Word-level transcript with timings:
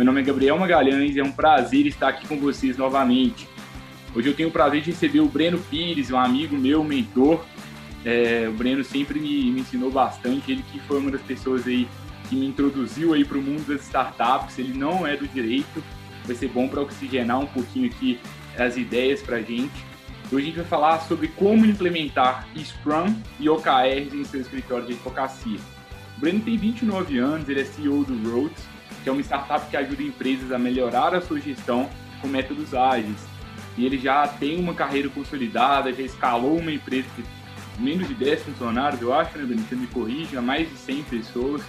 Meu 0.00 0.06
nome 0.06 0.22
é 0.22 0.24
Gabriel 0.24 0.58
Magalhães 0.58 1.14
e 1.14 1.20
é 1.20 1.22
um 1.22 1.30
prazer 1.30 1.86
estar 1.86 2.08
aqui 2.08 2.26
com 2.26 2.38
vocês 2.38 2.74
novamente. 2.78 3.46
Hoje 4.14 4.28
eu 4.30 4.34
tenho 4.34 4.48
o 4.48 4.50
prazer 4.50 4.80
de 4.80 4.92
receber 4.92 5.20
o 5.20 5.28
Breno 5.28 5.58
Pires, 5.58 6.10
um 6.10 6.16
amigo 6.16 6.56
meu, 6.56 6.82
mentor. 6.82 7.44
É, 8.02 8.46
o 8.48 8.52
Breno 8.54 8.82
sempre 8.82 9.20
me, 9.20 9.50
me, 9.50 9.60
ensinou 9.60 9.90
bastante, 9.90 10.52
ele 10.52 10.64
que 10.72 10.80
foi 10.80 11.00
uma 11.00 11.10
das 11.10 11.20
pessoas 11.20 11.66
aí 11.66 11.86
que 12.30 12.34
me 12.34 12.46
introduziu 12.46 13.12
aí 13.12 13.26
para 13.26 13.36
o 13.36 13.42
mundo 13.42 13.66
das 13.66 13.82
startups. 13.82 14.58
Ele 14.58 14.72
não 14.72 15.06
é 15.06 15.18
do 15.18 15.28
direito, 15.28 15.84
vai 16.24 16.34
ser 16.34 16.48
bom 16.48 16.66
para 16.66 16.80
oxigenar 16.80 17.38
um 17.38 17.46
pouquinho 17.46 17.84
aqui 17.84 18.18
as 18.56 18.78
ideias 18.78 19.20
para 19.20 19.36
a 19.36 19.42
gente. 19.42 19.84
Hoje 20.32 20.44
a 20.44 20.46
gente 20.46 20.56
vai 20.56 20.64
falar 20.64 21.00
sobre 21.00 21.28
como 21.28 21.66
implementar 21.66 22.48
Scrum 22.56 23.14
e 23.38 23.50
OKRs 23.50 24.14
em 24.14 24.24
seu 24.24 24.40
escritório 24.40 24.86
de 24.86 24.94
advocacia. 24.94 25.58
O 26.16 26.20
Breno 26.20 26.40
tem 26.40 26.56
29 26.56 27.18
anos, 27.18 27.46
ele 27.50 27.60
é 27.60 27.64
CEO 27.64 28.02
do 28.02 28.30
Rhodes, 28.30 28.69
que 29.02 29.08
é 29.08 29.12
uma 29.12 29.22
startup 29.22 29.68
que 29.68 29.76
ajuda 29.76 30.02
empresas 30.02 30.52
a 30.52 30.58
melhorar 30.58 31.14
a 31.14 31.20
sua 31.20 31.40
gestão 31.40 31.88
com 32.20 32.28
métodos 32.28 32.74
ágeis. 32.74 33.18
E 33.76 33.86
ele 33.86 33.98
já 33.98 34.26
tem 34.26 34.58
uma 34.58 34.74
carreira 34.74 35.08
consolidada, 35.08 35.92
já 35.92 36.02
escalou 36.02 36.58
uma 36.58 36.72
empresa 36.72 37.08
de 37.16 37.24
menos 37.80 38.06
de 38.08 38.14
10 38.14 38.42
funcionários, 38.42 39.00
eu 39.00 39.12
acho, 39.14 39.36
né, 39.38 39.44
Breno? 39.44 39.62
Você 39.62 39.74
me 39.74 39.86
corrija, 39.86 40.42
mais 40.42 40.68
de 40.68 40.76
100 40.76 41.02
pessoas. 41.04 41.62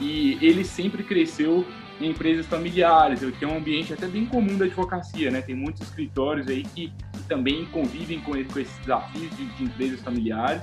E 0.00 0.38
ele 0.40 0.64
sempre 0.64 1.02
cresceu 1.02 1.66
em 2.00 2.10
empresas 2.10 2.46
familiares, 2.46 3.20
que 3.38 3.44
é 3.44 3.48
um 3.48 3.56
ambiente 3.56 3.92
até 3.92 4.06
bem 4.06 4.24
comum 4.24 4.56
da 4.56 4.64
advocacia, 4.64 5.30
né? 5.30 5.40
Tem 5.40 5.54
muitos 5.54 5.82
escritórios 5.82 6.48
aí 6.48 6.62
que, 6.62 6.92
que 7.12 7.22
também 7.28 7.64
convivem 7.66 8.20
com, 8.20 8.32
com 8.32 8.58
esses 8.58 8.78
desafios 8.78 9.36
de, 9.36 9.46
de, 9.46 9.64
empresas 9.64 10.00
familiares. 10.00 10.62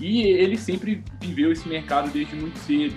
E 0.00 0.22
ele 0.22 0.56
sempre 0.56 1.02
viveu 1.20 1.52
esse 1.52 1.68
mercado 1.68 2.10
desde 2.10 2.34
muito 2.34 2.58
cedo. 2.60 2.94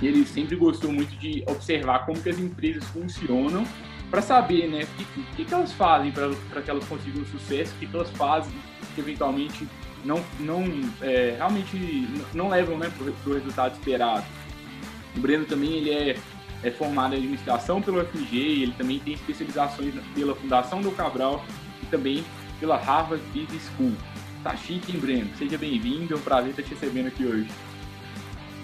E 0.00 0.06
ele 0.06 0.24
sempre 0.26 0.56
gostou 0.56 0.92
muito 0.92 1.14
de 1.16 1.42
observar 1.46 2.06
como 2.06 2.20
que 2.20 2.28
as 2.28 2.38
empresas 2.38 2.84
funcionam 2.84 3.64
para 4.10 4.22
saber, 4.22 4.68
né, 4.68 4.84
o 4.84 4.86
que, 4.86 5.22
que, 5.36 5.44
que, 5.44 5.54
elas 5.54 5.72
fazem 5.72 6.10
para 6.10 6.62
que 6.62 6.70
elas 6.70 6.84
consigam 6.86 7.24
sucesso, 7.26 7.74
o 7.74 7.78
que, 7.78 7.86
que 7.86 7.94
elas 7.94 8.10
fazem 8.12 8.52
que 8.94 9.00
eventualmente 9.00 9.68
não, 10.04 10.24
não 10.40 10.64
é, 11.02 11.34
realmente 11.36 12.08
não 12.32 12.48
levam 12.48 12.78
né, 12.78 12.90
para 12.96 13.30
o 13.30 13.34
resultado 13.34 13.74
esperado. 13.74 14.24
O 15.16 15.20
Breno 15.20 15.44
também 15.44 15.74
ele 15.74 15.90
é 15.90 16.16
é 16.62 16.70
formado 16.70 17.14
em 17.14 17.18
administração 17.18 17.80
pelo 17.80 18.04
FMG, 18.04 18.62
ele 18.62 18.74
também 18.76 18.98
tem 18.98 19.14
especializações 19.14 19.94
pela 20.14 20.34
Fundação 20.34 20.80
do 20.80 20.90
Cabral 20.90 21.44
e 21.82 21.86
também 21.86 22.24
pela 22.58 22.76
Harvard 22.76 23.22
Business 23.26 23.70
School. 23.76 23.92
Tá 24.42 24.56
chique, 24.56 24.92
hein, 24.92 24.98
Breno? 24.98 25.30
Seja 25.36 25.56
bem-vindo, 25.56 26.14
é 26.14 26.16
um 26.16 26.20
prazer 26.20 26.50
estar 26.50 26.62
te 26.62 26.70
recebendo 26.70 27.08
aqui 27.08 27.24
hoje. 27.24 27.48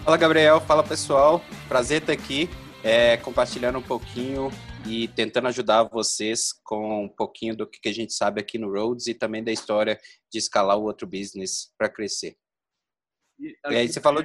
Fala, 0.05 0.19
Gabriel. 0.19 0.61
Fala, 0.61 0.85
pessoal. 0.85 1.41
Prazer 1.67 2.03
estar 2.03 2.13
aqui, 2.13 2.51
é, 2.85 3.17
compartilhando 3.17 3.79
um 3.79 3.83
pouquinho 3.83 4.51
e 4.87 5.09
tentando 5.09 5.49
ajudar 5.49 5.85
vocês 5.85 6.53
com 6.63 7.05
um 7.05 7.09
pouquinho 7.09 7.57
do 7.57 7.67
que 7.67 7.89
a 7.89 7.93
gente 7.93 8.13
sabe 8.13 8.39
aqui 8.39 8.59
no 8.59 8.71
Roads 8.71 9.07
e 9.07 9.15
também 9.15 9.43
da 9.43 9.51
história 9.51 9.99
de 10.31 10.39
escalar 10.39 10.77
o 10.77 10.83
outro 10.83 11.07
business 11.07 11.73
para 11.79 11.89
crescer. 11.89 12.37
E, 13.41 13.57
e 13.71 13.77
aí, 13.77 13.89
você 13.89 13.99
falou... 13.99 14.23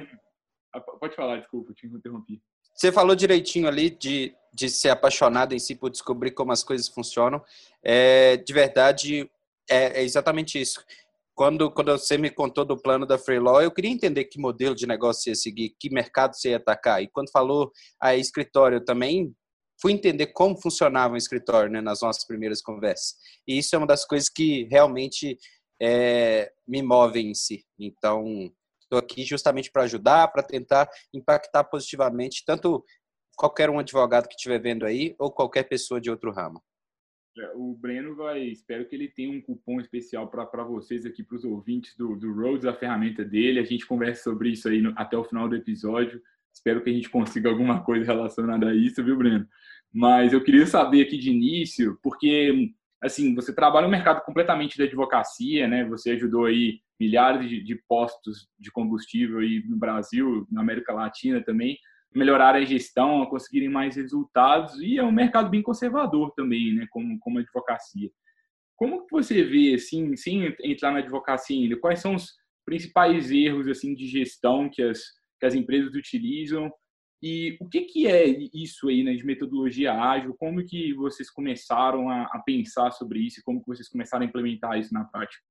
Ah, 0.74 0.80
pode 0.80 1.16
falar, 1.16 1.38
desculpa, 1.38 1.72
te 1.72 1.86
interrompi. 1.86 2.42
Você 2.74 2.92
falou 2.92 3.16
direitinho 3.16 3.66
ali 3.66 3.88
de, 3.88 4.34
de 4.52 4.68
ser 4.68 4.90
apaixonado 4.90 5.54
em 5.54 5.58
si 5.58 5.74
por 5.74 5.88
descobrir 5.88 6.32
como 6.32 6.52
as 6.52 6.62
coisas 6.62 6.88
funcionam. 6.88 7.42
É, 7.82 8.36
de 8.36 8.52
verdade, 8.52 9.30
é, 9.66 10.00
é 10.00 10.02
exatamente 10.02 10.60
isso. 10.60 10.84
Quando, 11.40 11.70
quando 11.70 11.90
você 11.92 12.18
me 12.18 12.28
contou 12.28 12.66
do 12.66 12.76
plano 12.76 13.06
da 13.06 13.16
Freelaw, 13.16 13.62
eu 13.62 13.70
queria 13.70 13.90
entender 13.90 14.26
que 14.26 14.38
modelo 14.38 14.74
de 14.74 14.86
negócio 14.86 15.22
você 15.22 15.30
ia 15.30 15.34
seguir, 15.34 15.74
que 15.80 15.88
mercado 15.88 16.36
você 16.36 16.50
ia 16.50 16.58
atacar. 16.58 17.02
E 17.02 17.08
quando 17.08 17.30
falou 17.30 17.72
a 17.98 18.14
escritório, 18.14 18.84
também 18.84 19.34
fui 19.80 19.92
entender 19.92 20.26
como 20.34 20.60
funcionava 20.60 21.14
o 21.14 21.16
escritório 21.16 21.72
né, 21.72 21.80
nas 21.80 22.02
nossas 22.02 22.26
primeiras 22.26 22.60
conversas. 22.60 23.14
E 23.48 23.56
isso 23.56 23.74
é 23.74 23.78
uma 23.78 23.86
das 23.86 24.04
coisas 24.04 24.28
que 24.28 24.64
realmente 24.70 25.38
é, 25.80 26.52
me 26.68 26.82
movem 26.82 27.30
em 27.30 27.34
si. 27.34 27.64
Então, 27.78 28.52
Estou 28.82 28.98
aqui 28.98 29.24
justamente 29.24 29.70
para 29.70 29.84
ajudar, 29.84 30.28
para 30.28 30.42
tentar 30.42 30.90
impactar 31.14 31.64
positivamente 31.64 32.42
tanto 32.44 32.84
qualquer 33.34 33.70
um 33.70 33.78
advogado 33.78 34.28
que 34.28 34.34
estiver 34.34 34.60
vendo 34.60 34.84
aí 34.84 35.14
ou 35.18 35.32
qualquer 35.32 35.62
pessoa 35.62 35.98
de 35.98 36.10
outro 36.10 36.32
ramo. 36.32 36.62
É, 37.38 37.52
o 37.54 37.74
Breno 37.74 38.14
vai, 38.16 38.42
espero 38.42 38.86
que 38.86 38.94
ele 38.94 39.08
tenha 39.08 39.30
um 39.30 39.40
cupom 39.40 39.80
especial 39.80 40.28
para 40.28 40.64
vocês 40.64 41.06
aqui, 41.06 41.22
para 41.22 41.36
os 41.36 41.44
ouvintes 41.44 41.96
do, 41.96 42.16
do 42.16 42.32
Rhodes, 42.32 42.66
a 42.66 42.74
ferramenta 42.74 43.24
dele. 43.24 43.60
A 43.60 43.64
gente 43.64 43.86
conversa 43.86 44.24
sobre 44.24 44.50
isso 44.50 44.68
aí 44.68 44.80
no, 44.80 44.92
até 44.96 45.16
o 45.16 45.24
final 45.24 45.48
do 45.48 45.56
episódio. 45.56 46.20
Espero 46.52 46.82
que 46.82 46.90
a 46.90 46.92
gente 46.92 47.08
consiga 47.08 47.48
alguma 47.48 47.82
coisa 47.84 48.04
relacionada 48.04 48.68
a 48.68 48.74
isso, 48.74 49.02
viu, 49.04 49.16
Breno? 49.16 49.46
Mas 49.92 50.32
eu 50.32 50.42
queria 50.42 50.66
saber 50.66 51.02
aqui 51.02 51.16
de 51.18 51.30
início, 51.30 51.98
porque 52.02 52.72
assim, 53.00 53.34
você 53.34 53.54
trabalha 53.54 53.86
no 53.86 53.90
mercado 53.90 54.22
completamente 54.24 54.76
da 54.76 54.84
advocacia, 54.84 55.66
né? 55.66 55.84
Você 55.86 56.10
ajudou 56.10 56.44
aí 56.44 56.80
milhares 56.98 57.48
de, 57.48 57.62
de 57.62 57.74
postos 57.88 58.48
de 58.58 58.70
combustível 58.70 59.38
aí 59.38 59.64
no 59.66 59.76
Brasil, 59.76 60.46
na 60.50 60.60
América 60.60 60.92
Latina 60.92 61.42
também, 61.42 61.78
melhorar 62.14 62.54
a 62.54 62.64
gestão, 62.64 63.22
a 63.22 63.30
conseguirem 63.30 63.68
mais 63.68 63.96
resultados 63.96 64.80
e 64.80 64.98
é 64.98 65.02
um 65.02 65.12
mercado 65.12 65.48
bem 65.48 65.62
conservador 65.62 66.32
também, 66.34 66.74
né? 66.74 66.86
Como 66.90 67.18
como 67.20 67.38
advocacia. 67.38 68.10
Como 68.76 69.06
que 69.06 69.12
você 69.12 69.42
vê, 69.44 69.74
assim, 69.74 70.16
sem 70.16 70.54
entrar 70.64 70.90
na 70.90 71.00
advocacia 71.00 71.56
ainda, 71.56 71.76
quais 71.78 72.00
são 72.00 72.14
os 72.14 72.32
principais 72.64 73.30
erros 73.30 73.68
assim 73.68 73.94
de 73.94 74.06
gestão 74.06 74.68
que 74.70 74.82
as 74.82 75.00
que 75.38 75.46
as 75.46 75.54
empresas 75.54 75.94
utilizam 75.94 76.70
e 77.22 77.58
o 77.60 77.68
que, 77.68 77.82
que 77.82 78.06
é 78.06 78.26
isso 78.54 78.88
aí, 78.88 79.02
né, 79.02 79.14
de 79.14 79.24
metodologia 79.24 79.92
ágil? 79.92 80.34
Como 80.38 80.64
que 80.64 80.94
vocês 80.94 81.30
começaram 81.30 82.08
a, 82.08 82.22
a, 82.22 82.42
pensar 82.44 82.90
sobre 82.92 83.20
isso 83.20 83.40
e 83.40 83.42
como 83.42 83.60
que 83.60 83.66
vocês 83.66 83.88
começaram 83.88 84.24
a 84.24 84.28
implementar 84.28 84.78
isso 84.78 84.94
na 84.94 85.04
prática? 85.04 85.42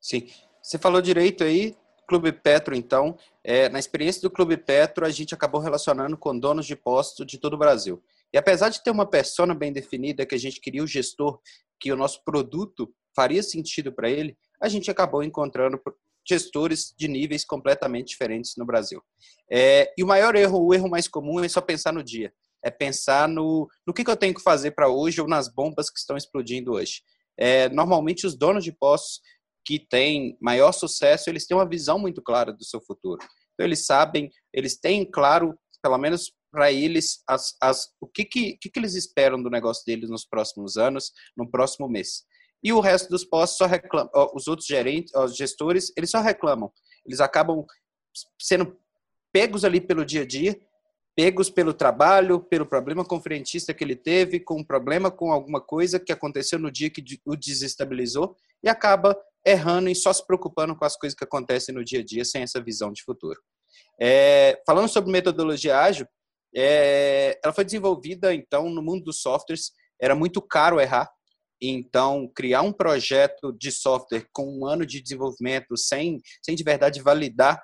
Sim, 0.00 0.28
você 0.62 0.78
falou 0.78 1.02
direito 1.02 1.42
aí, 1.42 1.74
Clube 2.10 2.32
Petro, 2.32 2.74
então. 2.74 3.16
É, 3.44 3.68
na 3.68 3.78
experiência 3.78 4.20
do 4.20 4.28
Clube 4.28 4.56
Petro, 4.56 5.06
a 5.06 5.10
gente 5.10 5.32
acabou 5.32 5.60
relacionando 5.60 6.16
com 6.18 6.36
donos 6.36 6.66
de 6.66 6.74
postos 6.74 7.24
de 7.24 7.38
todo 7.38 7.54
o 7.54 7.56
Brasil. 7.56 8.02
E 8.32 8.36
apesar 8.36 8.68
de 8.68 8.82
ter 8.82 8.90
uma 8.90 9.06
persona 9.06 9.54
bem 9.54 9.72
definida, 9.72 10.26
que 10.26 10.34
a 10.34 10.38
gente 10.38 10.60
queria 10.60 10.82
o 10.82 10.88
gestor, 10.88 11.40
que 11.78 11.92
o 11.92 11.96
nosso 11.96 12.24
produto 12.24 12.92
faria 13.14 13.44
sentido 13.44 13.92
para 13.92 14.10
ele, 14.10 14.36
a 14.60 14.68
gente 14.68 14.90
acabou 14.90 15.22
encontrando 15.22 15.80
gestores 16.28 16.92
de 16.98 17.06
níveis 17.06 17.44
completamente 17.44 18.08
diferentes 18.08 18.56
no 18.58 18.66
Brasil. 18.66 19.00
É, 19.48 19.94
e 19.96 20.02
o 20.02 20.06
maior 20.06 20.34
erro, 20.34 20.66
o 20.66 20.74
erro 20.74 20.90
mais 20.90 21.06
comum 21.06 21.38
é 21.38 21.48
só 21.48 21.60
pensar 21.60 21.92
no 21.92 22.02
dia. 22.02 22.32
É 22.60 22.72
pensar 22.72 23.28
no, 23.28 23.68
no 23.86 23.94
que, 23.94 24.02
que 24.02 24.10
eu 24.10 24.16
tenho 24.16 24.34
que 24.34 24.42
fazer 24.42 24.72
para 24.72 24.88
hoje 24.88 25.20
ou 25.20 25.28
nas 25.28 25.46
bombas 25.48 25.88
que 25.88 25.98
estão 26.00 26.16
explodindo 26.16 26.72
hoje. 26.72 27.02
É, 27.38 27.68
normalmente, 27.68 28.26
os 28.26 28.36
donos 28.36 28.64
de 28.64 28.72
postos 28.72 29.20
que 29.64 29.78
têm 29.78 30.36
maior 30.40 30.72
sucesso, 30.72 31.28
eles 31.28 31.46
têm 31.46 31.56
uma 31.56 31.68
visão 31.68 31.98
muito 31.98 32.22
clara 32.22 32.52
do 32.52 32.64
seu 32.64 32.80
futuro. 32.80 33.20
Então, 33.54 33.66
eles 33.66 33.84
sabem, 33.84 34.30
eles 34.52 34.78
têm 34.78 35.04
claro, 35.04 35.58
pelo 35.82 35.98
menos 35.98 36.32
para 36.50 36.72
eles, 36.72 37.22
as, 37.28 37.54
as, 37.60 37.88
o 38.00 38.06
que, 38.06 38.24
que, 38.24 38.56
que, 38.56 38.68
que 38.68 38.78
eles 38.78 38.94
esperam 38.94 39.40
do 39.40 39.50
negócio 39.50 39.84
deles 39.86 40.10
nos 40.10 40.24
próximos 40.24 40.76
anos, 40.76 41.12
no 41.36 41.48
próximo 41.48 41.88
mês. 41.88 42.24
E 42.62 42.72
o 42.72 42.80
resto 42.80 43.08
dos 43.08 43.24
postos 43.24 43.58
só 43.58 43.66
reclamam, 43.66 44.10
os 44.34 44.48
outros 44.48 44.66
gerentes, 44.66 45.14
os 45.14 45.36
gestores, 45.36 45.92
eles 45.96 46.10
só 46.10 46.20
reclamam. 46.20 46.70
Eles 47.06 47.20
acabam 47.20 47.64
sendo 48.38 48.76
pegos 49.32 49.64
ali 49.64 49.80
pelo 49.80 50.04
dia 50.04 50.22
a 50.22 50.26
dia, 50.26 50.60
pegos 51.16 51.50
pelo 51.50 51.72
trabalho, 51.72 52.40
pelo 52.40 52.66
problema 52.66 53.04
com 53.04 53.16
o 53.16 53.22
que 53.22 53.84
ele 53.84 53.96
teve, 53.96 54.40
com 54.40 54.60
um 54.60 54.64
problema 54.64 55.10
com 55.10 55.32
alguma 55.32 55.60
coisa 55.60 56.00
que 56.00 56.12
aconteceu 56.12 56.58
no 56.58 56.70
dia 56.70 56.90
que 56.90 57.02
o 57.24 57.36
desestabilizou 57.36 58.36
e 58.62 58.68
acaba 58.68 59.16
errando 59.44 59.88
e 59.88 59.94
só 59.94 60.12
se 60.12 60.26
preocupando 60.26 60.76
com 60.76 60.84
as 60.84 60.96
coisas 60.96 61.16
que 61.16 61.24
acontecem 61.24 61.74
no 61.74 61.84
dia 61.84 62.00
a 62.00 62.04
dia 62.04 62.24
sem 62.24 62.42
essa 62.42 62.62
visão 62.62 62.92
de 62.92 63.02
futuro. 63.02 63.38
É, 64.00 64.60
falando 64.66 64.88
sobre 64.88 65.10
metodologia 65.10 65.78
ágil, 65.78 66.06
é, 66.54 67.38
ela 67.44 67.52
foi 67.52 67.64
desenvolvida 67.64 68.34
então 68.34 68.68
no 68.68 68.82
mundo 68.82 69.04
dos 69.04 69.20
softwares. 69.20 69.72
Era 70.00 70.14
muito 70.14 70.40
caro 70.40 70.80
errar, 70.80 71.08
então, 71.60 72.30
criar 72.34 72.62
um 72.62 72.72
projeto 72.72 73.52
de 73.52 73.70
software 73.70 74.26
com 74.32 74.58
um 74.58 74.66
ano 74.66 74.86
de 74.86 75.02
desenvolvimento 75.02 75.76
sem, 75.76 76.18
sem 76.42 76.54
de 76.54 76.64
verdade 76.64 77.02
validar 77.02 77.60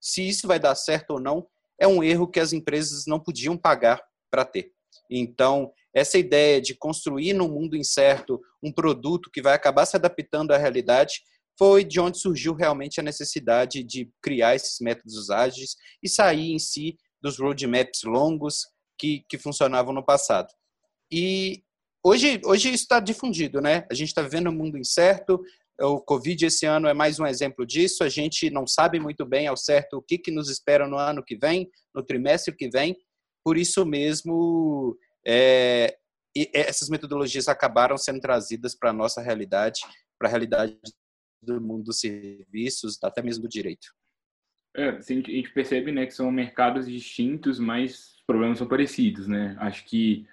se 0.00 0.26
isso 0.28 0.46
vai 0.46 0.58
dar 0.58 0.74
certo 0.74 1.12
ou 1.12 1.20
não, 1.20 1.46
é 1.80 1.86
um 1.86 2.02
erro 2.02 2.30
que 2.30 2.40
as 2.40 2.52
empresas 2.52 3.04
não 3.06 3.18
podiam 3.18 3.56
pagar 3.56 4.00
para 4.30 4.44
ter. 4.44 4.70
Então, 5.10 5.72
essa 5.94 6.18
ideia 6.18 6.60
de 6.60 6.74
construir 6.74 7.32
num 7.32 7.48
mundo 7.48 7.76
incerto 7.76 8.40
um 8.62 8.72
produto 8.72 9.30
que 9.30 9.42
vai 9.42 9.54
acabar 9.54 9.86
se 9.86 9.96
adaptando 9.96 10.52
à 10.52 10.56
realidade 10.56 11.22
foi 11.58 11.84
de 11.84 12.00
onde 12.00 12.18
surgiu 12.18 12.54
realmente 12.54 12.98
a 12.98 13.02
necessidade 13.02 13.84
de 13.84 14.10
criar 14.22 14.54
esses 14.54 14.80
métodos 14.80 15.30
ágeis 15.30 15.76
e 16.02 16.08
sair 16.08 16.52
em 16.52 16.58
si 16.58 16.96
dos 17.20 17.38
roadmaps 17.38 18.02
longos 18.04 18.66
que, 18.98 19.24
que 19.28 19.38
funcionavam 19.38 19.92
no 19.92 20.04
passado. 20.04 20.48
E 21.10 21.62
hoje, 22.02 22.40
hoje 22.44 22.68
isso 22.68 22.84
está 22.84 22.98
difundido, 23.00 23.60
né? 23.60 23.86
A 23.90 23.94
gente 23.94 24.08
está 24.08 24.22
vivendo 24.22 24.48
um 24.48 24.54
mundo 24.54 24.78
incerto, 24.78 25.40
o 25.80 26.00
Covid 26.00 26.46
esse 26.46 26.66
ano 26.66 26.86
é 26.86 26.94
mais 26.94 27.18
um 27.18 27.26
exemplo 27.26 27.66
disso. 27.66 28.04
A 28.04 28.08
gente 28.08 28.50
não 28.50 28.66
sabe 28.66 29.00
muito 29.00 29.24
bem 29.24 29.46
ao 29.46 29.56
certo 29.56 29.98
o 29.98 30.02
que, 30.02 30.18
que 30.18 30.30
nos 30.30 30.48
espera 30.48 30.86
no 30.86 30.96
ano 30.96 31.24
que 31.24 31.36
vem, 31.36 31.68
no 31.94 32.02
trimestre 32.02 32.54
que 32.54 32.68
vem. 32.68 32.96
Por 33.44 33.58
isso 33.58 33.84
mesmo, 33.84 34.96
é, 35.26 35.98
essas 36.52 36.88
metodologias 36.88 37.48
acabaram 37.48 37.96
sendo 37.96 38.20
trazidas 38.20 38.74
para 38.74 38.90
a 38.90 38.94
nossa 38.94 39.20
realidade, 39.20 39.80
para 40.18 40.28
a 40.28 40.30
realidade 40.30 40.78
do 41.42 41.60
mundo 41.60 41.84
dos 41.84 42.00
serviços, 42.00 42.98
até 43.02 43.22
mesmo 43.22 43.42
do 43.42 43.48
direito. 43.48 43.88
É, 44.74 44.90
a 44.90 45.00
gente 45.00 45.52
percebe 45.52 45.92
né, 45.92 46.06
que 46.06 46.14
são 46.14 46.30
mercados 46.30 46.86
distintos, 46.86 47.58
mas 47.58 48.14
os 48.14 48.22
problemas 48.26 48.58
são 48.58 48.66
parecidos. 48.66 49.26
Né? 49.26 49.54
Acho 49.58 49.84
que 49.84 50.26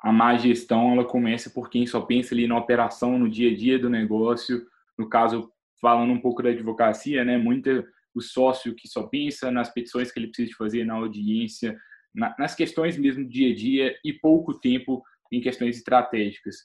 a 0.00 0.10
má 0.10 0.36
gestão 0.36 0.92
ela 0.92 1.04
começa 1.04 1.50
por 1.50 1.68
quem 1.68 1.86
só 1.86 2.00
pensa 2.00 2.34
ali 2.34 2.46
na 2.46 2.56
operação, 2.56 3.18
no 3.18 3.28
dia 3.28 3.50
a 3.50 3.54
dia 3.54 3.78
do 3.78 3.90
negócio, 3.90 4.66
no 4.96 5.08
caso, 5.08 5.52
falando 5.80 6.12
um 6.12 6.20
pouco 6.20 6.42
da 6.42 6.50
advocacia, 6.50 7.24
né, 7.24 7.36
muito 7.36 7.84
o 8.14 8.20
sócio 8.20 8.74
que 8.74 8.88
só 8.88 9.04
pensa 9.04 9.50
nas 9.50 9.72
petições 9.72 10.10
que 10.10 10.18
ele 10.18 10.28
precisa 10.28 10.56
fazer 10.56 10.84
na 10.84 10.94
audiência, 10.94 11.78
na, 12.14 12.34
nas 12.38 12.54
questões 12.54 12.96
mesmo 12.96 13.24
do 13.24 13.30
dia 13.30 13.52
a 13.52 13.54
dia 13.54 13.96
e 14.04 14.12
pouco 14.12 14.58
tempo 14.58 15.02
em 15.30 15.40
questões 15.40 15.76
estratégicas. 15.76 16.56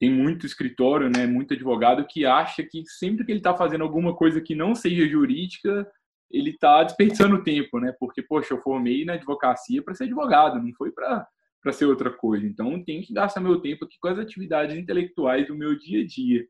Tem 0.00 0.10
muito 0.10 0.46
escritório, 0.46 1.08
né, 1.08 1.26
muito 1.26 1.54
advogado 1.54 2.06
que 2.06 2.24
acha 2.24 2.62
que 2.62 2.82
sempre 2.86 3.24
que 3.24 3.32
ele 3.32 3.40
está 3.40 3.56
fazendo 3.56 3.82
alguma 3.82 4.14
coisa 4.14 4.40
que 4.40 4.54
não 4.54 4.74
seja 4.74 5.08
jurídica, 5.08 5.88
ele 6.30 6.50
está 6.50 6.84
desperdiçando 6.84 7.42
tempo, 7.42 7.80
né? 7.80 7.94
Porque, 7.98 8.22
poxa, 8.22 8.54
eu 8.54 8.60
formei 8.60 9.04
na 9.04 9.14
advocacia 9.14 9.82
para 9.82 9.94
ser 9.94 10.04
advogado, 10.04 10.62
não 10.62 10.72
foi 10.74 10.92
para 10.92 11.26
ser 11.72 11.86
outra 11.86 12.10
coisa. 12.10 12.46
Então, 12.46 12.82
tenho 12.84 13.02
que 13.02 13.14
gastar 13.14 13.40
meu 13.40 13.60
tempo 13.60 13.84
aqui 13.84 13.96
com 14.00 14.08
as 14.08 14.18
atividades 14.18 14.76
intelectuais 14.76 15.46
do 15.46 15.56
meu 15.56 15.76
dia 15.78 16.02
a 16.02 16.06
dia. 16.06 16.46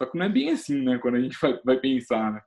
Só 0.00 0.08
que 0.08 0.16
não 0.16 0.26
é 0.26 0.28
bem 0.28 0.50
assim, 0.50 0.80
né? 0.82 0.98
Quando 0.98 1.16
a 1.16 1.20
gente 1.20 1.36
vai, 1.40 1.60
vai 1.64 1.78
pensar, 1.78 2.32
né? 2.32 2.40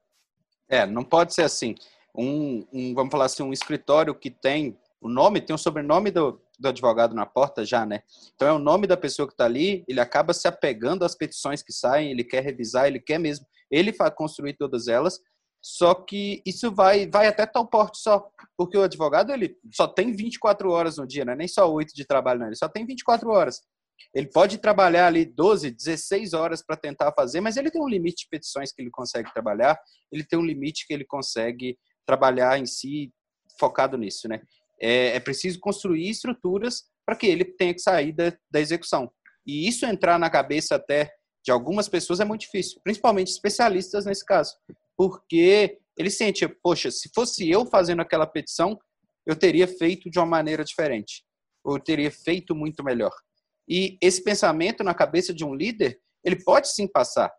É, 0.69 0.86
não 0.86 1.04
pode 1.04 1.34
ser 1.34 1.44
assim. 1.44 1.75
Um, 2.16 2.66
um, 2.72 2.94
vamos 2.94 3.12
falar 3.12 3.25
assim, 3.25 3.44
um 3.44 3.54
escritório 3.54 4.16
que 4.16 4.30
tem 4.30 4.78
o 5.01 5.07
nome, 5.07 5.42
tem 5.42 5.56
o 5.56 5.60
sobrenome 5.60 6.12
do, 6.12 6.42
do 6.60 6.68
advogado 6.68 7.16
na 7.16 7.25
porta 7.25 7.63
já, 7.63 7.86
né? 7.86 8.01
Então 8.36 8.48
é 8.48 8.51
o 8.51 8.60
nome 8.60 8.86
da 8.86 8.98
pessoa 8.98 9.28
que 9.28 9.34
está 9.34 9.46
ali, 9.46 9.84
ele 9.88 10.00
acaba 10.00 10.34
se 10.34 10.48
apegando 10.48 11.06
às 11.06 11.16
petições 11.16 11.63
que 11.63 11.72
saem, 11.72 12.12
ele 12.12 12.24
quer 12.24 12.44
revisar, 12.44 12.88
ele 12.88 13.00
quer 13.00 13.19
mesmo, 13.19 13.46
ele 13.72 13.92
vai 13.92 14.12
construir 14.12 14.54
todas 14.54 14.88
elas, 14.88 15.19
só 15.62 15.94
que 15.94 16.42
isso 16.46 16.72
vai, 16.72 17.07
vai 17.07 17.28
até 17.28 17.46
tal 17.46 17.68
porte 17.68 18.00
só, 18.00 18.30
porque 18.57 18.78
o 18.78 18.84
advogado 18.84 19.31
ele 19.31 19.56
só 19.74 19.88
tem 19.88 20.12
24 20.13 20.69
horas 20.72 20.98
no 20.98 21.07
dia, 21.07 21.25
né? 21.25 21.36
nem 21.36 21.48
só 21.48 21.72
8 21.72 21.94
de 21.94 22.06
trabalho, 22.06 22.40
não, 22.40 22.48
ele 22.48 22.56
só 22.56 22.68
tem 22.68 22.86
24 22.86 23.30
horas. 23.30 23.62
Ele 24.13 24.28
pode 24.28 24.57
trabalhar 24.57 25.07
ali 25.07 25.25
12, 25.25 25.72
16 25.72 26.34
horas 26.34 26.63
para 26.66 26.78
tentar 26.78 27.12
fazer, 27.12 27.42
mas 27.42 27.57
ele 27.57 27.69
tem 27.69 27.81
um 27.81 27.90
limite 27.90 28.24
de 28.24 28.30
petições 28.30 28.72
que 28.72 28.81
ele 28.81 28.90
consegue 28.90 29.31
trabalhar, 29.34 29.78
ele 30.12 30.24
tem 30.24 30.40
um 30.40 30.45
limite 30.45 30.88
que 30.88 30.94
ele 30.94 31.06
consegue 31.06 31.78
trabalhar 32.06 32.57
em 32.57 32.66
si 32.66 33.12
focado 33.60 33.98
nisso, 33.98 34.28
né? 34.28 34.42
É, 34.81 35.16
é 35.16 35.20
preciso 35.20 35.60
construir 35.60 36.10
estruturas 36.10 36.84
para 37.06 37.16
que 37.16 37.28
ele 37.28 37.44
tenha 37.44 37.74
que 37.74 37.81
sair 37.81 38.12
da, 38.14 38.31
da 38.52 38.60
execução. 38.60 39.12
E 39.46 39.68
isso 39.68 39.86
entrar 39.86 40.20
na 40.20 40.30
cabeça 40.30 40.76
até 40.76 41.12
de 41.44 41.52
algumas 41.52 41.88
pessoas 41.88 42.20
é 42.20 42.26
muito 42.26 42.42
difícil, 42.42 42.80
principalmente 42.84 43.31
especialistas 43.31 44.06
nesse 44.06 44.26
caso, 44.26 44.56
porque 44.98 45.80
ele 45.98 46.10
sente, 46.10 46.48
poxa, 46.62 46.92
se 46.92 47.10
fosse 47.14 47.50
eu 47.50 47.66
fazendo 47.66 48.02
aquela 48.02 48.28
petição, 48.28 48.78
eu 49.26 49.36
teria 49.36 49.68
feito 49.68 50.10
de 50.10 50.20
uma 50.20 50.26
maneira 50.26 50.64
diferente, 50.64 51.24
ou 51.64 51.78
eu 51.78 51.80
teria 51.81 52.12
feito 52.12 52.56
muito 52.56 52.84
melhor. 52.84 53.12
E 53.68 53.98
esse 54.02 54.24
pensamento 54.24 54.84
na 54.84 54.94
cabeça 54.94 55.34
de 55.34 55.46
um 55.46 55.54
líder, 55.54 56.00
ele 56.24 56.44
pode 56.44 56.70
sim 56.70 56.88
passar, 56.88 57.31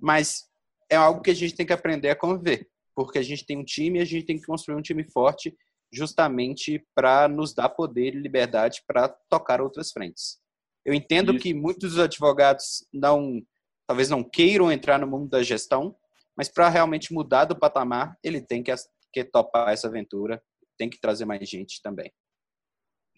mas 0.00 0.44
é 0.90 0.96
algo 0.96 1.22
que 1.22 1.30
a 1.30 1.34
gente 1.34 1.54
tem 1.54 1.66
que 1.66 1.72
aprender 1.72 2.10
a 2.10 2.16
conviver, 2.16 2.68
porque 2.94 3.18
a 3.18 3.22
gente 3.22 3.46
tem 3.46 3.56
um 3.56 3.64
time 3.64 4.00
a 4.00 4.04
gente 4.04 4.26
tem 4.26 4.38
que 4.38 4.46
construir 4.46 4.76
um 4.76 4.82
time 4.82 5.04
forte 5.04 5.54
justamente 5.92 6.84
para 6.94 7.28
nos 7.28 7.54
dar 7.54 7.68
poder 7.68 8.14
e 8.14 8.20
liberdade 8.20 8.82
para 8.86 9.08
tocar 9.08 9.60
outras 9.60 9.92
frentes. 9.92 10.40
Eu 10.84 10.94
entendo 10.94 11.32
Isso. 11.32 11.42
que 11.42 11.54
muitos 11.54 11.98
advogados 11.98 12.86
não, 12.92 13.40
talvez 13.86 14.08
não 14.08 14.24
queiram 14.24 14.72
entrar 14.72 14.98
no 14.98 15.06
mundo 15.06 15.28
da 15.28 15.42
gestão, 15.42 15.94
mas 16.36 16.48
para 16.48 16.68
realmente 16.68 17.12
mudar 17.12 17.44
do 17.44 17.58
patamar, 17.58 18.16
ele 18.24 18.40
tem 18.40 18.62
que, 18.62 18.72
que 19.12 19.24
topar 19.24 19.72
essa 19.72 19.86
aventura, 19.86 20.42
tem 20.78 20.88
que 20.88 21.00
trazer 21.00 21.24
mais 21.24 21.48
gente 21.48 21.80
também. 21.82 22.10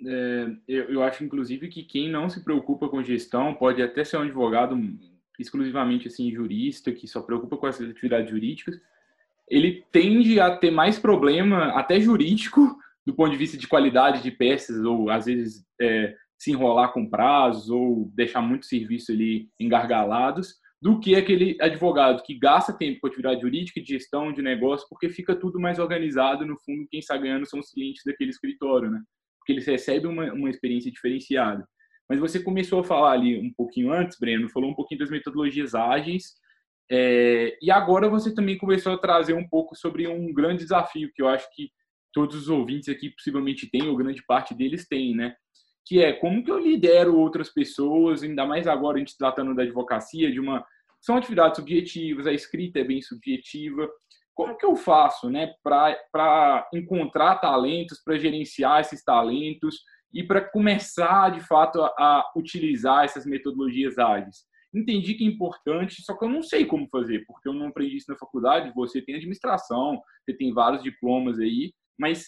É, 0.07 0.47
eu, 0.67 0.85
eu, 0.91 1.03
acho, 1.03 1.23
inclusive, 1.23 1.69
que 1.69 1.85
quem 1.85 2.11
não 2.11 2.29
se 2.29 2.43
preocupa 2.43 2.89
com 2.89 3.03
gestão 3.03 3.55
pode 3.55 3.81
até 3.81 4.05
ser 4.05 4.17
um 4.17 4.23
advogado 4.23 4.77
exclusivamente 5.39 6.09
assim 6.09 6.31
jurista, 6.33 6.93
que 6.93 7.07
só 7.07 7.23
preocupa 7.23 7.57
com 7.57 7.67
essas 7.67 7.89
atividades 7.89 8.31
jurídicas, 8.31 8.81
ele 9.49 9.85
tende 9.93 10.41
a 10.41 10.57
ter 10.57 10.71
mais 10.71 10.99
problema, 10.99 11.79
até 11.79 12.01
jurídico, 12.01 12.77
do 13.07 13.15
ponto 13.15 13.31
de 13.31 13.37
vista 13.37 13.57
de 13.57 13.69
qualidade 13.69 14.23
de 14.23 14.31
peças, 14.31 14.85
ou 14.85 15.11
às 15.11 15.27
vezes 15.27 15.65
é, 15.81 16.15
se 16.39 16.51
enrolar 16.51 16.93
com 16.93 17.09
prazos, 17.09 17.69
ou 17.69 18.11
deixar 18.15 18.41
muito 18.41 18.67
serviço 18.67 19.13
ali 19.13 19.49
engargalados, 19.61 20.55
do 20.81 21.01
que 21.01 21.15
aquele 21.15 21.57
advogado 21.61 22.23
que 22.23 22.39
gasta 22.39 22.77
tempo 22.77 23.01
com 23.01 23.07
atividade 23.07 23.41
jurídica, 23.41 23.81
de 23.81 23.89
gestão 23.89 24.33
de 24.33 24.43
negócio, 24.43 24.87
porque 24.89 25.09
fica 25.09 25.35
tudo 25.35 25.59
mais 25.59 25.79
organizado, 25.79 26.45
no 26.45 26.59
fundo, 26.59 26.87
quem 26.91 27.01
está 27.01 27.17
ganhando 27.17 27.47
são 27.47 27.61
os 27.61 27.71
clientes 27.71 28.03
daquele 28.05 28.31
escritório, 28.31 28.91
né? 28.91 29.01
porque 29.39 29.53
eles 29.53 29.67
recebem 29.67 30.11
uma, 30.11 30.33
uma 30.33 30.51
experiência 30.51 30.91
diferenciada. 30.91 31.67
Mas 32.09 32.19
você 32.19 32.43
começou 32.43 32.81
a 32.81 32.85
falar 32.85 33.13
ali 33.13 33.39
um 33.39 33.53
pouquinho 33.55 33.93
antes, 33.93 34.19
Breno, 34.19 34.49
falou 34.49 34.71
um 34.71 34.75
pouquinho 34.75 35.01
das 35.01 35.11
metodologias 35.11 35.75
ágeis, 35.75 36.35
é, 36.91 37.57
e 37.61 37.71
agora 37.71 38.09
você 38.09 38.35
também 38.35 38.59
começou 38.59 38.93
a 38.93 38.99
trazer 38.99 39.35
um 39.35 39.49
pouco 39.49 39.75
sobre 39.75 40.07
um 40.07 40.33
grande 40.33 40.63
desafio 40.63 41.11
que 41.15 41.23
eu 41.23 41.29
acho 41.29 41.47
que 41.55 41.71
todos 42.13 42.37
os 42.37 42.49
ouvintes 42.49 42.89
aqui 42.89 43.11
possivelmente 43.11 43.69
têm, 43.71 43.89
ou 43.89 43.97
grande 43.97 44.23
parte 44.25 44.55
deles 44.55 44.87
tem, 44.87 45.15
né? 45.15 45.35
Que 45.87 46.03
é 46.03 46.13
como 46.13 46.45
que 46.45 46.51
eu 46.51 46.59
lidero 46.59 47.19
outras 47.19 47.53
pessoas, 47.53 48.23
ainda 48.23 48.47
mais 48.47 48.67
agora 48.67 48.97
a 48.97 49.01
gente 49.01 49.17
tratando 49.19 49.55
da 49.55 49.63
advocacia, 49.63 50.31
de 50.31 50.41
uma. 50.41 50.65
São 51.01 51.17
atividades 51.17 51.57
subjetivas, 51.57 52.27
a 52.27 52.33
escrita 52.33 52.79
é 52.79 52.85
bem 52.85 53.03
subjetiva 53.03 53.89
como 54.35 54.57
que 54.57 54.67
eu 54.67 54.75
faço 54.75 55.31
né, 55.31 55.55
para 55.63 56.69
encontrar 56.75 57.37
talentos, 57.37 58.03
para 58.03 58.19
gerenciar 58.19 58.81
esses 58.81 59.03
talentos 59.03 59.81
e 60.13 60.23
para 60.23 60.41
começar, 60.41 61.31
de 61.31 61.41
fato, 61.41 61.81
a, 61.81 61.87
a, 61.87 62.33
utilizar 62.37 63.05
essas 63.05 63.25
metodologias 63.25 63.97
ágeis? 63.97 64.45
Entendi 64.75 65.15
que 65.15 65.25
é 65.25 65.29
importante, 65.29 66.03
só 66.03 66.17
que 66.17 66.25
eu 66.25 66.29
não 66.29 66.43
sei 66.43 66.67
como 66.67 66.89
fazer, 66.89 67.25
porque 67.27 67.49
eu 67.49 67.53
não 67.53 67.69
aprendi 67.69 67.97
isso 67.97 68.11
na 68.11 68.19
faculdade. 68.19 68.73
Você 68.75 69.01
tem 69.01 69.15
administração, 69.15 70.03
você 70.25 70.37
tem 70.37 70.53
vários 70.53 70.83
diplomas 70.83 71.39
aí, 71.39 71.73
mas 71.99 72.27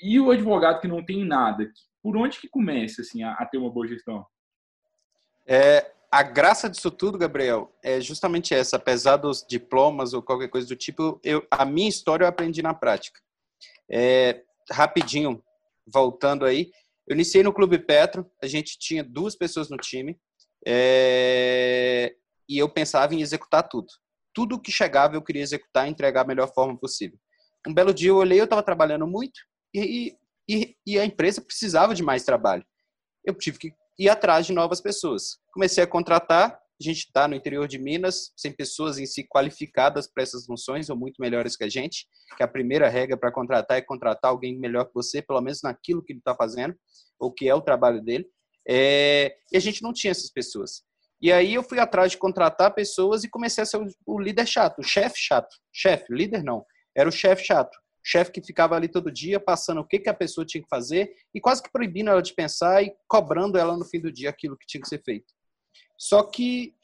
e 0.00 0.18
o 0.20 0.30
advogado 0.30 0.80
que 0.80 0.88
não 0.88 1.04
tem 1.04 1.24
nada? 1.24 1.68
Por 2.02 2.16
onde 2.16 2.40
que 2.40 2.48
começa 2.48 3.02
assim, 3.02 3.22
a, 3.22 3.32
a 3.32 3.44
ter 3.44 3.58
uma 3.58 3.70
boa 3.70 3.86
gestão? 3.86 4.24
É, 5.46 5.92
a 6.10 6.22
graça 6.22 6.70
disso 6.70 6.90
tudo, 6.90 7.18
Gabriel, 7.18 7.76
é 7.82 8.00
justamente 8.00 8.54
essa. 8.54 8.76
Apesar 8.76 9.16
dos 9.16 9.44
diplomas 9.46 10.14
ou 10.14 10.22
qualquer 10.22 10.48
coisa 10.48 10.68
do 10.68 10.76
tipo, 10.76 11.20
eu, 11.24 11.46
a 11.50 11.64
minha 11.64 11.88
história 11.88 12.24
eu 12.24 12.28
aprendi 12.28 12.62
na 12.62 12.72
prática. 12.72 13.20
É, 13.90 14.42
rapidinho, 14.70 15.42
voltando 15.86 16.44
aí, 16.44 16.70
eu 17.06 17.14
iniciei 17.14 17.42
no 17.42 17.52
Clube 17.52 17.78
Petro, 17.78 18.30
a 18.42 18.46
gente 18.46 18.78
tinha 18.78 19.02
duas 19.02 19.34
pessoas 19.34 19.68
no 19.68 19.76
time, 19.76 20.16
é, 20.66 22.14
e 22.48 22.58
eu 22.58 22.68
pensava 22.68 23.14
em 23.14 23.22
executar 23.22 23.68
tudo. 23.68 23.88
Tudo 24.34 24.60
que 24.60 24.70
chegava 24.70 25.14
eu 25.14 25.22
queria 25.22 25.42
executar 25.42 25.86
e 25.86 25.90
entregar 25.90 26.22
da 26.22 26.28
melhor 26.28 26.52
forma 26.52 26.78
possível. 26.78 27.18
Um 27.66 27.74
belo 27.74 27.92
dia 27.92 28.10
eu 28.10 28.16
olhei, 28.16 28.40
eu 28.40 28.44
estava 28.44 28.62
trabalhando 28.62 29.06
muito 29.06 29.40
e, 29.74 30.16
e, 30.48 30.76
e 30.86 30.98
a 30.98 31.04
empresa 31.04 31.40
precisava 31.40 31.94
de 31.94 32.02
mais 32.02 32.24
trabalho. 32.24 32.64
Eu 33.24 33.34
tive 33.34 33.58
que 33.58 33.74
ir 33.98 34.08
atrás 34.08 34.46
de 34.46 34.52
novas 34.52 34.80
pessoas. 34.80 35.38
Comecei 35.52 35.84
a 35.84 35.86
contratar, 35.86 36.52
a 36.52 36.82
gente 36.82 37.00
está 37.00 37.28
no 37.28 37.34
interior 37.34 37.68
de 37.68 37.78
Minas, 37.78 38.32
sem 38.34 38.50
pessoas 38.50 38.98
em 38.98 39.04
si 39.04 39.26
qualificadas 39.28 40.10
para 40.10 40.22
essas 40.22 40.46
funções 40.46 40.88
ou 40.88 40.96
muito 40.96 41.20
melhores 41.20 41.54
que 41.54 41.64
a 41.64 41.68
gente, 41.68 42.06
que 42.36 42.42
a 42.42 42.48
primeira 42.48 42.88
regra 42.88 43.16
para 43.16 43.30
contratar 43.30 43.76
é 43.76 43.82
contratar 43.82 44.30
alguém 44.30 44.58
melhor 44.58 44.86
que 44.86 44.94
você, 44.94 45.20
pelo 45.20 45.42
menos 45.42 45.60
naquilo 45.62 46.02
que 46.02 46.14
ele 46.14 46.20
está 46.20 46.34
fazendo, 46.34 46.74
ou 47.18 47.30
que 47.30 47.48
é 47.48 47.54
o 47.54 47.60
trabalho 47.60 48.02
dele. 48.02 48.26
É... 48.68 49.36
E 49.52 49.56
a 49.56 49.60
gente 49.60 49.82
não 49.82 49.92
tinha 49.92 50.10
essas 50.10 50.30
pessoas. 50.30 50.82
E 51.20 51.30
aí 51.30 51.52
eu 51.52 51.62
fui 51.62 51.78
atrás 51.78 52.12
de 52.12 52.18
contratar 52.18 52.74
pessoas 52.74 53.24
e 53.24 53.28
comecei 53.28 53.62
a 53.62 53.66
ser 53.66 53.78
o 54.06 54.18
líder 54.18 54.46
chato, 54.46 54.78
o 54.78 54.82
chefe 54.82 55.18
chato. 55.18 55.54
Chefe, 55.72 56.06
líder 56.12 56.42
não. 56.42 56.64
Era 56.96 57.08
o 57.08 57.12
chefe 57.12 57.44
chato. 57.44 57.78
chefe 58.02 58.32
que 58.32 58.42
ficava 58.42 58.74
ali 58.74 58.88
todo 58.88 59.12
dia 59.12 59.38
passando 59.38 59.80
o 59.82 59.86
que, 59.86 59.98
que 59.98 60.08
a 60.08 60.14
pessoa 60.14 60.46
tinha 60.46 60.62
que 60.62 60.68
fazer 60.68 61.12
e 61.34 61.40
quase 61.40 61.62
que 61.62 61.70
proibindo 61.70 62.10
ela 62.10 62.22
de 62.22 62.34
pensar 62.34 62.82
e 62.82 62.94
cobrando 63.06 63.58
ela 63.58 63.76
no 63.76 63.84
fim 63.84 64.00
do 64.00 64.10
dia 64.10 64.30
aquilo 64.30 64.56
que 64.56 64.66
tinha 64.66 64.80
que 64.80 64.88
ser 64.88 65.02
feito. 65.02 65.34
Só 65.98 66.22
que 66.22 66.74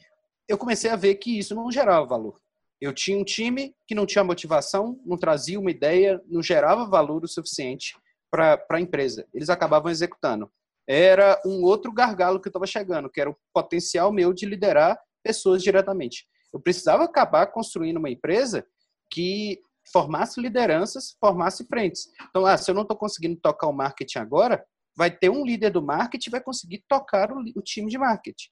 eu 0.47 0.59
comecei 0.59 0.91
a 0.91 0.97
ver 0.97 1.15
que 1.15 1.39
isso 1.39 1.55
não 1.55 1.73
gerava 1.73 2.05
valor. 2.05 2.39
Eu 2.79 2.93
tinha 2.93 3.17
um 3.17 3.25
time 3.25 3.75
que 3.87 3.95
não 3.95 4.05
tinha 4.05 4.23
motivação, 4.23 5.01
não 5.05 5.17
trazia 5.17 5.59
uma 5.59 5.71
ideia, 5.71 6.23
não 6.27 6.43
gerava 6.43 6.85
valor 6.85 7.25
o 7.25 7.29
suficiente 7.29 7.97
para 8.31 8.63
a 8.71 8.81
empresa. 8.81 9.27
Eles 9.33 9.49
acabavam 9.49 9.91
executando. 9.91 10.53
Era 10.89 11.41
um 11.45 11.63
outro 11.63 11.93
gargalo 11.93 12.41
que 12.41 12.49
estava 12.49 12.67
chegando, 12.67 13.11
que 13.11 13.21
era 13.21 13.31
o 13.31 13.37
potencial 13.53 14.13
meu 14.13 14.33
de 14.33 14.47
liderar 14.47 14.99
pessoas 15.23 15.63
diretamente. 15.63 16.27
Eu 16.53 16.61
precisava 16.61 17.05
acabar 17.05 17.49
construindo 17.49 17.97
uma 17.97 18.11
empresa 18.11 18.65
que 19.11 19.61
formasse 19.93 20.41
lideranças, 20.41 21.17
formasse 21.21 21.67
frentes. 21.67 22.09
Então, 22.29 22.47
ah, 22.47 22.57
se 22.57 22.71
eu 22.71 22.75
não 22.75 22.83
estou 22.83 22.97
conseguindo 22.97 23.37
tocar 23.41 23.69
o 23.69 23.73
marketing 23.73 24.19
agora, 24.19 24.65
vai 24.97 25.11
ter 25.11 25.29
um 25.29 25.45
líder 25.45 25.71
do 25.71 25.83
marketing 25.83 26.31
vai 26.31 26.41
conseguir 26.41 26.85
tocar 26.89 27.31
o, 27.31 27.41
o 27.55 27.63
time 27.63 27.91
de 27.91 27.99
marketing. 27.99 28.49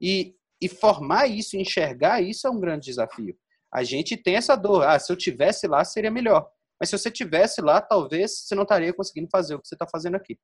E, 0.00 0.34
e 0.60 0.68
formar 0.68 1.26
isso, 1.26 1.56
enxergar 1.56 2.22
isso 2.22 2.46
é 2.46 2.50
um 2.50 2.60
grande 2.60 2.86
desafio. 2.86 3.36
A 3.72 3.82
gente 3.82 4.16
tem 4.16 4.36
essa 4.36 4.56
dor. 4.56 4.84
Ah, 4.84 4.98
se 4.98 5.12
eu 5.12 5.16
tivesse 5.16 5.66
lá, 5.66 5.84
seria 5.84 6.10
melhor. 6.10 6.48
Mas 6.80 6.90
se 6.90 6.98
você 6.98 7.10
tivesse 7.10 7.60
lá, 7.60 7.80
talvez 7.80 8.44
você 8.44 8.54
não 8.54 8.62
estaria 8.62 8.92
conseguindo 8.92 9.28
fazer 9.30 9.54
o 9.54 9.60
que 9.60 9.66
você 9.66 9.74
está 9.74 9.86
fazendo 9.86 10.14
aqui. 10.14 10.38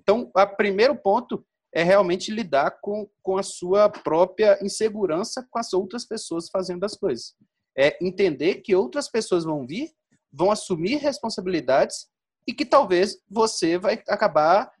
Então, 0.00 0.30
o 0.34 0.46
primeiro 0.56 0.96
ponto 0.96 1.44
é 1.74 1.82
realmente 1.82 2.32
lidar 2.32 2.78
com, 2.80 3.08
com 3.22 3.36
a 3.36 3.42
sua 3.42 3.88
própria 3.88 4.58
insegurança 4.64 5.46
com 5.50 5.58
as 5.58 5.72
outras 5.74 6.06
pessoas 6.06 6.48
fazendo 6.50 6.84
as 6.84 6.96
coisas. 6.96 7.34
É 7.76 7.96
entender 8.04 8.56
que 8.56 8.74
outras 8.74 9.08
pessoas 9.08 9.44
vão 9.44 9.66
vir, 9.66 9.90
vão 10.32 10.50
assumir 10.50 10.96
responsabilidades 10.96 12.08
e 12.46 12.54
que 12.54 12.64
talvez 12.64 13.18
você 13.28 13.78
vai 13.78 14.02
acabar, 14.08 14.72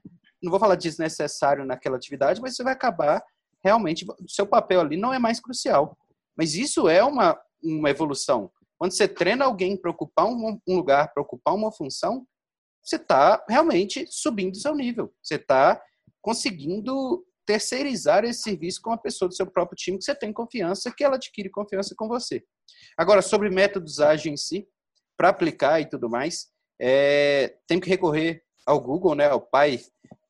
não 0.42 0.50
vou 0.50 0.58
falar 0.58 0.74
desnecessário 0.74 1.64
naquela 1.64 1.96
atividade, 1.96 2.40
mas 2.40 2.56
você 2.56 2.64
vai 2.64 2.72
acabar 2.72 3.22
realmente, 3.62 4.06
seu 4.26 4.46
papel 4.46 4.80
ali 4.80 4.96
não 4.96 5.12
é 5.12 5.18
mais 5.18 5.38
crucial. 5.38 5.96
Mas 6.34 6.54
isso 6.54 6.88
é 6.88 7.04
uma, 7.04 7.38
uma 7.62 7.90
evolução. 7.90 8.50
Quando 8.78 8.92
você 8.92 9.06
treina 9.06 9.44
alguém 9.44 9.76
para 9.76 9.90
ocupar 9.90 10.24
um, 10.26 10.58
um 10.66 10.76
lugar, 10.76 11.12
para 11.12 11.22
ocupar 11.22 11.54
uma 11.54 11.70
função, 11.70 12.26
você 12.82 12.96
está 12.96 13.44
realmente 13.48 14.06
subindo 14.08 14.56
seu 14.56 14.74
nível. 14.74 15.12
Você 15.22 15.36
está 15.36 15.80
conseguindo 16.20 17.24
terceirizar 17.46 18.24
esse 18.24 18.42
serviço 18.42 18.80
com 18.80 18.92
a 18.92 18.98
pessoa 18.98 19.28
do 19.28 19.34
seu 19.34 19.46
próprio 19.46 19.76
time 19.76 19.98
que 19.98 20.04
você 20.04 20.14
tem 20.14 20.32
confiança, 20.32 20.92
que 20.96 21.02
ela 21.02 21.16
adquire 21.16 21.50
confiança 21.50 21.94
com 21.96 22.06
você. 22.06 22.42
Agora, 22.96 23.22
sobre 23.22 23.50
métodos 23.50 24.00
ágeis 24.00 24.32
em 24.32 24.36
si, 24.36 24.68
para 25.16 25.30
aplicar 25.30 25.80
e 25.80 25.88
tudo 25.88 26.08
mais, 26.08 26.48
é, 26.80 27.56
tem 27.66 27.80
que 27.80 27.88
recorrer 27.88 28.42
ao 28.66 28.80
Google, 28.80 29.14
né, 29.14 29.28
ao 29.28 29.40
pai, 29.40 29.80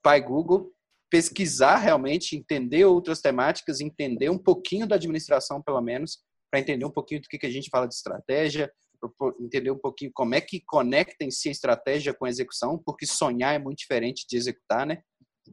pai 0.03 0.21
Google, 0.21 0.73
pesquisar 1.11 1.77
realmente, 1.77 2.37
entender 2.37 2.85
outras 2.85 3.21
temáticas, 3.21 3.81
entender 3.81 4.31
um 4.31 4.39
pouquinho 4.39 4.87
da 4.87 4.97
administração, 4.97 5.61
pelo 5.61 5.81
menos, 5.81 6.19
para 6.51 6.61
entender 6.61 6.85
um 6.85 6.91
pouquinho 6.91 7.21
do 7.21 7.29
que, 7.29 7.39
que 7.39 7.47
a 7.47 7.51
gente 7.51 7.69
fala 7.71 7.87
de 7.87 7.95
estratégia, 7.95 8.73
entender 9.41 9.71
um 9.71 9.79
pouquinho 9.79 10.11
como 10.15 10.35
é 10.35 10.41
que 10.41 10.61
conecta 10.61 11.25
em 11.25 11.31
si 11.31 11.49
a 11.49 11.53
estratégia 11.53 12.15
com 12.15 12.25
a 12.25 12.29
execução, 12.29 12.79
porque 12.85 13.07
sonhar 13.07 13.55
é 13.55 13.59
muito 13.59 13.79
diferente 13.79 14.27
de 14.29 14.37
executar, 14.37 14.87
né? 14.87 15.03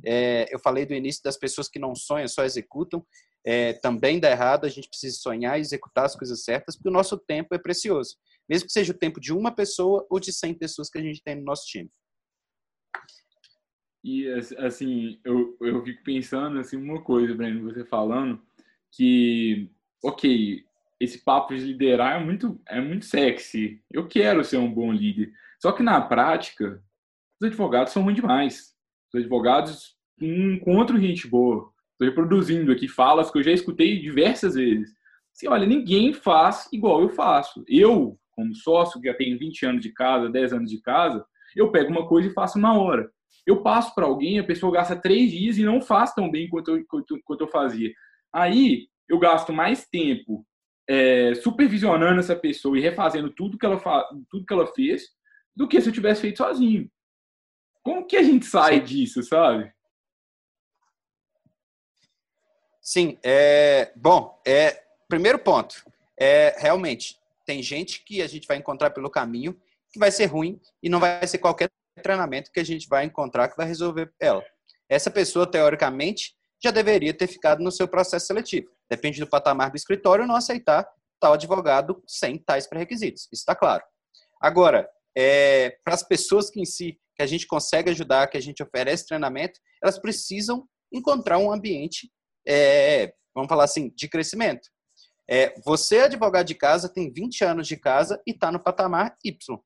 É, 0.06 0.46
eu 0.54 0.60
falei 0.60 0.86
do 0.86 0.94
início 0.94 1.24
das 1.24 1.38
pessoas 1.38 1.68
que 1.68 1.80
não 1.80 1.96
sonham, 1.96 2.28
só 2.28 2.44
executam. 2.44 3.06
É, 3.46 3.74
também 3.74 4.20
dá 4.20 4.30
errado, 4.30 4.66
a 4.66 4.70
gente 4.70 4.90
precisa 4.90 5.18
sonhar 5.18 5.58
e 5.58 5.62
executar 5.62 6.06
as 6.06 6.16
coisas 6.16 6.44
certas, 6.44 6.76
porque 6.76 6.90
o 6.90 6.94
nosso 6.94 7.18
tempo 7.18 7.56
é 7.56 7.58
precioso. 7.58 8.18
Mesmo 8.50 8.68
que 8.68 8.74
seja 8.74 8.92
o 8.92 8.98
tempo 8.98 9.20
de 9.20 9.34
uma 9.34 9.54
pessoa 9.54 10.06
ou 10.10 10.20
de 10.20 10.34
100 10.34 10.56
pessoas 10.56 10.90
que 10.90 10.98
a 10.98 11.02
gente 11.02 11.22
tem 11.24 11.36
no 11.36 11.44
nosso 11.44 11.66
time. 11.66 11.90
E, 14.04 14.28
assim, 14.58 15.20
eu, 15.24 15.58
eu 15.62 15.84
fico 15.84 16.04
pensando, 16.04 16.60
assim, 16.60 16.78
uma 16.78 17.02
coisa, 17.02 17.34
Breno, 17.34 17.64
você 17.64 17.84
falando, 17.86 18.42
que, 18.92 19.70
ok, 20.04 20.64
esse 21.00 21.24
papo 21.24 21.56
de 21.56 21.64
liderar 21.64 22.20
é 22.20 22.24
muito, 22.24 22.60
é 22.68 22.82
muito 22.82 23.06
sexy. 23.06 23.82
Eu 23.92 24.08
quero 24.08 24.44
ser 24.44 24.58
um 24.58 24.72
bom 24.72 24.92
líder. 24.92 25.32
Só 25.62 25.72
que 25.72 25.84
na 25.84 26.02
prática, 26.02 26.82
os 27.40 27.48
advogados 27.48 27.94
são 27.94 28.04
ruins 28.04 28.16
demais. 28.16 28.76
Os 29.14 29.20
advogados 29.20 29.96
não 30.20 30.54
encontram 30.54 31.00
gente 31.00 31.28
boa. 31.28 31.72
Estou 31.92 32.08
reproduzindo 32.08 32.72
aqui 32.72 32.88
falas 32.88 33.32
que 33.32 33.38
eu 33.38 33.44
já 33.44 33.52
escutei 33.52 34.00
diversas 34.00 34.56
vezes. 34.56 34.96
Assim, 35.36 35.48
olha, 35.48 35.68
ninguém 35.68 36.14
faz 36.14 36.68
igual 36.72 37.02
eu 37.02 37.10
faço. 37.10 37.64
Eu, 37.68 38.20
como 38.32 38.56
sócio, 38.56 39.00
que 39.00 39.08
já 39.08 39.14
tenho 39.14 39.38
20 39.38 39.66
anos 39.66 39.82
de 39.82 39.92
casa, 39.92 40.30
10 40.30 40.54
anos 40.54 40.72
de 40.72 40.82
casa, 40.82 41.26
eu 41.56 41.72
pego 41.72 41.92
uma 41.92 42.08
coisa 42.08 42.28
e 42.28 42.34
faço 42.34 42.58
uma 42.58 42.78
hora. 42.80 43.10
Eu 43.46 43.62
passo 43.62 43.94
para 43.96 44.06
alguém, 44.06 44.40
a 44.40 44.44
pessoa 44.44 44.74
gasta 44.74 44.96
três 44.96 45.32
dias 45.32 45.58
e 45.58 45.64
não 45.64 45.80
faz 45.80 46.14
tão 46.14 46.30
bem 46.30 46.50
quanto 46.50 46.72
eu, 46.72 46.86
quanto, 46.88 47.20
quanto 47.24 47.42
eu 47.42 47.48
fazia. 47.48 47.94
Aí 48.34 48.88
eu 49.08 49.18
gasto 49.18 49.54
mais 49.54 49.88
tempo 49.88 50.46
é, 50.88 51.36
supervisionando 51.36 52.20
essa 52.20 52.36
pessoa 52.36 52.78
e 52.78 52.82
refazendo 52.82 53.30
tudo 53.30 53.58
que 53.58 53.66
ela 53.66 53.80
tudo 54.30 54.46
que 54.46 54.54
ela 54.54 54.68
fez 54.68 55.10
do 55.56 55.68
que 55.68 55.82
se 55.82 55.90
eu 55.90 55.94
tivesse 55.94 56.22
feito 56.22 56.38
sozinho. 56.38 56.90
Como 57.84 58.06
que 58.06 58.18
a 58.18 58.24
gente 58.24 58.46
sai 58.46 58.80
Sim. 58.80 58.84
disso, 58.84 59.24
sabe? 59.24 59.72
Sim, 62.82 63.18
é, 63.24 63.92
bom, 63.96 64.42
é, 64.46 64.82
primeiro 65.10 65.40
ponto, 65.40 65.84
é 66.18 66.56
realmente 66.58 67.18
tem 67.46 67.62
gente 67.62 68.04
que 68.04 68.22
a 68.22 68.28
gente 68.28 68.48
vai 68.48 68.58
encontrar 68.58 68.92
pelo 68.92 69.10
caminho 69.10 69.60
que 69.92 70.00
vai 70.00 70.12
ser 70.12 70.26
ruim 70.26 70.60
e 70.82 70.90
não 70.90 71.00
vai 71.00 71.26
ser 71.28 71.38
qualquer 71.38 71.70
treinamento 72.02 72.52
que 72.52 72.60
a 72.60 72.64
gente 72.64 72.88
vai 72.88 73.06
encontrar 73.06 73.50
que 73.50 73.58
vai 73.58 73.66
resolver 73.66 74.14
ela. 74.20 74.44
Essa 74.90 75.10
pessoa, 75.10 75.50
teoricamente, 75.50 76.36
já 76.64 76.72
deveria 76.72 77.14
ter 77.14 77.28
ficado 77.28 77.64
no 77.64 77.72
seu 77.72 77.88
processo 77.88 78.28
seletivo. 78.28 78.70
Depende 78.90 79.20
do 79.20 79.28
patamar 79.28 79.70
do 79.70 79.78
escritório 79.78 80.28
não 80.28 80.36
aceitar 80.36 80.88
tal 81.20 81.34
advogado 81.34 82.02
sem 82.08 82.38
tais 82.38 82.68
pré-requisitos. 82.68 83.24
Isso 83.24 83.42
está 83.42 83.56
claro. 83.56 83.84
Agora, 84.42 84.90
é, 85.18 85.78
para 85.84 85.96
as 85.96 86.04
pessoas 86.04 86.50
que 86.50 86.62
em 86.62 86.66
si 86.66 87.00
que 87.16 87.24
a 87.24 87.26
gente 87.26 87.48
consegue 87.48 87.90
ajudar, 87.90 88.28
que 88.28 88.38
a 88.38 88.42
gente 88.42 88.62
oferece 88.62 89.08
treinamento, 89.08 89.60
elas 89.82 89.98
precisam 89.98 90.68
encontrar 90.94 91.40
um 91.40 91.52
ambiente, 91.52 92.12
é, 92.48 93.12
vamos 93.34 93.50
falar 93.50 93.64
assim, 93.64 93.92
de 93.96 94.08
crescimento. 94.08 94.70
É, 95.28 95.60
você, 95.66 96.02
advogado 96.02 96.46
de 96.46 96.54
casa, 96.54 96.88
tem 96.88 97.12
20 97.12 97.44
anos 97.44 97.68
de 97.68 97.76
casa 97.76 98.22
e 98.26 98.32
está 98.32 98.52
no 98.52 98.60
patamar 98.60 99.18
Y. 99.26 99.60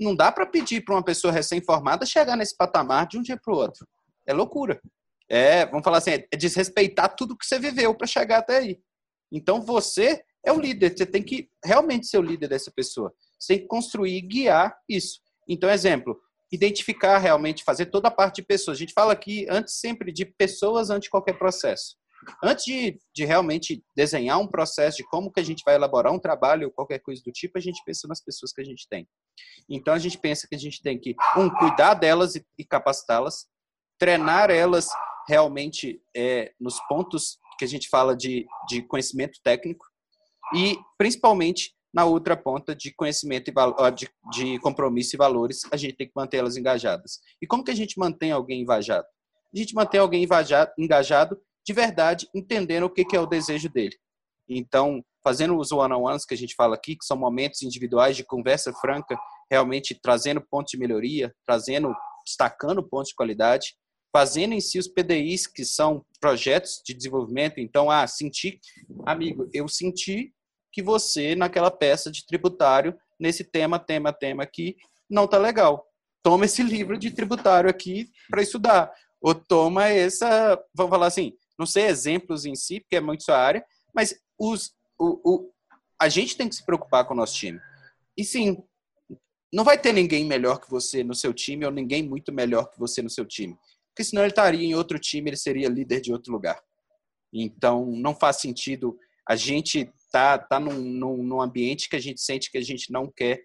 Não 0.00 0.16
dá 0.16 0.32
para 0.32 0.46
pedir 0.46 0.82
para 0.82 0.94
uma 0.94 1.04
pessoa 1.04 1.32
recém-formada 1.32 2.06
chegar 2.06 2.36
nesse 2.36 2.56
patamar 2.56 3.06
de 3.06 3.18
um 3.18 3.22
dia 3.22 3.38
para 3.38 3.52
o 3.52 3.56
outro. 3.56 3.86
É 4.26 4.32
loucura 4.32 4.80
é, 5.32 5.64
vamos 5.64 5.82
falar 5.82 5.96
assim, 5.96 6.10
é 6.10 6.36
desrespeitar 6.36 7.16
tudo 7.16 7.36
que 7.36 7.46
você 7.46 7.58
viveu 7.58 7.94
para 7.94 8.06
chegar 8.06 8.40
até 8.40 8.58
aí. 8.58 8.78
Então 9.32 9.62
você 9.62 10.22
é 10.44 10.52
o 10.52 10.60
líder, 10.60 10.94
você 10.94 11.06
tem 11.06 11.22
que 11.22 11.48
realmente 11.64 12.06
ser 12.06 12.18
o 12.18 12.22
líder 12.22 12.48
dessa 12.48 12.70
pessoa. 12.70 13.10
Você 13.40 13.54
tem 13.54 13.62
que 13.62 13.66
construir 13.66 14.14
e 14.14 14.20
guiar 14.20 14.76
isso. 14.86 15.20
Então, 15.48 15.70
exemplo, 15.70 16.20
identificar 16.52 17.16
realmente, 17.16 17.64
fazer 17.64 17.86
toda 17.86 18.08
a 18.08 18.10
parte 18.10 18.36
de 18.36 18.42
pessoas. 18.42 18.76
A 18.76 18.80
gente 18.80 18.92
fala 18.92 19.14
aqui 19.14 19.46
antes 19.48 19.80
sempre 19.80 20.12
de 20.12 20.26
pessoas 20.26 20.90
antes 20.90 21.04
de 21.04 21.10
qualquer 21.10 21.38
processo. 21.38 21.96
Antes 22.44 22.66
de, 22.66 22.98
de 23.14 23.24
realmente 23.24 23.82
desenhar 23.96 24.38
um 24.38 24.46
processo 24.46 24.98
de 24.98 25.04
como 25.04 25.32
que 25.32 25.40
a 25.40 25.42
gente 25.42 25.62
vai 25.64 25.76
elaborar 25.76 26.12
um 26.12 26.20
trabalho 26.20 26.66
ou 26.66 26.72
qualquer 26.72 26.98
coisa 26.98 27.22
do 27.24 27.32
tipo, 27.32 27.56
a 27.56 27.60
gente 27.60 27.82
pensa 27.86 28.06
nas 28.06 28.22
pessoas 28.22 28.52
que 28.52 28.60
a 28.60 28.64
gente 28.64 28.86
tem. 28.86 29.08
Então 29.66 29.94
a 29.94 29.98
gente 29.98 30.18
pensa 30.18 30.46
que 30.46 30.54
a 30.54 30.58
gente 30.58 30.82
tem 30.82 31.00
que, 31.00 31.16
um, 31.38 31.48
cuidar 31.48 31.94
delas 31.94 32.36
e, 32.36 32.46
e 32.58 32.64
capacitá-las, 32.64 33.46
treinar 33.98 34.50
elas 34.50 34.88
realmente 35.28 36.00
é, 36.16 36.52
nos 36.60 36.80
pontos 36.88 37.38
que 37.58 37.64
a 37.64 37.68
gente 37.68 37.88
fala 37.88 38.16
de, 38.16 38.46
de 38.68 38.82
conhecimento 38.82 39.38
técnico 39.42 39.84
e 40.54 40.78
principalmente 40.98 41.74
na 41.92 42.04
outra 42.04 42.36
ponta 42.36 42.74
de 42.74 42.92
conhecimento 42.94 43.50
e 43.50 43.90
de, 43.92 44.08
de 44.32 44.58
compromisso 44.60 45.14
e 45.14 45.18
valores, 45.18 45.60
a 45.70 45.76
gente 45.76 45.94
tem 45.94 46.06
que 46.06 46.12
manter 46.16 46.38
elas 46.38 46.56
engajadas. 46.56 47.20
E 47.40 47.46
como 47.46 47.62
que 47.62 47.70
a 47.70 47.74
gente 47.74 47.98
mantém 47.98 48.32
alguém 48.32 48.62
engajado? 48.62 49.06
A 49.54 49.58
gente 49.58 49.74
mantém 49.74 50.00
alguém 50.00 50.26
engajado 50.78 51.38
de 51.64 51.72
verdade, 51.72 52.28
entendendo 52.34 52.84
o 52.84 52.90
que, 52.90 53.04
que 53.04 53.14
é 53.14 53.20
o 53.20 53.26
desejo 53.26 53.68
dele. 53.68 53.96
Então, 54.48 55.04
fazendo 55.22 55.56
os 55.56 55.70
one-on-ones 55.70 56.24
que 56.24 56.34
a 56.34 56.36
gente 56.36 56.54
fala 56.54 56.74
aqui, 56.74 56.96
que 56.96 57.04
são 57.04 57.16
momentos 57.16 57.62
individuais 57.62 58.16
de 58.16 58.24
conversa 58.24 58.72
franca, 58.72 59.16
realmente 59.50 59.94
trazendo 59.94 60.40
pontos 60.40 60.72
de 60.72 60.78
melhoria, 60.78 61.32
trazendo, 61.46 61.94
destacando 62.26 62.82
pontos 62.82 63.10
de 63.10 63.14
qualidade, 63.14 63.76
fazendo 64.12 64.52
em 64.52 64.60
si 64.60 64.78
os 64.78 64.86
PDIs, 64.86 65.46
que 65.46 65.64
são 65.64 66.04
projetos 66.20 66.82
de 66.84 66.92
desenvolvimento. 66.92 67.58
Então, 67.58 67.90
ah, 67.90 68.06
senti, 68.06 68.60
amigo, 69.06 69.48
eu 69.54 69.66
senti 69.66 70.32
que 70.70 70.82
você, 70.82 71.34
naquela 71.34 71.70
peça 71.70 72.10
de 72.10 72.26
tributário, 72.26 72.94
nesse 73.18 73.42
tema, 73.42 73.78
tema, 73.78 74.12
tema 74.12 74.42
aqui, 74.42 74.76
não 75.08 75.26
tá 75.26 75.38
legal. 75.38 75.86
Toma 76.22 76.44
esse 76.44 76.62
livro 76.62 76.98
de 76.98 77.10
tributário 77.10 77.68
aqui 77.68 78.10
para 78.30 78.42
estudar. 78.42 78.92
Ou 79.20 79.34
toma 79.34 79.88
essa, 79.88 80.60
vamos 80.74 80.90
falar 80.90 81.06
assim, 81.06 81.32
não 81.58 81.66
sei 81.66 81.86
exemplos 81.86 82.44
em 82.44 82.54
si, 82.54 82.80
porque 82.80 82.96
é 82.96 83.00
muito 83.00 83.24
sua 83.24 83.38
área, 83.38 83.64
mas 83.94 84.14
os, 84.38 84.72
o, 84.98 85.20
o, 85.24 85.52
a 86.00 86.08
gente 86.08 86.36
tem 86.36 86.48
que 86.48 86.54
se 86.54 86.64
preocupar 86.64 87.04
com 87.06 87.14
o 87.14 87.16
nosso 87.16 87.34
time. 87.34 87.60
E 88.16 88.24
sim, 88.24 88.62
não 89.52 89.64
vai 89.64 89.78
ter 89.78 89.92
ninguém 89.92 90.24
melhor 90.24 90.58
que 90.58 90.70
você 90.70 91.04
no 91.04 91.14
seu 91.14 91.32
time 91.32 91.64
ou 91.64 91.70
ninguém 91.70 92.02
muito 92.02 92.32
melhor 92.32 92.70
que 92.70 92.78
você 92.78 93.02
no 93.02 93.10
seu 93.10 93.24
time. 93.24 93.56
Porque 93.92 94.04
senão 94.04 94.22
ele 94.22 94.30
estaria 94.30 94.66
em 94.66 94.74
outro 94.74 94.98
time, 94.98 95.30
ele 95.30 95.36
seria 95.36 95.68
líder 95.68 96.00
de 96.00 96.12
outro 96.12 96.32
lugar. 96.32 96.60
Então, 97.32 97.86
não 97.86 98.14
faz 98.14 98.36
sentido 98.36 98.98
a 99.28 99.36
gente 99.36 99.92
tá, 100.10 100.36
tá 100.36 100.58
num, 100.58 100.74
num, 100.74 101.22
num 101.22 101.40
ambiente 101.40 101.88
que 101.88 101.96
a 101.96 102.00
gente 102.00 102.20
sente 102.20 102.50
que 102.50 102.58
a 102.58 102.62
gente 102.62 102.90
não 102.90 103.10
quer, 103.10 103.40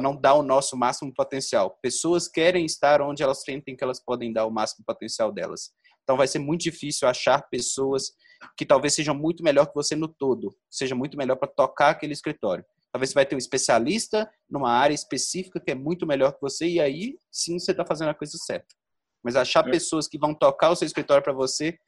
não 0.00 0.18
dá 0.18 0.32
o 0.32 0.42
nosso 0.42 0.74
máximo 0.74 1.12
potencial. 1.14 1.78
Pessoas 1.82 2.26
querem 2.26 2.64
estar 2.64 3.02
onde 3.02 3.22
elas 3.22 3.42
sentem 3.42 3.76
que 3.76 3.84
elas 3.84 4.02
podem 4.02 4.32
dar 4.32 4.46
o 4.46 4.50
máximo 4.50 4.82
potencial 4.86 5.30
delas. 5.30 5.70
Então, 6.02 6.16
vai 6.16 6.26
ser 6.26 6.38
muito 6.38 6.62
difícil 6.62 7.06
achar 7.06 7.46
pessoas 7.50 8.12
que 8.56 8.64
talvez 8.64 8.94
sejam 8.94 9.14
muito 9.14 9.42
melhor 9.42 9.66
que 9.66 9.74
você 9.74 9.94
no 9.94 10.08
todo, 10.08 10.56
seja 10.70 10.94
muito 10.94 11.16
melhor 11.16 11.36
para 11.36 11.48
tocar 11.48 11.90
aquele 11.90 12.14
escritório. 12.14 12.64
Talvez 12.90 13.10
você 13.10 13.14
vai 13.14 13.26
ter 13.26 13.34
um 13.34 13.38
especialista 13.38 14.30
numa 14.50 14.70
área 14.70 14.94
específica 14.94 15.60
que 15.60 15.70
é 15.70 15.74
muito 15.74 16.06
melhor 16.06 16.32
que 16.32 16.40
você 16.40 16.66
e 16.66 16.80
aí 16.80 17.18
sim 17.30 17.58
você 17.58 17.70
está 17.70 17.86
fazendo 17.86 18.10
a 18.10 18.14
coisa 18.14 18.36
certa. 18.38 18.74
Mas 19.22 19.36
achar 19.36 19.66
é. 19.66 19.70
pessoas 19.70 20.08
que 20.08 20.18
vão 20.18 20.34
tocar 20.34 20.70
o 20.70 20.76
seu 20.76 20.86
escritório 20.86 21.22
para 21.22 21.32
você 21.32 21.78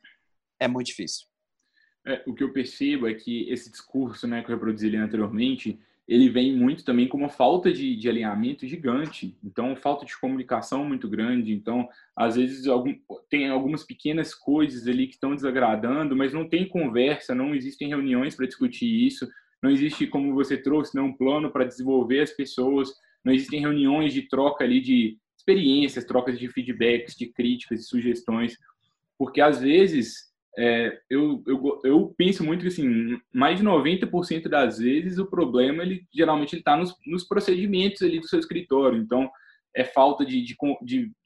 é 0.60 0.68
muito 0.68 0.88
difícil. 0.88 1.26
É, 2.06 2.22
o 2.26 2.34
que 2.34 2.44
eu 2.44 2.52
percebo 2.52 3.08
é 3.08 3.14
que 3.14 3.50
esse 3.50 3.70
discurso, 3.70 4.26
né, 4.26 4.42
que 4.42 4.50
eu 4.50 4.56
reproduzi 4.56 4.86
ali 4.86 4.96
anteriormente, 4.96 5.78
ele 6.06 6.28
vem 6.28 6.54
muito 6.54 6.84
também 6.84 7.08
com 7.08 7.16
uma 7.16 7.30
falta 7.30 7.72
de, 7.72 7.96
de, 7.96 8.08
alinhamento 8.08 8.66
gigante. 8.66 9.38
Então, 9.42 9.74
falta 9.74 10.04
de 10.04 10.18
comunicação 10.20 10.84
muito 10.84 11.08
grande. 11.08 11.52
Então, 11.54 11.88
às 12.14 12.36
vezes, 12.36 12.66
algum, 12.66 12.94
tem 13.30 13.48
algumas 13.48 13.84
pequenas 13.84 14.34
coisas 14.34 14.86
ali 14.86 15.06
que 15.06 15.14
estão 15.14 15.34
desagradando, 15.34 16.14
mas 16.14 16.32
não 16.32 16.46
tem 16.46 16.68
conversa, 16.68 17.34
não 17.34 17.54
existem 17.54 17.88
reuniões 17.88 18.36
para 18.36 18.46
discutir 18.46 19.06
isso 19.06 19.26
não 19.64 19.70
existe, 19.70 20.06
como 20.06 20.34
você 20.34 20.58
trouxe, 20.58 20.94
né, 20.94 21.00
um 21.00 21.14
plano 21.14 21.50
para 21.50 21.64
desenvolver 21.64 22.20
as 22.20 22.30
pessoas, 22.30 22.92
não 23.24 23.32
existem 23.32 23.60
reuniões 23.60 24.12
de 24.12 24.28
troca 24.28 24.62
ali 24.62 24.78
de 24.78 25.16
experiências, 25.44 26.04
trocas 26.04 26.38
de 26.38 26.48
feedbacks, 26.48 27.14
de 27.14 27.26
críticas, 27.26 27.80
de 27.80 27.84
sugestões, 27.84 28.56
porque 29.18 29.40
às 29.40 29.60
vezes 29.60 30.32
é, 30.56 30.98
eu, 31.10 31.42
eu, 31.46 31.80
eu 31.84 32.14
penso 32.16 32.42
muito 32.42 32.62
que 32.62 32.68
assim, 32.68 33.18
mais 33.32 33.58
de 33.58 33.64
90% 33.64 34.48
das 34.48 34.78
vezes 34.78 35.18
o 35.18 35.26
problema 35.26 35.82
ele 35.82 36.06
geralmente 36.14 36.56
está 36.56 36.76
nos, 36.76 36.94
nos 37.06 37.24
procedimentos 37.24 38.02
ali 38.02 38.20
do 38.20 38.28
seu 38.28 38.38
escritório, 38.38 38.98
então 38.98 39.30
é 39.76 39.84
falta 39.84 40.24
de, 40.24 40.40
de, 40.42 40.56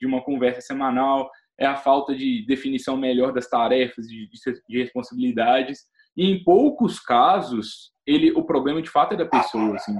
de, 0.00 0.06
uma 0.06 0.22
conversa 0.22 0.60
semanal, 0.62 1.30
é 1.58 1.66
a 1.66 1.76
falta 1.76 2.14
de 2.14 2.44
definição 2.46 2.96
melhor 2.96 3.32
das 3.32 3.48
tarefas, 3.48 4.06
de, 4.06 4.28
de 4.68 4.78
responsabilidades, 4.78 5.84
e 6.16 6.24
em 6.24 6.42
poucos 6.42 6.98
casos 6.98 7.92
ele, 8.06 8.32
o 8.32 8.42
problema 8.42 8.80
de 8.80 8.88
fato 8.88 9.12
é 9.12 9.16
da 9.18 9.26
pessoa, 9.26 9.76
assim. 9.76 9.94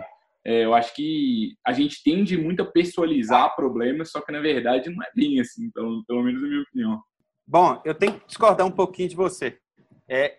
É, 0.45 0.64
eu 0.64 0.75
acho 0.75 0.95
que 0.95 1.57
a 1.66 1.73
gente 1.73 2.02
tende 2.02 2.37
muito 2.37 2.62
a 2.62 2.66
pessoalizar 2.66 3.54
problemas, 3.54 4.11
só 4.11 4.21
que 4.21 4.33
na 4.33 4.40
verdade 4.40 4.90
não 4.90 5.02
é 5.02 5.11
bem 5.14 5.40
assim, 5.40 5.71
pelo, 5.71 6.04
pelo 6.07 6.23
menos 6.23 6.40
na 6.40 6.49
minha 6.49 6.62
opinião. 6.62 7.02
Bom, 7.47 7.80
eu 7.85 7.95
tenho 7.95 8.18
que 8.18 8.26
discordar 8.26 8.66
um 8.66 8.71
pouquinho 8.71 9.09
de 9.09 9.16
você. 9.16 9.59
É, 10.09 10.38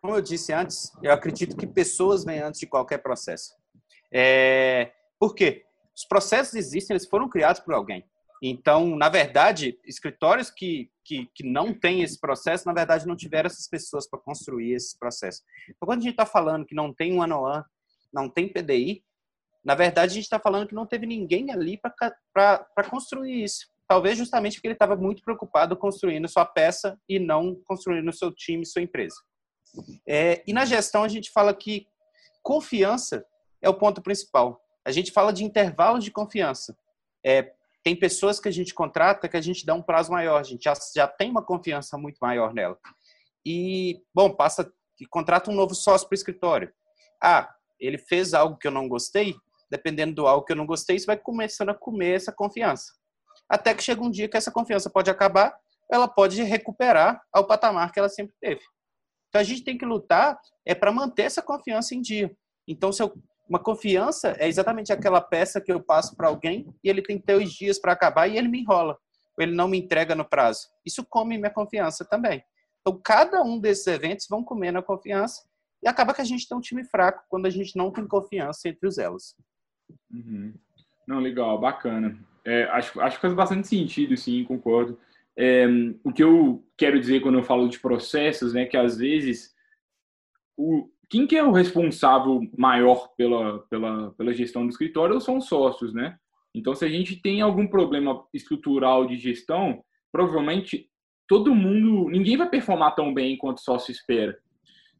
como 0.00 0.14
eu 0.14 0.20
disse 0.20 0.52
antes, 0.52 0.92
eu 1.02 1.12
acredito 1.12 1.56
que 1.56 1.66
pessoas 1.66 2.24
vêm 2.24 2.40
antes 2.40 2.60
de 2.60 2.66
qualquer 2.66 2.98
processo. 2.98 3.54
É, 4.12 4.92
por 5.18 5.34
quê? 5.34 5.64
Os 5.94 6.04
processos 6.04 6.54
existem, 6.54 6.94
eles 6.94 7.06
foram 7.06 7.28
criados 7.28 7.60
por 7.60 7.74
alguém. 7.74 8.04
Então, 8.42 8.94
na 8.96 9.08
verdade, 9.08 9.78
escritórios 9.86 10.50
que, 10.50 10.90
que, 11.04 11.30
que 11.34 11.42
não 11.42 11.72
têm 11.72 12.02
esse 12.02 12.20
processo, 12.20 12.66
na 12.66 12.74
verdade, 12.74 13.06
não 13.06 13.16
tiveram 13.16 13.46
essas 13.46 13.66
pessoas 13.66 14.08
para 14.08 14.18
construir 14.18 14.72
esse 14.72 14.98
processo. 14.98 15.42
Então, 15.64 15.86
quando 15.86 16.00
a 16.00 16.02
gente 16.02 16.10
está 16.12 16.26
falando 16.26 16.66
que 16.66 16.74
não 16.74 16.92
tem 16.92 17.18
on 17.18 17.32
one, 17.32 17.64
não 18.12 18.28
tem 18.28 18.46
PDI, 18.46 19.02
na 19.64 19.74
verdade, 19.74 20.12
a 20.12 20.14
gente 20.14 20.24
está 20.24 20.38
falando 20.38 20.68
que 20.68 20.74
não 20.74 20.86
teve 20.86 21.06
ninguém 21.06 21.50
ali 21.50 21.80
para 22.32 22.90
construir 22.90 23.44
isso. 23.44 23.66
Talvez 23.88 24.18
justamente 24.18 24.54
porque 24.54 24.68
ele 24.68 24.74
estava 24.74 24.96
muito 24.96 25.22
preocupado 25.22 25.76
construindo 25.76 26.28
sua 26.28 26.44
peça 26.44 26.98
e 27.08 27.18
não 27.18 27.54
construindo 27.64 28.12
seu 28.12 28.32
time, 28.32 28.66
sua 28.66 28.82
empresa. 28.82 29.16
É, 30.06 30.42
e 30.46 30.52
na 30.52 30.64
gestão, 30.64 31.02
a 31.02 31.08
gente 31.08 31.30
fala 31.30 31.54
que 31.54 31.86
confiança 32.42 33.24
é 33.62 33.68
o 33.68 33.74
ponto 33.74 34.02
principal. 34.02 34.60
A 34.84 34.92
gente 34.92 35.10
fala 35.10 35.32
de 35.32 35.44
intervalos 35.44 36.04
de 36.04 36.10
confiança. 36.10 36.76
É, 37.24 37.52
tem 37.82 37.96
pessoas 37.96 38.38
que 38.38 38.48
a 38.48 38.52
gente 38.52 38.74
contrata 38.74 39.28
que 39.28 39.36
a 39.36 39.40
gente 39.40 39.64
dá 39.64 39.74
um 39.74 39.82
prazo 39.82 40.12
maior, 40.12 40.38
a 40.38 40.42
gente 40.42 40.64
já, 40.64 40.74
já 40.94 41.06
tem 41.08 41.30
uma 41.30 41.44
confiança 41.44 41.96
muito 41.98 42.18
maior 42.20 42.52
nela. 42.52 42.78
E, 43.44 44.02
bom, 44.14 44.30
passa 44.30 44.70
contrata 45.10 45.50
um 45.50 45.54
novo 45.54 45.74
sócio 45.74 46.06
para 46.06 46.14
o 46.14 46.18
escritório. 46.18 46.72
Ah, 47.22 47.52
ele 47.78 47.98
fez 47.98 48.32
algo 48.32 48.56
que 48.56 48.66
eu 48.66 48.70
não 48.70 48.88
gostei, 48.88 49.34
dependendo 49.70 50.14
do 50.14 50.26
algo 50.26 50.44
que 50.44 50.52
eu 50.52 50.56
não 50.56 50.66
gostei, 50.66 50.98
você 50.98 51.06
vai 51.06 51.16
começando 51.16 51.70
a 51.70 51.74
comer 51.74 52.14
essa 52.14 52.32
confiança. 52.32 52.92
Até 53.48 53.74
que 53.74 53.82
chega 53.82 54.02
um 54.02 54.10
dia 54.10 54.28
que 54.28 54.36
essa 54.36 54.50
confiança 54.50 54.90
pode 54.90 55.10
acabar, 55.10 55.56
ela 55.90 56.08
pode 56.08 56.42
recuperar 56.42 57.22
ao 57.32 57.46
patamar 57.46 57.92
que 57.92 57.98
ela 57.98 58.08
sempre 58.08 58.34
teve. 58.40 58.62
Então 59.28 59.40
a 59.40 59.44
gente 59.44 59.64
tem 59.64 59.76
que 59.76 59.84
lutar 59.84 60.38
é 60.64 60.74
para 60.74 60.92
manter 60.92 61.22
essa 61.22 61.42
confiança 61.42 61.94
em 61.94 62.00
dia. 62.00 62.34
Então 62.66 62.92
se 62.92 63.02
eu 63.02 63.12
uma 63.48 63.58
confiança 63.58 64.34
é 64.38 64.48
exatamente 64.48 64.92
aquela 64.92 65.20
peça 65.20 65.60
que 65.60 65.70
eu 65.70 65.80
passo 65.80 66.16
para 66.16 66.28
alguém 66.28 66.66
e 66.82 66.88
ele 66.88 67.02
tem 67.02 67.22
dois 67.24 67.52
dias 67.52 67.78
para 67.78 67.92
acabar 67.92 68.26
e 68.26 68.38
ele 68.38 68.48
me 68.48 68.60
enrola. 68.60 68.98
Ou 69.36 69.44
ele 69.44 69.54
não 69.54 69.68
me 69.68 69.78
entrega 69.78 70.14
no 70.14 70.24
prazo. 70.24 70.68
Isso 70.84 71.04
come 71.04 71.36
minha 71.36 71.50
confiança 71.50 72.04
também. 72.04 72.42
Então, 72.80 73.00
cada 73.02 73.42
um 73.42 73.58
desses 73.58 73.86
eventos 73.86 74.26
vão 74.28 74.42
comer 74.42 74.70
na 74.70 74.82
confiança 74.82 75.42
e 75.82 75.88
acaba 75.88 76.14
que 76.14 76.20
a 76.20 76.24
gente 76.24 76.48
tem 76.48 76.56
um 76.56 76.60
time 76.60 76.84
fraco 76.84 77.24
quando 77.28 77.46
a 77.46 77.50
gente 77.50 77.76
não 77.76 77.90
tem 77.90 78.06
confiança 78.06 78.68
entre 78.68 78.86
os 78.86 78.96
elos. 78.96 79.34
Uhum. 80.12 80.54
Não, 81.06 81.20
legal, 81.20 81.58
bacana. 81.60 82.18
É, 82.44 82.64
acho, 82.64 83.00
acho 83.00 83.16
que 83.16 83.22
faz 83.22 83.34
bastante 83.34 83.66
sentido, 83.68 84.16
sim, 84.16 84.44
concordo. 84.44 84.98
É, 85.36 85.66
o 86.04 86.12
que 86.12 86.22
eu 86.22 86.64
quero 86.76 87.00
dizer 87.00 87.20
quando 87.20 87.38
eu 87.38 87.42
falo 87.42 87.68
de 87.68 87.80
processos, 87.80 88.54
né, 88.54 88.66
que 88.66 88.76
às 88.76 88.98
vezes 88.98 89.54
o, 90.56 90.88
quem 91.08 91.26
que 91.26 91.36
é 91.36 91.42
o 91.42 91.52
responsável 91.52 92.40
maior 92.56 93.08
pela, 93.16 93.60
pela, 93.70 94.12
pela 94.12 94.34
gestão 94.34 94.64
do 94.64 94.70
escritório 94.70 95.20
são 95.20 95.38
os 95.38 95.46
sócios, 95.46 95.92
né? 95.92 96.18
Então, 96.54 96.74
se 96.74 96.84
a 96.84 96.88
gente 96.88 97.16
tem 97.16 97.40
algum 97.40 97.66
problema 97.66 98.24
estrutural 98.32 99.06
de 99.06 99.16
gestão, 99.16 99.84
provavelmente 100.12 100.88
todo 101.26 101.54
mundo, 101.54 102.08
ninguém 102.08 102.36
vai 102.36 102.48
performar 102.48 102.94
tão 102.94 103.12
bem 103.12 103.36
quanto 103.36 103.58
o 103.58 103.62
sócio 103.62 103.90
espera. 103.90 104.38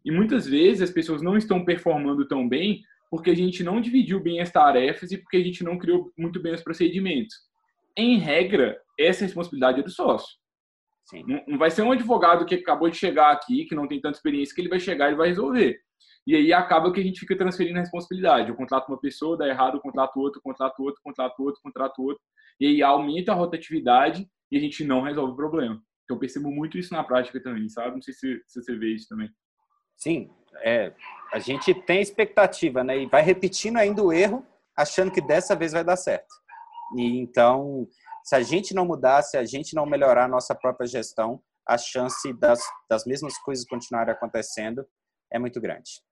E 0.05 0.11
muitas 0.11 0.47
vezes 0.47 0.83
as 0.83 0.91
pessoas 0.91 1.23
não 1.23 1.37
estão 1.37 1.65
performando 1.65 2.27
tão 2.27 2.49
bem 2.49 2.83
porque 3.15 3.31
a 3.31 3.35
gente 3.37 3.63
não 3.63 3.81
dividiu 3.81 4.21
bem 4.21 4.41
as 4.41 4.51
tarefas 4.51 5.13
e 5.13 5.19
porque 5.19 5.37
a 5.37 5.41
gente 5.41 5.63
não 5.63 5.79
criou 5.79 6.13
muito 6.19 6.43
bem 6.43 6.53
os 6.53 6.65
procedimentos. 6.65 7.37
Em 7.97 8.19
regra, 8.19 8.77
essa 8.99 9.25
responsabilidade 9.25 9.79
é 9.79 9.83
do 9.85 9.91
sócio. 9.91 10.37
Não, 11.25 11.41
não 11.47 11.57
vai 11.57 11.71
ser 11.71 11.83
um 11.83 11.93
advogado 11.93 12.45
que 12.45 12.57
acabou 12.57 12.91
de 12.91 12.97
chegar 12.97 13.31
aqui, 13.31 13.67
que 13.67 13.75
não 13.77 13.87
tem 13.87 14.01
tanta 14.01 14.17
experiência, 14.17 14.53
que 14.53 14.61
ele 14.61 14.69
vai 14.69 14.81
chegar 14.81 15.13
e 15.13 15.15
vai 15.15 15.29
resolver. 15.29 15.79
E 16.27 16.35
aí 16.35 16.53
acaba 16.53 16.93
que 16.93 16.99
a 16.99 17.05
gente 17.05 17.21
fica 17.21 17.39
transferindo 17.39 17.79
a 17.79 17.83
responsabilidade. 17.83 18.49
Eu 18.49 18.57
contrato 18.57 18.89
uma 18.89 19.01
pessoa, 19.01 19.37
dá 19.37 19.47
errado, 19.47 19.77
eu 19.77 19.81
contrato 19.81 20.17
outro, 20.19 20.43
contrato 20.43 20.83
outro, 20.83 21.01
contrato 21.01 21.41
outro, 21.41 21.63
contrato 21.63 22.03
outro. 22.03 22.23
E 22.59 22.67
aí 22.67 22.83
aumenta 22.83 23.31
a 23.31 23.37
rotatividade 23.37 24.29
e 24.51 24.57
a 24.57 24.61
gente 24.61 24.83
não 24.83 25.03
resolve 25.03 25.35
o 25.35 25.37
problema. 25.37 25.81
Então 26.03 26.17
eu 26.17 26.21
percebo 26.21 26.51
muito 26.51 26.77
isso 26.77 26.93
na 26.93 27.05
prática 27.05 27.41
também, 27.41 27.69
sabe? 27.69 27.95
Não 27.95 28.03
sei 28.03 28.13
se, 28.13 28.43
se 28.45 28.61
você 28.61 28.77
vê 28.77 28.93
isso 28.93 29.07
também. 29.09 29.31
Sim, 29.97 30.29
é, 30.63 30.93
a 31.33 31.39
gente 31.39 31.75
tem 31.75 32.01
expectativa, 32.01 32.85
né? 32.85 32.99
E 32.99 33.07
vai 33.07 33.23
repetindo 33.23 33.77
ainda 33.77 34.03
o 34.03 34.13
erro, 34.13 34.47
achando 34.77 35.11
que 35.11 35.21
dessa 35.21 35.55
vez 35.55 35.73
vai 35.73 35.85
dar 35.85 35.97
certo. 35.97 36.33
E 36.97 37.19
então, 37.19 37.89
se 38.25 38.35
a 38.35 38.43
gente 38.43 38.75
não 38.75 38.87
mudar, 38.87 39.23
se 39.23 39.37
a 39.37 39.45
gente 39.45 39.75
não 39.75 39.87
melhorar 39.87 40.25
a 40.25 40.29
nossa 40.29 40.55
própria 40.55 40.87
gestão, 40.87 41.41
a 41.67 41.79
chance 41.79 42.33
das, 42.35 42.61
das 42.89 43.05
mesmas 43.05 43.37
coisas 43.39 43.65
continuarem 43.67 44.13
acontecendo 44.13 44.87
é 45.33 45.39
muito 45.39 45.61
grande. 45.61 46.03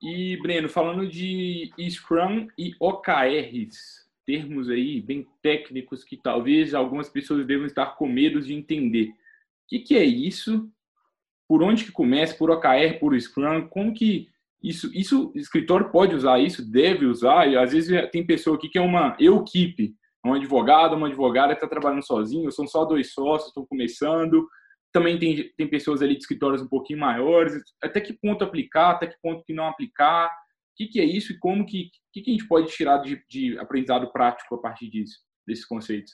E, 0.00 0.36
Breno, 0.40 0.68
falando 0.68 1.08
de 1.08 1.70
Scrum 1.90 2.48
e 2.56 2.72
OKRs, 2.80 4.08
termos 4.24 4.68
aí 4.68 5.00
bem 5.00 5.26
técnicos 5.42 6.04
que 6.04 6.16
talvez 6.16 6.74
algumas 6.74 7.08
pessoas 7.08 7.46
devam 7.46 7.66
estar 7.66 7.96
com 7.96 8.06
medo 8.06 8.40
de 8.40 8.54
entender. 8.54 9.08
O 9.08 9.14
que, 9.68 9.80
que 9.80 9.96
é 9.96 10.04
isso? 10.04 10.70
Por 11.48 11.62
onde 11.62 11.84
que 11.84 11.92
começa? 11.92 12.36
Por 12.36 12.50
OKR, 12.50 12.98
por 13.00 13.18
Scrum? 13.18 13.68
Como 13.68 13.94
que 13.94 14.28
isso, 14.62 14.90
isso, 14.92 15.32
escritório 15.34 15.90
pode 15.90 16.14
usar 16.14 16.38
isso, 16.40 16.68
deve 16.68 17.06
usar, 17.06 17.48
e 17.48 17.56
às 17.56 17.72
vezes 17.72 18.10
tem 18.10 18.26
pessoa 18.26 18.56
aqui 18.56 18.68
que 18.68 18.78
é 18.78 18.82
uma 18.82 19.16
equipe, 19.18 19.94
um 20.24 20.34
advogado, 20.34 20.96
uma 20.96 21.06
advogada 21.06 21.54
que 21.54 21.64
está 21.64 21.68
trabalhando 21.68 22.04
sozinho, 22.04 22.50
são 22.50 22.66
só 22.66 22.84
dois 22.84 23.12
sócios, 23.12 23.48
estão 23.48 23.64
começando, 23.64 24.46
também 24.92 25.18
tem, 25.18 25.52
tem 25.56 25.68
pessoas 25.68 26.02
ali 26.02 26.14
de 26.14 26.20
escritórios 26.20 26.62
um 26.62 26.68
pouquinho 26.68 26.98
maiores. 26.98 27.54
Até 27.82 28.00
que 28.00 28.12
ponto 28.12 28.42
aplicar, 28.42 28.92
até 28.92 29.06
que 29.06 29.16
ponto 29.22 29.44
que 29.44 29.52
não 29.52 29.66
aplicar? 29.66 30.26
O 30.26 30.76
que, 30.76 30.86
que 30.86 31.00
é 31.00 31.04
isso 31.04 31.32
e 31.32 31.38
como 31.38 31.64
que, 31.64 31.90
que, 32.12 32.22
que 32.22 32.30
a 32.30 32.32
gente 32.32 32.48
pode 32.48 32.68
tirar 32.68 32.98
de, 32.98 33.22
de 33.28 33.58
aprendizado 33.58 34.10
prático 34.12 34.54
a 34.54 34.60
partir 34.60 34.88
disso, 34.88 35.18
desses 35.46 35.64
conceitos? 35.64 36.12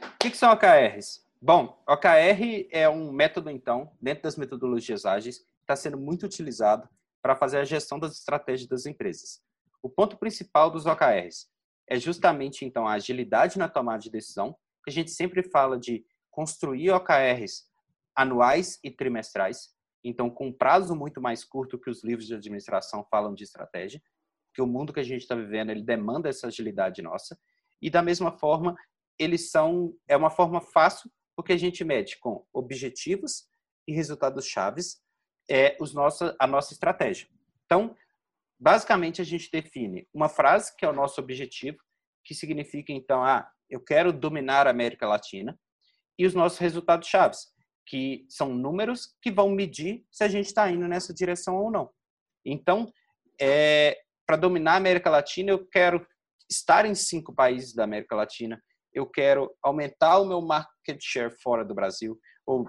O 0.00 0.18
que, 0.18 0.30
que 0.30 0.36
são 0.36 0.52
OKRs? 0.52 1.21
Bom, 1.44 1.76
OKR 1.88 2.68
é 2.70 2.88
um 2.88 3.10
método, 3.10 3.50
então, 3.50 3.90
dentro 4.00 4.22
das 4.22 4.36
metodologias 4.36 5.04
ágeis, 5.04 5.38
que 5.38 5.62
está 5.62 5.74
sendo 5.74 5.98
muito 5.98 6.24
utilizado 6.24 6.88
para 7.20 7.34
fazer 7.34 7.58
a 7.58 7.64
gestão 7.64 7.98
das 7.98 8.12
estratégias 8.12 8.68
das 8.68 8.86
empresas. 8.86 9.42
O 9.82 9.90
ponto 9.90 10.16
principal 10.16 10.70
dos 10.70 10.86
OKRs 10.86 11.48
é 11.88 11.98
justamente 11.98 12.64
então 12.64 12.86
a 12.86 12.92
agilidade 12.92 13.58
na 13.58 13.68
tomada 13.68 13.98
de 13.98 14.08
decisão, 14.08 14.52
que 14.84 14.90
a 14.90 14.92
gente 14.92 15.10
sempre 15.10 15.42
fala 15.42 15.76
de 15.76 16.06
construir 16.30 16.92
OKRs 16.92 17.64
anuais 18.14 18.78
e 18.84 18.88
trimestrais, 18.88 19.70
então 20.04 20.30
com 20.30 20.46
um 20.46 20.52
prazo 20.52 20.94
muito 20.94 21.20
mais 21.20 21.42
curto 21.42 21.76
que 21.76 21.90
os 21.90 22.04
livros 22.04 22.28
de 22.28 22.34
administração 22.34 23.04
falam 23.10 23.34
de 23.34 23.42
estratégia, 23.42 24.00
que 24.54 24.62
o 24.62 24.66
mundo 24.66 24.92
que 24.92 25.00
a 25.00 25.04
gente 25.04 25.22
está 25.22 25.34
vivendo 25.34 25.70
ele 25.70 25.82
demanda 25.82 26.28
essa 26.28 26.46
agilidade 26.46 27.02
nossa, 27.02 27.36
e 27.80 27.90
da 27.90 28.00
mesma 28.00 28.30
forma 28.30 28.76
eles 29.18 29.50
são 29.50 29.92
é 30.06 30.16
uma 30.16 30.30
forma 30.30 30.60
fácil 30.60 31.10
porque 31.36 31.52
a 31.52 31.56
gente 31.56 31.84
mede 31.84 32.18
com 32.18 32.46
objetivos 32.52 33.48
e 33.86 33.92
resultados 33.92 34.46
chaves 34.46 35.00
é 35.50 35.76
os 35.80 35.92
nossa, 35.92 36.36
a 36.38 36.46
nossa 36.46 36.72
estratégia. 36.72 37.28
Então, 37.64 37.96
basicamente 38.58 39.20
a 39.20 39.24
gente 39.24 39.50
define 39.50 40.08
uma 40.12 40.28
frase 40.28 40.74
que 40.76 40.84
é 40.84 40.88
o 40.88 40.92
nosso 40.92 41.20
objetivo, 41.20 41.78
que 42.24 42.34
significa 42.34 42.92
então, 42.92 43.24
ah, 43.24 43.50
eu 43.68 43.80
quero 43.80 44.12
dominar 44.12 44.66
a 44.66 44.70
América 44.70 45.08
Latina, 45.08 45.58
e 46.18 46.26
os 46.26 46.34
nossos 46.34 46.58
resultados 46.58 47.08
chaves, 47.08 47.48
que 47.86 48.24
são 48.28 48.54
números 48.54 49.16
que 49.20 49.30
vão 49.30 49.50
medir 49.50 50.04
se 50.10 50.22
a 50.22 50.28
gente 50.28 50.46
está 50.46 50.70
indo 50.70 50.86
nessa 50.86 51.12
direção 51.12 51.56
ou 51.56 51.70
não. 51.70 51.90
Então, 52.44 52.92
é, 53.40 53.98
para 54.26 54.36
dominar 54.36 54.74
a 54.74 54.76
América 54.76 55.10
Latina, 55.10 55.50
eu 55.50 55.66
quero 55.66 56.06
estar 56.48 56.86
em 56.86 56.94
cinco 56.94 57.34
países 57.34 57.74
da 57.74 57.84
América 57.84 58.14
Latina, 58.14 58.62
eu 58.92 59.06
quero 59.06 59.54
aumentar 59.62 60.18
o 60.18 60.26
meu 60.26 60.40
market 60.40 60.98
share 61.00 61.34
fora 61.42 61.64
do 61.64 61.74
Brasil, 61.74 62.18
ou 62.46 62.68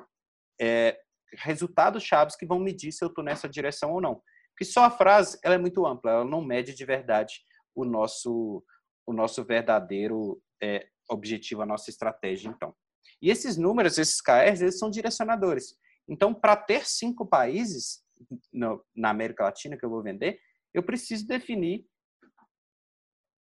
é, 0.59 0.97
resultados 1.33 2.03
chaves 2.03 2.35
que 2.35 2.45
vão 2.45 2.59
medir 2.59 2.91
se 2.91 3.03
eu 3.03 3.09
estou 3.09 3.23
nessa 3.23 3.49
direção 3.49 3.91
ou 3.91 4.01
não. 4.01 4.21
Porque 4.51 4.65
só 4.65 4.85
a 4.85 4.91
frase 4.91 5.37
ela 5.43 5.55
é 5.55 5.57
muito 5.57 5.85
ampla, 5.85 6.11
ela 6.11 6.25
não 6.25 6.41
mede 6.41 6.73
de 6.73 6.85
verdade 6.85 7.41
o 7.75 7.83
nosso, 7.83 8.63
o 9.05 9.13
nosso 9.13 9.43
verdadeiro 9.43 10.41
é, 10.61 10.87
objetivo, 11.09 11.61
a 11.61 11.65
nossa 11.65 11.89
estratégia, 11.89 12.49
então. 12.49 12.73
E 13.21 13.29
esses 13.29 13.57
números, 13.57 13.97
esses 13.97 14.21
KRs, 14.21 14.61
eles 14.61 14.77
são 14.77 14.89
direcionadores. 14.89 15.75
Então, 16.07 16.33
para 16.33 16.55
ter 16.55 16.85
cinco 16.85 17.25
países 17.25 18.03
no, 18.51 18.83
na 18.95 19.09
América 19.09 19.43
Latina 19.43 19.77
que 19.77 19.85
eu 19.85 19.89
vou 19.89 20.03
vender, 20.03 20.39
eu 20.73 20.83
preciso 20.83 21.25
definir 21.27 21.85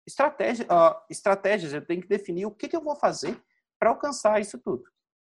estratégia, 0.07 0.67
uh, 0.67 1.01
estratégias, 1.11 1.73
eu 1.73 1.85
tenho 1.85 2.01
que 2.01 2.09
definir 2.09 2.47
o 2.47 2.51
que, 2.51 2.69
que 2.69 2.77
eu 2.77 2.83
vou 2.83 2.97
fazer 2.97 3.41
para 3.79 3.91
alcançar 3.91 4.41
isso 4.41 4.59
tudo. 4.59 4.85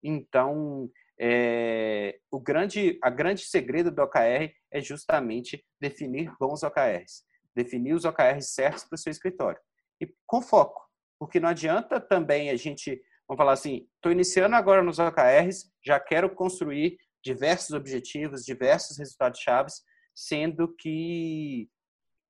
Então, 0.02 0.90
é, 1.18 2.18
o 2.30 2.38
grande, 2.38 2.98
a 3.02 3.10
grande 3.10 3.42
segredo 3.42 3.90
do 3.90 4.02
OKR 4.02 4.52
é 4.70 4.80
justamente 4.80 5.64
definir 5.80 6.32
bons 6.38 6.62
OKRs, 6.62 7.24
definir 7.54 7.94
os 7.94 8.04
OKRs 8.04 8.50
certos 8.50 8.84
para 8.84 8.96
o 8.96 8.98
seu 8.98 9.10
escritório 9.10 9.60
e 10.00 10.12
com 10.26 10.42
foco, 10.42 10.86
porque 11.18 11.40
não 11.40 11.48
adianta 11.48 12.00
também 12.00 12.50
a 12.50 12.56
gente, 12.56 13.02
vamos 13.26 13.38
falar 13.38 13.52
assim, 13.52 13.88
estou 13.96 14.12
iniciando 14.12 14.54
agora 14.54 14.82
nos 14.82 14.98
OKRs, 14.98 15.72
já 15.84 15.98
quero 15.98 16.34
construir 16.34 16.98
diversos 17.24 17.70
objetivos, 17.70 18.44
diversos 18.44 18.98
resultados 18.98 19.40
chaves, 19.40 19.82
sendo 20.14 20.74
que 20.76 21.68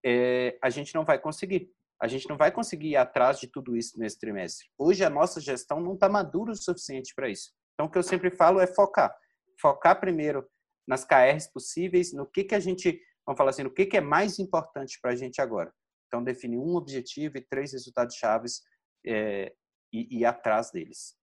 é, 0.05 0.57
a 0.63 0.71
gente 0.71 0.95
não 0.95 1.05
vai 1.05 1.19
conseguir. 1.19 1.71
A 2.01 2.07
gente 2.07 2.29
não 2.29 2.37
vai 2.37 2.53
conseguir 2.53 2.91
ir 2.91 2.97
atrás 2.97 3.41
de 3.41 3.47
tudo 3.47 3.77
isso 3.77 3.99
nesse 3.99 4.19
trimestre. 4.19 4.69
Hoje 4.79 5.03
a 5.05 5.11
nossa 5.11 5.41
gestão 5.41 5.81
não 5.81 5.95
está 5.95 6.09
madura 6.09 6.53
o 6.53 6.57
suficiente 6.57 7.15
para 7.15 7.29
isso. 7.29 7.53
Então, 7.75 7.87
o 7.87 7.91
que 7.91 7.99
eu 7.99 8.03
sempre 8.03 8.31
falo 8.31 8.61
é 8.61 8.67
focar. 8.67 9.15
Focar 9.61 9.99
primeiro 9.99 10.47
nas 10.87 11.05
KRs 11.05 11.51
possíveis, 11.53 12.13
no 12.13 12.27
que, 12.27 12.45
que 12.45 12.55
a 12.55 12.61
gente, 12.61 13.01
vamos 13.25 13.39
falar 13.39 13.51
assim, 13.51 13.63
no 13.63 13.73
que, 13.73 13.87
que 13.87 13.97
é 13.97 14.01
mais 14.01 14.39
importante 14.39 14.99
para 15.01 15.13
a 15.13 15.17
gente 15.17 15.41
agora. 15.41 15.73
Então, 16.07 16.23
definir 16.23 16.59
um 16.59 16.77
objetivo 16.77 17.39
e 17.39 17.41
três 17.41 17.73
resultados 17.73 18.15
chaves 18.15 18.63
é, 19.05 19.53
e 19.93 20.21
ir 20.21 20.25
atrás 20.25 20.71
deles. 20.71 21.17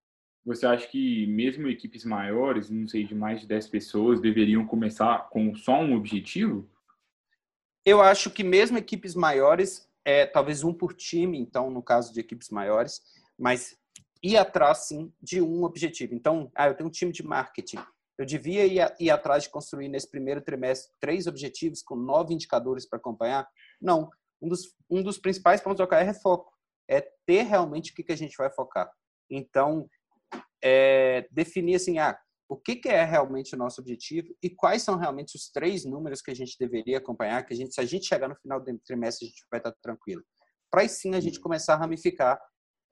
Você 0.46 0.66
acha 0.66 0.88
que 0.88 1.26
mesmo 1.28 1.70
equipes 1.70 2.04
maiores, 2.04 2.70
não 2.70 2.88
sei, 2.88 3.06
de 3.06 3.16
mais 3.16 3.42
de 3.42 3.48
10 3.48 3.68
pessoas, 3.68 4.20
deveriam 4.20 4.66
começar 4.68 5.30
com 5.30 5.56
só 5.56 5.80
um 5.80 5.96
objetivo? 5.96 6.70
Eu 7.86 8.02
acho 8.02 8.30
que 8.30 8.44
mesmo 8.44 8.78
equipes 8.78 9.16
maiores, 9.16 9.90
é, 10.06 10.26
talvez 10.26 10.64
um 10.64 10.74
por 10.74 10.94
time, 10.94 11.40
então, 11.40 11.70
no 11.70 11.82
caso 11.82 12.14
de 12.14 12.20
equipes 12.20 12.50
maiores, 12.50 13.02
mas 13.38 13.76
ir 14.22 14.38
atrás, 14.38 14.88
sim, 14.88 15.12
de 15.22 15.42
um 15.42 15.64
objetivo. 15.64 16.14
Então, 16.14 16.52
ah, 16.56 16.68
eu 16.68 16.76
tenho 16.76 16.88
um 16.88 16.92
time 16.92 17.12
de 17.12 17.24
marketing. 17.24 17.80
Eu 18.18 18.26
devia 18.26 18.66
ir, 18.66 18.96
ir 19.00 19.10
atrás 19.10 19.44
de 19.44 19.50
construir 19.50 19.90
nesse 19.90 20.10
primeiro 20.10 20.42
trimestre 20.42 20.92
três 21.00 21.28
objetivos 21.28 21.82
com 21.82 21.96
nove 21.96 22.34
indicadores 22.34 22.88
para 22.88 23.00
acompanhar? 23.00 23.48
Não. 23.82 24.10
Um 24.42 24.48
dos, 24.48 24.76
um 24.90 25.02
dos 25.02 25.18
principais 25.18 25.62
pontos 25.62 25.78
do 25.78 25.84
OKR 25.84 26.10
é 26.10 26.14
foco. 26.14 26.54
É 26.88 27.02
ter 27.26 27.44
realmente 27.44 27.92
o 27.92 27.96
que, 27.96 28.04
que 28.04 28.12
a 28.12 28.18
gente 28.18 28.38
vai 28.38 28.52
focar. 28.52 28.90
Então, 29.30 29.90
é, 30.64 31.28
definir 31.32 31.76
assim, 31.76 31.98
ah, 31.98 32.18
o 32.54 32.58
que, 32.58 32.76
que 32.76 32.88
é 32.88 33.04
realmente 33.04 33.56
o 33.56 33.58
nosso 33.58 33.82
objetivo 33.82 34.28
e 34.42 34.48
quais 34.48 34.84
são 34.84 34.96
realmente 34.96 35.36
os 35.36 35.50
três 35.50 35.84
números 35.86 36.22
que 36.22 36.30
a 36.30 36.36
gente 36.36 36.56
deveria 36.60 37.00
acompanhar, 37.00 37.44
que 37.44 37.52
a 37.52 37.58
gente, 37.58 37.74
se 37.74 37.82
a 37.82 37.86
gente 37.86 38.06
chegar 38.06 38.30
no 38.30 38.36
final 38.36 38.64
do 38.64 38.80
trimestre, 38.86 39.26
a 39.26 39.30
gente 39.30 39.44
vai 39.50 39.60
estar 39.60 39.72
tranquilo. 39.82 40.24
Para 40.70 40.82
aí 40.82 40.90
sim 40.90 41.16
a 41.16 41.20
gente 41.20 41.40
começar 41.40 41.74
a 41.74 41.78
ramificar 41.78 42.40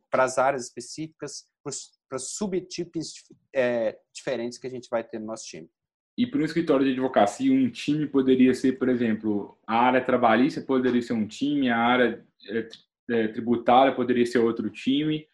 para 0.09 0.23
as 0.23 0.39
áreas 0.39 0.63
específicas, 0.63 1.45
para 1.63 2.15
os 2.15 2.35
subtipos 2.35 3.13
é, 3.55 3.95
diferentes 4.11 4.57
que 4.57 4.65
a 4.65 4.69
gente 4.69 4.89
vai 4.89 5.03
ter 5.03 5.19
no 5.19 5.27
nosso 5.27 5.45
time. 5.45 5.69
E 6.17 6.25
para 6.25 6.41
um 6.41 6.45
escritório 6.45 6.83
de 6.83 6.91
advocacia, 6.93 7.53
um 7.53 7.69
time 7.69 8.07
poderia 8.07 8.55
ser, 8.55 8.79
por 8.79 8.89
exemplo, 8.89 9.57
a 9.65 9.75
área 9.75 10.03
trabalhista 10.03 10.59
poderia 10.59 11.01
ser 11.03 11.13
um 11.13 11.27
time, 11.27 11.69
a 11.69 11.77
área 11.77 12.25
é, 12.49 12.69
é, 13.11 13.27
tributária 13.27 13.93
poderia 13.93 14.25
ser 14.25 14.39
outro 14.39 14.71
time, 14.71 15.27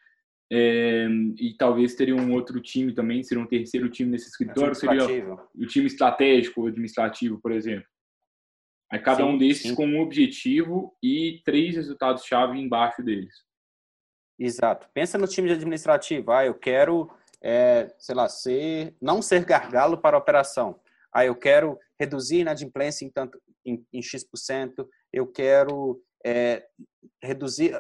é, 0.51 1.07
e 1.37 1.55
talvez 1.57 1.95
teria 1.95 2.15
um 2.15 2.31
outro 2.33 2.61
time 2.61 2.93
também, 2.93 3.21
seria 3.23 3.43
um 3.43 3.47
terceiro 3.47 3.89
time 3.89 4.11
nesse 4.11 4.29
escritório, 4.29 4.73
seria 4.73 5.03
o 5.53 5.65
time 5.65 5.87
estratégico, 5.87 6.67
administrativo, 6.67 7.39
por 7.41 7.51
exemplo. 7.51 7.87
Aí 8.89 8.99
cada 8.99 9.17
sim, 9.17 9.29
um 9.29 9.37
desses 9.37 9.63
sim. 9.63 9.75
com 9.75 9.85
um 9.85 9.99
objetivo 9.99 10.95
e 11.03 11.41
três 11.43 11.75
resultados-chave 11.75 12.57
embaixo 12.57 13.03
deles. 13.03 13.33
Exato. 14.39 14.87
Pensa 14.93 15.17
no 15.17 15.27
time 15.27 15.47
de 15.47 15.55
administrativo. 15.55 16.31
Ah, 16.31 16.45
eu 16.45 16.53
quero, 16.53 17.11
é, 17.41 17.93
sei 17.97 18.15
lá, 18.15 18.29
ser, 18.29 18.95
não 19.01 19.21
ser 19.21 19.43
gargalo 19.43 19.97
para 19.97 20.15
a 20.15 20.19
operação. 20.19 20.79
Ah, 21.11 21.25
eu 21.25 21.35
quero 21.35 21.77
reduzir 21.99 22.37
a 22.37 22.41
inadimplência 22.41 23.03
em, 23.03 23.09
tanto, 23.09 23.41
em, 23.65 23.85
em 23.91 24.01
X%. 24.01 24.87
Eu 25.11 25.27
quero 25.27 26.01
é, 26.25 26.65
reduzir 27.21 27.73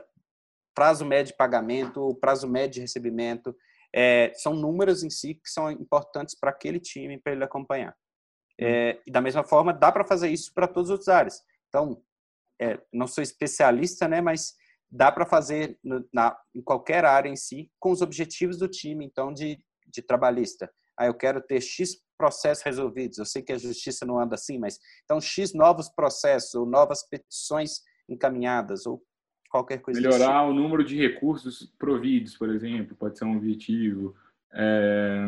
prazo 0.77 1.03
médio 1.03 1.31
de 1.31 1.37
pagamento, 1.37 2.13
prazo 2.21 2.47
médio 2.47 2.75
de 2.75 2.81
recebimento. 2.81 3.55
É, 3.91 4.31
são 4.35 4.53
números 4.53 5.03
em 5.03 5.09
si 5.09 5.33
que 5.33 5.49
são 5.49 5.71
importantes 5.71 6.39
para 6.39 6.51
aquele 6.51 6.79
time, 6.79 7.19
para 7.19 7.33
ele 7.33 7.43
acompanhar. 7.43 7.97
É, 8.61 9.01
e 9.03 9.11
da 9.11 9.19
mesma 9.19 9.43
forma, 9.43 9.73
dá 9.73 9.91
para 9.91 10.05
fazer 10.05 10.29
isso 10.29 10.53
para 10.53 10.67
todas 10.67 10.91
as 10.91 10.99
outras 10.99 11.07
áreas. 11.07 11.41
Então, 11.67 11.99
é, 12.61 12.79
não 12.93 13.07
sou 13.07 13.23
especialista, 13.23 14.07
né, 14.07 14.21
mas 14.21 14.53
dá 14.87 15.11
para 15.11 15.25
fazer 15.25 15.79
no, 15.83 16.07
na, 16.13 16.37
em 16.53 16.61
qualquer 16.61 17.05
área 17.05 17.27
em 17.27 17.35
si, 17.35 17.71
com 17.79 17.89
os 17.89 18.03
objetivos 18.03 18.59
do 18.59 18.67
time, 18.67 19.03
então, 19.03 19.33
de, 19.33 19.59
de 19.87 20.03
trabalhista. 20.03 20.71
Ah, 20.95 21.07
eu 21.07 21.15
quero 21.15 21.41
ter 21.41 21.59
X 21.59 22.03
processos 22.15 22.63
resolvidos. 22.63 23.17
Eu 23.17 23.25
sei 23.25 23.41
que 23.41 23.51
a 23.51 23.57
justiça 23.57 24.05
não 24.05 24.19
anda 24.19 24.35
assim, 24.35 24.59
mas 24.59 24.77
então 25.05 25.19
X 25.19 25.55
novos 25.55 25.89
processos 25.89 26.53
ou 26.53 26.67
novas 26.67 27.01
petições 27.01 27.81
encaminhadas 28.07 28.85
ou 28.85 29.03
qualquer 29.49 29.79
coisa. 29.79 29.99
Melhorar 29.99 30.43
o 30.43 30.53
número 30.53 30.83
de 30.83 30.95
recursos 30.95 31.71
providos, 31.77 32.35
por 32.35 32.49
exemplo, 32.49 32.95
pode 32.95 33.17
ser 33.17 33.25
um 33.25 33.37
objetivo. 33.37 34.15
É, 34.53 35.27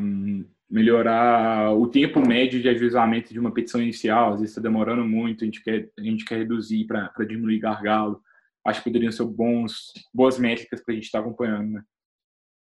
melhorar 0.69 1.73
o 1.73 1.87
tempo 1.87 2.25
médio 2.25 2.61
de 2.61 2.69
ajuizamento 2.69 3.33
de 3.33 3.39
uma 3.39 3.51
petição 3.51 3.81
inicial. 3.81 4.33
Às 4.33 4.39
vezes 4.39 4.55
está 4.55 4.61
demorando 4.61 5.03
muito, 5.05 5.43
a 5.43 5.45
gente 5.45 5.63
quer, 5.63 5.89
a 5.97 6.01
gente 6.01 6.25
quer 6.25 6.37
reduzir 6.37 6.85
para 6.85 7.11
diminuir 7.25 7.59
gargalo 7.59 8.21
acho 8.65 8.83
que 8.83 8.89
poderiam 8.89 9.11
ser 9.11 9.25
bons, 9.25 9.93
boas 10.13 10.37
métricas 10.37 10.81
para 10.81 10.93
a 10.93 10.95
gente 10.95 11.05
estar 11.05 11.19
tá 11.19 11.25
acompanhando, 11.25 11.71
né? 11.71 11.83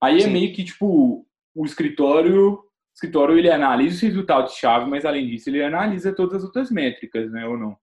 Aí 0.03 0.17
é 0.17 0.21
Sim. 0.21 0.29
é 0.29 0.33
meio 0.33 0.55
que, 0.55 0.65
tipo, 0.65 1.27
o 1.55 1.65
escritório, 1.65 2.53
o 2.53 2.65
escritório 2.95 3.39
ele 3.39 3.51
analisa 3.51 3.97
os 3.97 4.01
resultados-chave, 4.03 4.89
mas 4.89 5.05
além 5.05 5.27
disso 5.27 5.49
ele 5.49 5.63
analisa 5.63 6.15
todas 6.15 6.37
as 6.39 6.45
outras 6.45 6.71
métricas, 6.71 7.31
né, 7.31 7.47
ou 7.47 7.57
não? 7.57 7.77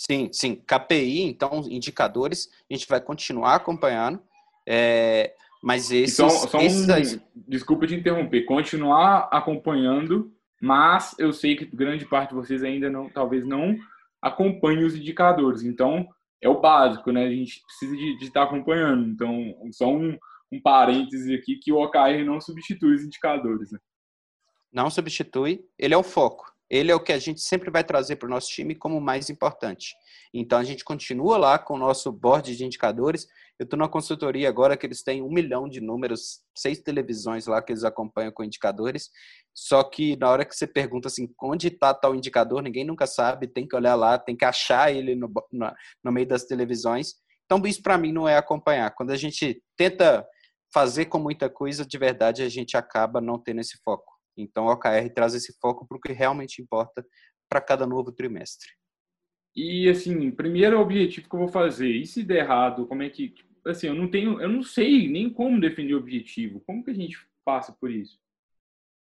Sim, 0.00 0.30
sim. 0.32 0.54
KPI, 0.54 1.24
então, 1.24 1.62
indicadores, 1.68 2.48
a 2.70 2.72
gente 2.72 2.88
vai 2.88 3.02
continuar 3.02 3.56
acompanhando, 3.56 4.22
é, 4.66 5.34
mas 5.62 5.90
esses... 5.90 6.16
Só, 6.16 6.30
só 6.30 6.56
um, 6.56 6.62
esses... 6.62 7.20
Desculpa 7.36 7.86
te 7.86 7.96
interromper. 7.96 8.46
Continuar 8.46 9.28
acompanhando, 9.30 10.32
mas 10.58 11.14
eu 11.18 11.34
sei 11.34 11.54
que 11.54 11.66
grande 11.66 12.06
parte 12.06 12.30
de 12.30 12.34
vocês 12.34 12.64
ainda 12.64 12.88
não, 12.88 13.10
talvez 13.10 13.44
não 13.44 13.76
acompanhe 14.22 14.84
os 14.84 14.96
indicadores. 14.96 15.62
Então, 15.62 16.08
é 16.40 16.48
o 16.48 16.62
básico, 16.62 17.12
né? 17.12 17.26
A 17.26 17.30
gente 17.30 17.60
precisa 17.60 17.94
de, 17.94 18.16
de 18.16 18.24
estar 18.24 18.44
acompanhando. 18.44 19.06
Então, 19.06 19.54
só 19.70 19.86
um, 19.86 20.16
um 20.50 20.62
parêntese 20.62 21.34
aqui 21.34 21.56
que 21.56 21.72
o 21.72 21.76
OKR 21.78 22.24
não 22.24 22.40
substitui 22.40 22.94
os 22.94 23.04
indicadores, 23.04 23.70
né? 23.70 23.78
Não 24.72 24.88
substitui, 24.88 25.62
ele 25.78 25.92
é 25.92 25.98
o 25.98 26.02
foco. 26.02 26.49
Ele 26.70 26.92
é 26.92 26.94
o 26.94 27.02
que 27.02 27.12
a 27.12 27.18
gente 27.18 27.40
sempre 27.40 27.70
vai 27.70 27.82
trazer 27.82 28.16
para 28.16 28.28
o 28.28 28.30
nosso 28.30 28.48
time 28.48 28.76
como 28.76 29.00
mais 29.00 29.28
importante. 29.28 29.94
Então, 30.32 30.58
a 30.58 30.62
gente 30.62 30.84
continua 30.84 31.36
lá 31.36 31.58
com 31.58 31.74
o 31.74 31.78
nosso 31.78 32.12
board 32.12 32.56
de 32.56 32.64
indicadores. 32.64 33.26
Eu 33.58 33.64
estou 33.64 33.76
na 33.76 33.88
consultoria 33.88 34.48
agora 34.48 34.76
que 34.76 34.86
eles 34.86 35.02
têm 35.02 35.20
um 35.20 35.28
milhão 35.28 35.68
de 35.68 35.80
números, 35.80 36.40
seis 36.56 36.78
televisões 36.78 37.46
lá 37.48 37.60
que 37.60 37.72
eles 37.72 37.82
acompanham 37.82 38.30
com 38.30 38.44
indicadores. 38.44 39.10
Só 39.52 39.82
que 39.82 40.16
na 40.16 40.30
hora 40.30 40.44
que 40.44 40.54
você 40.54 40.66
pergunta 40.66 41.08
assim, 41.08 41.28
onde 41.42 41.66
está 41.66 41.92
tal 41.92 42.14
indicador, 42.14 42.62
ninguém 42.62 42.84
nunca 42.84 43.06
sabe, 43.06 43.48
tem 43.48 43.66
que 43.66 43.74
olhar 43.74 43.96
lá, 43.96 44.16
tem 44.16 44.36
que 44.36 44.44
achar 44.44 44.94
ele 44.94 45.16
no, 45.16 45.28
no, 45.52 45.72
no 46.04 46.12
meio 46.12 46.28
das 46.28 46.44
televisões. 46.44 47.14
Então, 47.44 47.60
isso 47.66 47.82
para 47.82 47.98
mim 47.98 48.12
não 48.12 48.28
é 48.28 48.36
acompanhar. 48.36 48.92
Quando 48.92 49.10
a 49.10 49.16
gente 49.16 49.60
tenta 49.76 50.24
fazer 50.72 51.06
com 51.06 51.18
muita 51.18 51.50
coisa, 51.50 51.84
de 51.84 51.98
verdade, 51.98 52.42
a 52.42 52.48
gente 52.48 52.76
acaba 52.76 53.20
não 53.20 53.36
tendo 53.42 53.60
esse 53.60 53.76
foco. 53.84 54.19
Então, 54.40 54.66
o 54.66 54.72
OKR 54.72 55.08
traz 55.14 55.34
esse 55.34 55.56
foco 55.60 55.86
para 55.86 55.96
o 55.96 56.00
que 56.00 56.12
realmente 56.12 56.60
importa 56.60 57.04
para 57.48 57.60
cada 57.60 57.86
novo 57.86 58.12
trimestre. 58.12 58.68
E 59.54 59.88
assim, 59.88 60.30
primeiro 60.30 60.80
objetivo 60.80 61.28
que 61.28 61.34
eu 61.34 61.40
vou 61.40 61.48
fazer, 61.48 61.88
e 61.88 62.06
se 62.06 62.22
der 62.22 62.44
errado, 62.44 62.86
como 62.86 63.02
é 63.02 63.10
que, 63.10 63.34
assim, 63.66 63.88
eu 63.88 63.94
não 63.94 64.08
tenho, 64.08 64.40
eu 64.40 64.48
não 64.48 64.62
sei 64.62 65.08
nem 65.08 65.28
como 65.28 65.60
definir 65.60 65.94
o 65.94 65.98
objetivo. 65.98 66.60
Como 66.60 66.84
que 66.84 66.90
a 66.90 66.94
gente 66.94 67.18
passa 67.44 67.72
por 67.72 67.90
isso? 67.90 68.18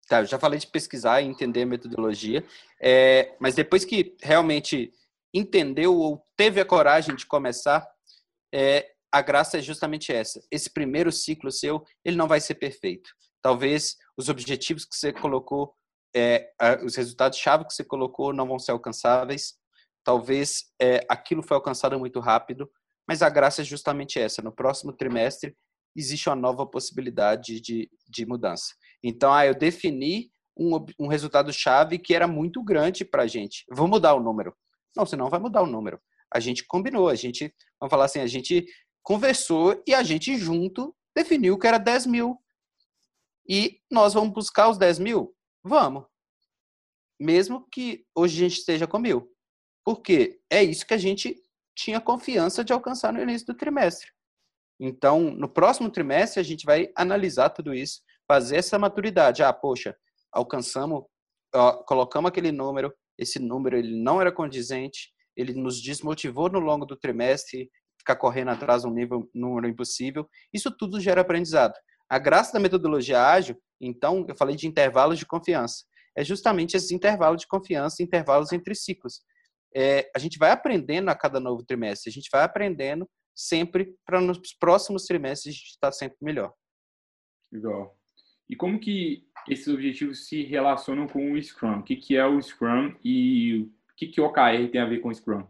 Tá, 0.08 0.20
eu 0.20 0.26
já 0.26 0.38
falei 0.38 0.58
de 0.58 0.66
pesquisar 0.66 1.20
e 1.20 1.26
entender 1.26 1.62
a 1.62 1.66
metodologia, 1.66 2.44
é, 2.80 3.36
mas 3.40 3.54
depois 3.54 3.84
que 3.84 4.16
realmente 4.20 4.92
entendeu 5.32 5.94
ou 5.96 6.24
teve 6.36 6.60
a 6.60 6.64
coragem 6.64 7.14
de 7.14 7.26
começar, 7.26 7.86
é, 8.52 8.92
a 9.12 9.22
graça 9.22 9.58
é 9.58 9.62
justamente 9.62 10.12
essa. 10.12 10.40
Esse 10.50 10.70
primeiro 10.70 11.10
ciclo 11.10 11.50
seu, 11.50 11.84
ele 12.04 12.16
não 12.16 12.28
vai 12.28 12.40
ser 12.40 12.54
perfeito. 12.54 13.10
Talvez 13.42 13.96
os 14.16 14.28
objetivos 14.28 14.84
que 14.84 14.94
você 14.94 15.12
colocou, 15.12 15.74
é, 16.14 16.50
os 16.84 16.96
resultados-chave 16.96 17.66
que 17.66 17.74
você 17.74 17.84
colocou 17.84 18.32
não 18.32 18.46
vão 18.46 18.58
ser 18.58 18.72
alcançáveis. 18.72 19.54
Talvez 20.04 20.64
é, 20.80 21.04
aquilo 21.08 21.42
foi 21.42 21.56
alcançado 21.56 21.98
muito 21.98 22.20
rápido, 22.20 22.70
mas 23.06 23.22
a 23.22 23.28
graça 23.28 23.62
é 23.62 23.64
justamente 23.64 24.18
essa. 24.18 24.42
No 24.42 24.52
próximo 24.52 24.92
trimestre, 24.92 25.56
existe 25.96 26.28
uma 26.28 26.36
nova 26.36 26.66
possibilidade 26.66 27.60
de, 27.60 27.90
de 28.08 28.26
mudança. 28.26 28.74
Então, 29.02 29.32
ah, 29.32 29.46
eu 29.46 29.54
defini 29.54 30.30
um, 30.56 30.84
um 30.98 31.06
resultado-chave 31.08 31.98
que 31.98 32.14
era 32.14 32.28
muito 32.28 32.62
grande 32.62 33.04
para 33.04 33.22
a 33.22 33.26
gente. 33.26 33.64
Vou 33.70 33.88
mudar 33.88 34.14
o 34.14 34.20
número. 34.20 34.54
Não, 34.96 35.06
você 35.06 35.16
não 35.16 35.30
vai 35.30 35.40
mudar 35.40 35.62
o 35.62 35.66
número. 35.66 36.00
A 36.32 36.38
gente 36.38 36.64
combinou, 36.66 37.08
a 37.08 37.14
gente, 37.14 37.52
vamos 37.80 37.90
falar 37.90 38.04
assim, 38.04 38.20
a 38.20 38.26
gente 38.26 38.64
conversou 39.02 39.82
e 39.86 39.94
a 39.94 40.02
gente 40.02 40.36
junto 40.36 40.94
definiu 41.14 41.58
que 41.58 41.66
era 41.66 41.78
10 41.78 42.06
mil. 42.06 42.38
E 43.50 43.80
nós 43.90 44.14
vamos 44.14 44.32
buscar 44.32 44.68
os 44.68 44.78
10 44.78 45.00
mil? 45.00 45.34
Vamos. 45.64 46.04
Mesmo 47.20 47.66
que 47.68 48.06
hoje 48.14 48.36
a 48.36 48.48
gente 48.48 48.58
esteja 48.60 48.86
com 48.86 49.00
mil. 49.00 49.28
Porque 49.84 50.40
é 50.48 50.62
isso 50.62 50.86
que 50.86 50.94
a 50.94 50.98
gente 50.98 51.34
tinha 51.76 52.00
confiança 52.00 52.62
de 52.62 52.72
alcançar 52.72 53.12
no 53.12 53.20
início 53.20 53.48
do 53.48 53.56
trimestre. 53.56 54.08
Então, 54.78 55.32
no 55.32 55.48
próximo 55.48 55.90
trimestre, 55.90 56.38
a 56.38 56.44
gente 56.44 56.64
vai 56.64 56.92
analisar 56.94 57.50
tudo 57.50 57.74
isso, 57.74 58.02
fazer 58.24 58.58
essa 58.58 58.78
maturidade. 58.78 59.42
Ah, 59.42 59.52
poxa, 59.52 59.96
alcançamos, 60.32 61.02
ó, 61.52 61.72
colocamos 61.82 62.28
aquele 62.28 62.52
número, 62.52 62.94
esse 63.18 63.40
número 63.40 63.76
ele 63.76 64.00
não 64.00 64.20
era 64.20 64.30
condizente, 64.30 65.12
ele 65.36 65.54
nos 65.54 65.82
desmotivou 65.82 66.48
no 66.48 66.60
longo 66.60 66.86
do 66.86 66.96
trimestre, 66.96 67.68
ficar 67.98 68.14
correndo 68.14 68.52
atrás 68.52 68.82
de 68.82 68.88
um 68.88 68.92
nível, 68.92 69.28
número 69.34 69.66
impossível. 69.66 70.28
Isso 70.54 70.70
tudo 70.70 71.00
gera 71.00 71.20
aprendizado. 71.20 71.74
A 72.10 72.18
graça 72.18 72.52
da 72.52 72.58
metodologia 72.58 73.24
ágil, 73.24 73.56
então, 73.80 74.26
eu 74.28 74.36
falei 74.36 74.56
de 74.56 74.66
intervalos 74.66 75.18
de 75.18 75.24
confiança. 75.24 75.84
É 76.16 76.24
justamente 76.24 76.76
esses 76.76 76.90
intervalos 76.90 77.40
de 77.40 77.46
confiança, 77.46 78.02
intervalos 78.02 78.52
entre 78.52 78.74
ciclos. 78.74 79.22
É, 79.74 80.10
a 80.14 80.18
gente 80.18 80.36
vai 80.36 80.50
aprendendo 80.50 81.08
a 81.08 81.14
cada 81.14 81.38
novo 81.38 81.64
trimestre, 81.64 82.10
a 82.10 82.12
gente 82.12 82.28
vai 82.30 82.42
aprendendo 82.42 83.08
sempre 83.34 83.94
para 84.04 84.20
nos 84.20 84.52
próximos 84.58 85.04
trimestres 85.04 85.54
a 85.54 85.56
gente 85.56 85.70
estar 85.70 85.92
sempre 85.92 86.18
melhor. 86.20 86.52
Legal. 87.52 87.96
E 88.48 88.56
como 88.56 88.80
que 88.80 89.24
esses 89.48 89.68
objetivos 89.68 90.26
se 90.26 90.42
relacionam 90.42 91.06
com 91.06 91.32
o 91.32 91.42
Scrum? 91.42 91.78
O 91.78 91.82
que, 91.84 91.94
que 91.94 92.16
é 92.16 92.26
o 92.26 92.42
Scrum 92.42 92.94
e 93.04 93.60
o 93.60 93.96
que, 93.96 94.08
que 94.08 94.20
o 94.20 94.24
OKR 94.24 94.68
tem 94.70 94.80
a 94.80 94.86
ver 94.86 94.98
com 94.98 95.08
o 95.08 95.14
Scrum? 95.14 95.46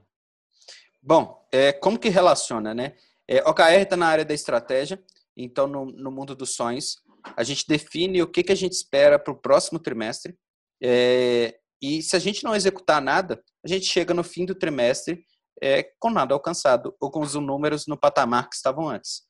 Bom, 1.03 1.49
é, 1.51 1.73
como 1.73 1.99
que 1.99 2.11
relaciona, 2.11 2.75
né? 2.75 2.95
É, 3.27 3.43
OKR 3.49 3.81
está 3.81 3.97
na 3.97 4.09
área 4.09 4.25
da 4.25 4.35
estratégia, 4.35 5.03
então 5.37 5.67
no, 5.67 5.87
no, 5.87 6.11
mundo 6.11 6.35
dos 6.35 6.55
sonhos, 6.55 6.97
a 7.37 7.43
gente 7.43 7.67
define 7.67 8.23
o 8.23 8.27
que, 8.27 8.43
que 8.43 8.53
a 8.53 8.57
gente 8.57 8.73
espera 8.73 9.19
para 9.19 9.33
o 9.33 9.41
próximo 9.41 9.79
trimestre, 9.79 10.37
é, 10.83 11.59
e 11.83 12.03
se 12.03 12.17
a 12.17 12.19
gente 12.19 12.45
não 12.45 12.55
executar 12.55 13.01
nada, 13.01 13.43
a 13.65 13.69
gente 13.69 13.87
chega 13.87 14.13
no 14.13 14.23
fim 14.23 14.45
do 14.45 14.55
trimestre 14.55 15.25
é, 15.63 15.83
com 15.99 16.11
nada 16.11 16.35
alcançado, 16.35 16.95
ou 17.01 17.11
com 17.11 17.21
os 17.21 17.35
números 17.35 17.87
no 17.87 17.97
patamar 17.97 18.49
que 18.49 18.57
estavam 18.57 18.89
antes. 18.89 19.23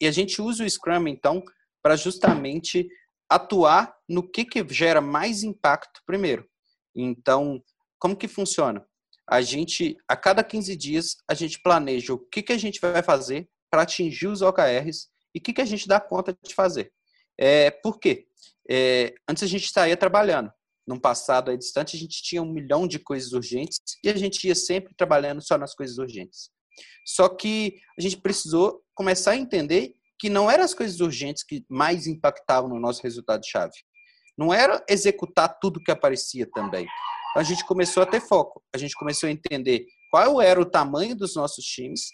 E 0.00 0.06
a 0.06 0.10
gente 0.10 0.40
usa 0.40 0.64
o 0.64 0.70
Scrum, 0.70 1.08
então, 1.08 1.42
para 1.82 1.96
justamente 1.96 2.88
atuar 3.28 3.94
no 4.08 4.28
que, 4.28 4.44
que 4.44 4.66
gera 4.72 5.00
mais 5.00 5.42
impacto 5.42 6.00
primeiro. 6.06 6.48
Então, 6.94 7.62
como 7.98 8.16
que 8.16 8.26
funciona? 8.26 8.84
a 9.30 9.40
gente, 9.40 9.96
a 10.08 10.16
cada 10.16 10.42
15 10.42 10.76
dias, 10.76 11.16
a 11.28 11.34
gente 11.34 11.62
planeja 11.62 12.12
o 12.12 12.18
que, 12.18 12.42
que 12.42 12.52
a 12.52 12.58
gente 12.58 12.80
vai 12.80 13.00
fazer 13.00 13.48
para 13.70 13.82
atingir 13.82 14.26
os 14.26 14.42
OKRs 14.42 15.08
e 15.34 15.38
o 15.38 15.42
que, 15.42 15.52
que 15.52 15.60
a 15.60 15.66
gente 15.66 15.86
dá 15.86 16.00
conta 16.00 16.36
de 16.42 16.54
fazer. 16.54 16.92
É, 17.38 17.70
por 17.70 17.98
quê? 17.98 18.26
É, 18.68 19.14
antes 19.28 19.42
a 19.42 19.46
gente 19.46 19.70
saía 19.70 19.96
trabalhando. 19.96 20.52
Num 20.86 20.98
passado 20.98 21.50
aí 21.50 21.58
distante, 21.58 21.96
a 21.96 22.00
gente 22.00 22.22
tinha 22.22 22.42
um 22.42 22.52
milhão 22.52 22.86
de 22.86 22.98
coisas 22.98 23.32
urgentes 23.32 23.78
e 24.02 24.08
a 24.08 24.16
gente 24.16 24.46
ia 24.46 24.54
sempre 24.54 24.94
trabalhando 24.96 25.40
só 25.40 25.56
nas 25.56 25.74
coisas 25.74 25.98
urgentes. 25.98 26.50
Só 27.06 27.28
que 27.28 27.78
a 27.98 28.02
gente 28.02 28.16
precisou 28.16 28.82
começar 28.94 29.32
a 29.32 29.36
entender 29.36 29.94
que 30.18 30.28
não 30.28 30.50
eram 30.50 30.64
as 30.64 30.74
coisas 30.74 31.00
urgentes 31.00 31.44
que 31.44 31.64
mais 31.68 32.06
impactavam 32.06 32.68
no 32.68 32.80
nosso 32.80 33.02
resultado-chave. 33.02 33.72
Não 34.36 34.52
era 34.52 34.84
executar 34.88 35.58
tudo 35.60 35.82
que 35.82 35.90
aparecia 35.90 36.48
também 36.52 36.86
a 37.36 37.42
gente 37.42 37.64
começou 37.64 38.02
a 38.02 38.06
ter 38.06 38.20
foco. 38.20 38.62
A 38.74 38.78
gente 38.78 38.94
começou 38.94 39.28
a 39.28 39.32
entender 39.32 39.86
qual 40.10 40.40
era 40.40 40.60
o 40.60 40.64
tamanho 40.64 41.14
dos 41.14 41.36
nossos 41.36 41.64
times 41.64 42.08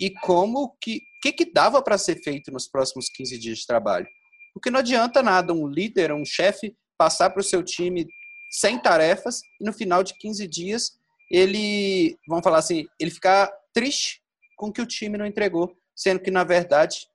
e 0.00 0.10
como 0.10 0.76
que 0.80 1.00
que, 1.22 1.32
que 1.32 1.52
dava 1.52 1.82
para 1.82 1.98
ser 1.98 2.22
feito 2.22 2.52
nos 2.52 2.68
próximos 2.68 3.08
15 3.08 3.38
dias 3.38 3.58
de 3.58 3.66
trabalho. 3.66 4.06
Porque 4.54 4.70
não 4.70 4.80
adianta 4.80 5.22
nada 5.22 5.52
um 5.52 5.66
líder, 5.66 6.12
um 6.12 6.24
chefe 6.24 6.76
passar 6.96 7.30
para 7.30 7.40
o 7.40 7.44
seu 7.44 7.62
time 7.62 8.06
100 8.50 8.78
tarefas 8.80 9.40
e 9.60 9.64
no 9.64 9.72
final 9.72 10.02
de 10.02 10.14
15 10.18 10.46
dias 10.46 10.92
ele, 11.30 12.16
vamos 12.28 12.44
falar 12.44 12.58
assim, 12.58 12.86
ele 13.00 13.10
ficar 13.10 13.50
triste 13.74 14.22
com 14.56 14.72
que 14.72 14.80
o 14.80 14.86
time 14.86 15.18
não 15.18 15.26
entregou, 15.26 15.76
sendo 15.94 16.20
que 16.20 16.30
na 16.30 16.44
verdade 16.44 17.08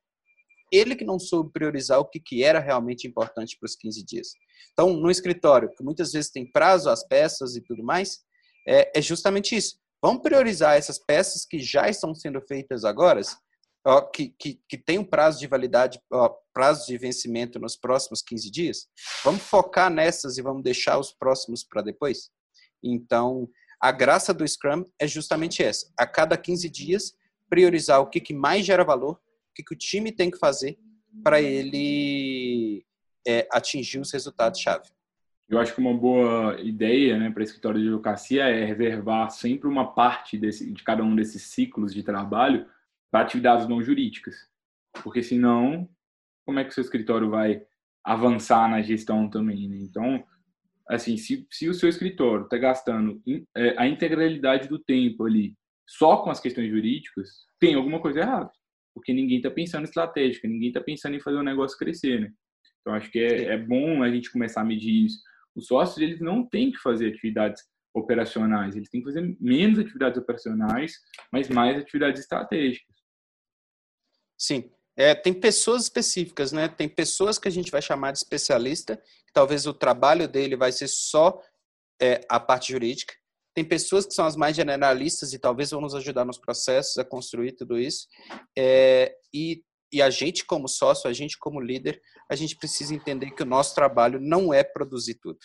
ele 0.72 0.96
que 0.96 1.06
não 1.06 1.18
soube 1.18 1.52
priorizar 1.52 2.00
o 2.00 2.06
que, 2.06 2.20
que 2.20 2.44
era 2.44 2.60
realmente 2.60 3.08
importante 3.08 3.58
para 3.58 3.68
os 3.68 3.76
15 3.76 4.06
dias. 4.06 4.34
Então, 4.72 4.94
no 4.94 5.12
escritório, 5.12 5.70
que 5.76 5.84
muitas 5.84 6.14
vezes 6.14 6.32
tem 6.32 6.50
prazo 6.50 6.90
as 6.90 7.06
peças 7.06 7.56
e 7.56 7.62
tudo 7.62 7.84
mais, 7.84 8.20
é, 8.68 9.00
é 9.00 9.02
justamente 9.02 9.56
isso. 9.56 9.81
Vamos 10.02 10.24
priorizar 10.24 10.78
essas 10.78 10.98
peças 10.98 11.46
que 11.46 11.60
já 11.60 11.88
estão 11.88 12.16
sendo 12.16 12.42
feitas 12.42 12.84
agora, 12.84 13.22
ó, 13.86 14.02
que, 14.02 14.34
que, 14.40 14.60
que 14.68 14.78
tem 14.78 14.98
um 14.98 15.04
prazo 15.06 15.40
de 15.40 15.48
validade, 15.48 16.02
ó, 16.12 16.36
prazo 16.54 16.88
de 16.88 16.98
vencimento 16.98 17.60
nos 17.60 17.76
próximos 17.76 18.22
15 18.22 18.50
dias. 18.50 18.88
Vamos 19.24 19.44
focar 19.44 19.92
nessas 19.92 20.38
e 20.38 20.42
vamos 20.42 20.64
deixar 20.64 20.98
os 20.98 21.12
próximos 21.12 21.64
para 21.64 21.82
depois? 21.82 22.32
Então, 22.84 23.48
a 23.80 23.92
graça 23.92 24.34
do 24.34 24.48
Scrum 24.48 24.86
é 25.00 25.08
justamente 25.08 25.64
essa. 25.64 25.92
A 25.98 26.08
cada 26.08 26.38
15 26.38 26.70
dias, 26.70 27.14
priorizar 27.50 28.00
o 28.00 28.10
que, 28.10 28.20
que 28.20 28.34
mais 28.34 28.66
gera 28.66 28.84
valor, 28.84 29.14
o 29.14 29.54
que, 29.54 29.64
que 29.64 29.74
o 29.74 29.78
time 29.78 30.12
tem 30.12 30.32
que 30.32 30.38
fazer 30.38 30.80
para 31.24 31.42
ele 31.42 32.86
é, 33.28 33.48
atingir 33.52 34.00
os 34.00 34.12
resultados-chave. 34.12 34.90
Eu 35.52 35.60
acho 35.60 35.76
que 35.76 35.82
uma 35.82 35.94
boa 35.94 36.58
ideia 36.62 37.20
né, 37.20 37.30
para 37.30 37.44
escritório 37.44 37.82
de 37.82 37.88
advocacia 37.88 38.46
é 38.46 38.64
reservar 38.64 39.30
sempre 39.32 39.68
uma 39.68 39.94
parte 39.94 40.38
desse, 40.38 40.72
de 40.72 40.82
cada 40.82 41.04
um 41.04 41.14
desses 41.14 41.44
ciclos 41.44 41.94
de 41.94 42.04
trabalho 42.04 42.66
para 43.12 43.20
atividades 43.20 43.68
não 43.68 43.84
jurídicas. 43.84 44.48
Porque 45.04 45.22
senão, 45.22 45.90
como 46.46 46.60
é 46.60 46.64
que 46.64 46.70
o 46.70 46.74
seu 46.74 46.82
escritório 46.82 47.30
vai 47.30 47.62
avançar 48.02 48.70
na 48.70 48.82
gestão 48.82 49.30
também? 49.30 49.68
Né? 49.68 49.80
Então, 49.82 50.24
assim, 50.88 51.18
se, 51.18 51.46
se 51.52 51.68
o 51.68 51.74
seu 51.74 51.90
escritório 51.90 52.46
está 52.46 52.58
gastando 52.58 53.22
in, 53.28 53.46
é, 53.54 53.76
a 53.78 53.86
integralidade 53.86 54.70
do 54.70 54.80
tempo 54.80 55.26
ali 55.26 55.54
só 55.86 56.16
com 56.24 56.30
as 56.30 56.40
questões 56.40 56.70
jurídicas, 56.70 57.46
tem 57.60 57.76
alguma 57.76 58.00
coisa 58.00 58.22
errada. 58.22 58.50
Porque 58.94 59.12
ninguém 59.12 59.38
está 59.38 59.52
pensando 59.52 59.82
em 59.82 59.84
estratégica, 59.84 60.48
ninguém 60.48 60.70
está 60.70 60.80
pensando 60.80 61.18
em 61.18 61.20
fazer 61.20 61.36
o 61.36 61.44
negócio 61.44 61.78
crescer, 61.78 62.22
né? 62.22 62.32
Então, 62.80 62.94
acho 62.94 63.12
que 63.12 63.20
é, 63.20 63.48
é 63.48 63.58
bom 63.58 64.02
a 64.02 64.10
gente 64.10 64.32
começar 64.32 64.62
a 64.62 64.66
medir 64.66 65.08
isso. 65.08 65.20
Os 65.56 65.68
sócios, 65.68 65.98
eles 65.98 66.20
não 66.20 66.48
têm 66.48 66.72
que 66.72 66.78
fazer 66.78 67.10
atividades 67.10 67.64
operacionais, 67.94 68.76
eles 68.76 68.90
têm 68.90 69.02
que 69.02 69.08
fazer 69.08 69.38
menos 69.40 69.80
atividades 69.80 70.22
operacionais, 70.22 70.94
mas 71.32 71.50
mais 71.50 71.78
atividades 71.78 72.22
estratégicas. 72.22 72.96
Sim. 74.38 74.72
É, 74.98 75.16
tem 75.16 75.34
pessoas 75.34 75.84
específicas, 75.84 76.52
né? 76.52 76.68
Tem 76.68 76.88
pessoas 76.88 77.40
que 77.40 77.48
a 77.48 77.52
gente 77.52 77.72
vai 77.72 77.82
chamar 77.82 78.12
de 78.12 78.18
especialista, 78.18 78.98
que 78.98 79.34
talvez 79.34 79.66
o 79.66 79.74
trabalho 79.74 80.28
dele 80.28 80.56
vai 80.56 80.72
ser 80.72 80.88
só 80.88 81.42
é, 82.02 82.22
a 82.30 82.40
parte 82.40 82.72
jurídica. 82.72 83.14
Tem 83.54 83.66
pessoas 83.66 84.06
que 84.06 84.14
são 84.14 84.26
as 84.26 84.36
mais 84.36 84.56
generalistas 84.56 85.34
e 85.34 85.40
talvez 85.40 85.72
vão 85.72 85.82
nos 85.82 85.96
ajudar 85.96 86.26
nos 86.26 86.38
processos 86.38 86.98
a 86.98 87.06
construir 87.06 87.54
tudo 87.54 87.78
isso. 87.78 88.08
É, 88.58 89.16
e, 89.34 89.64
e 89.92 90.02
a 90.02 90.10
gente, 90.10 90.46
como 90.46 90.68
sócio, 90.68 91.10
a 91.10 91.14
gente, 91.14 91.38
como 91.38 91.60
líder, 91.60 92.02
a 92.30 92.36
gente 92.36 92.56
precisa 92.56 92.96
entender 92.96 93.32
que 93.32 93.44
o 93.44 93.46
nosso 93.46 93.76
trabalho 93.76 94.20
não 94.20 94.54
é 94.54 94.64
produzir 94.64 95.16
tudo. 95.16 95.40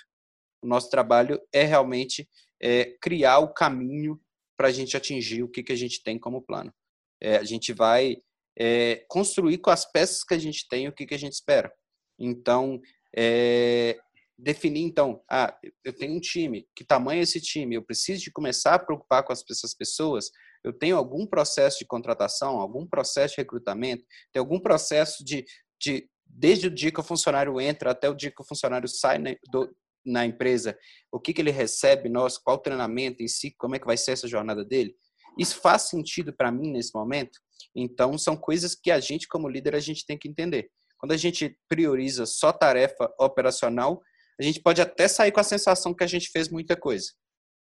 O 0.62 0.66
nosso 0.66 0.88
trabalho 0.88 1.40
é 1.52 1.64
realmente 1.64 2.28
é, 2.62 2.96
criar 3.00 3.38
o 3.38 3.52
caminho 3.52 4.20
para 4.56 4.68
a 4.68 4.72
gente 4.72 4.96
atingir 4.96 5.42
o 5.42 5.48
que, 5.48 5.62
que 5.62 5.72
a 5.72 5.76
gente 5.76 6.02
tem 6.02 6.18
como 6.18 6.42
plano. 6.42 6.72
É, 7.20 7.36
a 7.36 7.44
gente 7.44 7.72
vai 7.72 8.16
é, 8.58 9.04
construir 9.08 9.58
com 9.58 9.70
as 9.70 9.90
peças 9.90 10.24
que 10.24 10.34
a 10.34 10.38
gente 10.38 10.66
tem 10.68 10.88
o 10.88 10.92
que, 10.92 11.06
que 11.06 11.14
a 11.14 11.18
gente 11.18 11.34
espera. 11.34 11.72
Então, 12.18 12.80
é, 13.16 13.98
definir 14.38 14.82
então, 14.82 15.22
ah, 15.30 15.56
eu 15.84 15.92
tenho 15.92 16.14
um 16.14 16.20
time, 16.20 16.66
que 16.74 16.84
tamanho 16.84 17.20
é 17.20 17.22
esse 17.22 17.40
time? 17.40 17.74
Eu 17.74 17.82
preciso 17.82 18.22
de 18.22 18.30
começar 18.30 18.74
a 18.74 18.78
preocupar 18.78 19.22
com 19.22 19.32
essas 19.32 19.74
pessoas? 19.74 20.30
Eu 20.66 20.72
tenho 20.72 20.96
algum 20.96 21.24
processo 21.24 21.78
de 21.78 21.86
contratação, 21.86 22.58
algum 22.58 22.86
processo 22.86 23.36
de 23.36 23.40
recrutamento, 23.40 24.04
tem 24.32 24.40
algum 24.40 24.58
processo 24.58 25.24
de, 25.24 25.44
de 25.80 26.08
desde 26.26 26.66
o 26.66 26.70
dia 26.70 26.90
que 26.90 26.98
o 26.98 27.04
funcionário 27.04 27.60
entra 27.60 27.92
até 27.92 28.08
o 28.08 28.14
dia 28.14 28.32
que 28.32 28.42
o 28.42 28.46
funcionário 28.46 28.88
sai 28.88 29.18
na, 29.18 29.30
do, 29.50 29.72
na 30.04 30.26
empresa, 30.26 30.76
o 31.10 31.20
que, 31.20 31.32
que 31.32 31.40
ele 31.40 31.50
recebe, 31.50 32.08
nós, 32.08 32.36
qual 32.36 32.58
treinamento 32.58 33.22
em 33.22 33.28
si, 33.28 33.54
como 33.56 33.76
é 33.76 33.78
que 33.78 33.86
vai 33.86 33.96
ser 33.96 34.12
essa 34.12 34.26
jornada 34.28 34.64
dele? 34.64 34.94
Isso 35.38 35.60
faz 35.60 35.82
sentido 35.82 36.34
para 36.34 36.50
mim 36.50 36.72
nesse 36.72 36.92
momento? 36.94 37.38
Então, 37.74 38.16
são 38.16 38.36
coisas 38.36 38.74
que 38.74 38.90
a 38.90 38.98
gente, 38.98 39.28
como 39.28 39.48
líder, 39.48 39.74
a 39.74 39.80
gente 39.80 40.04
tem 40.04 40.18
que 40.18 40.28
entender. 40.28 40.68
Quando 40.98 41.12
a 41.12 41.16
gente 41.16 41.56
prioriza 41.68 42.24
só 42.24 42.52
tarefa 42.52 43.12
operacional, 43.20 44.00
a 44.40 44.42
gente 44.42 44.60
pode 44.60 44.80
até 44.80 45.06
sair 45.08 45.30
com 45.30 45.40
a 45.40 45.44
sensação 45.44 45.94
que 45.94 46.04
a 46.04 46.06
gente 46.06 46.30
fez 46.30 46.48
muita 46.48 46.76
coisa. 46.76 47.12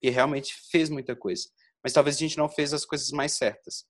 E 0.02 0.10
realmente 0.10 0.54
fez 0.70 0.88
muita 0.88 1.14
coisa. 1.14 1.44
Mas 1.88 1.94
talvez 1.94 2.16
a 2.16 2.18
gente 2.18 2.36
não 2.36 2.50
fez 2.50 2.74
as 2.74 2.84
coisas 2.84 3.10
mais 3.10 3.32
certas. 3.32 3.86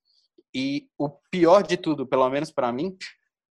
E 0.54 0.88
o 0.96 1.10
pior 1.32 1.64
de 1.64 1.76
tudo, 1.76 2.06
pelo 2.06 2.30
menos 2.30 2.52
para 2.52 2.72
mim, 2.72 2.96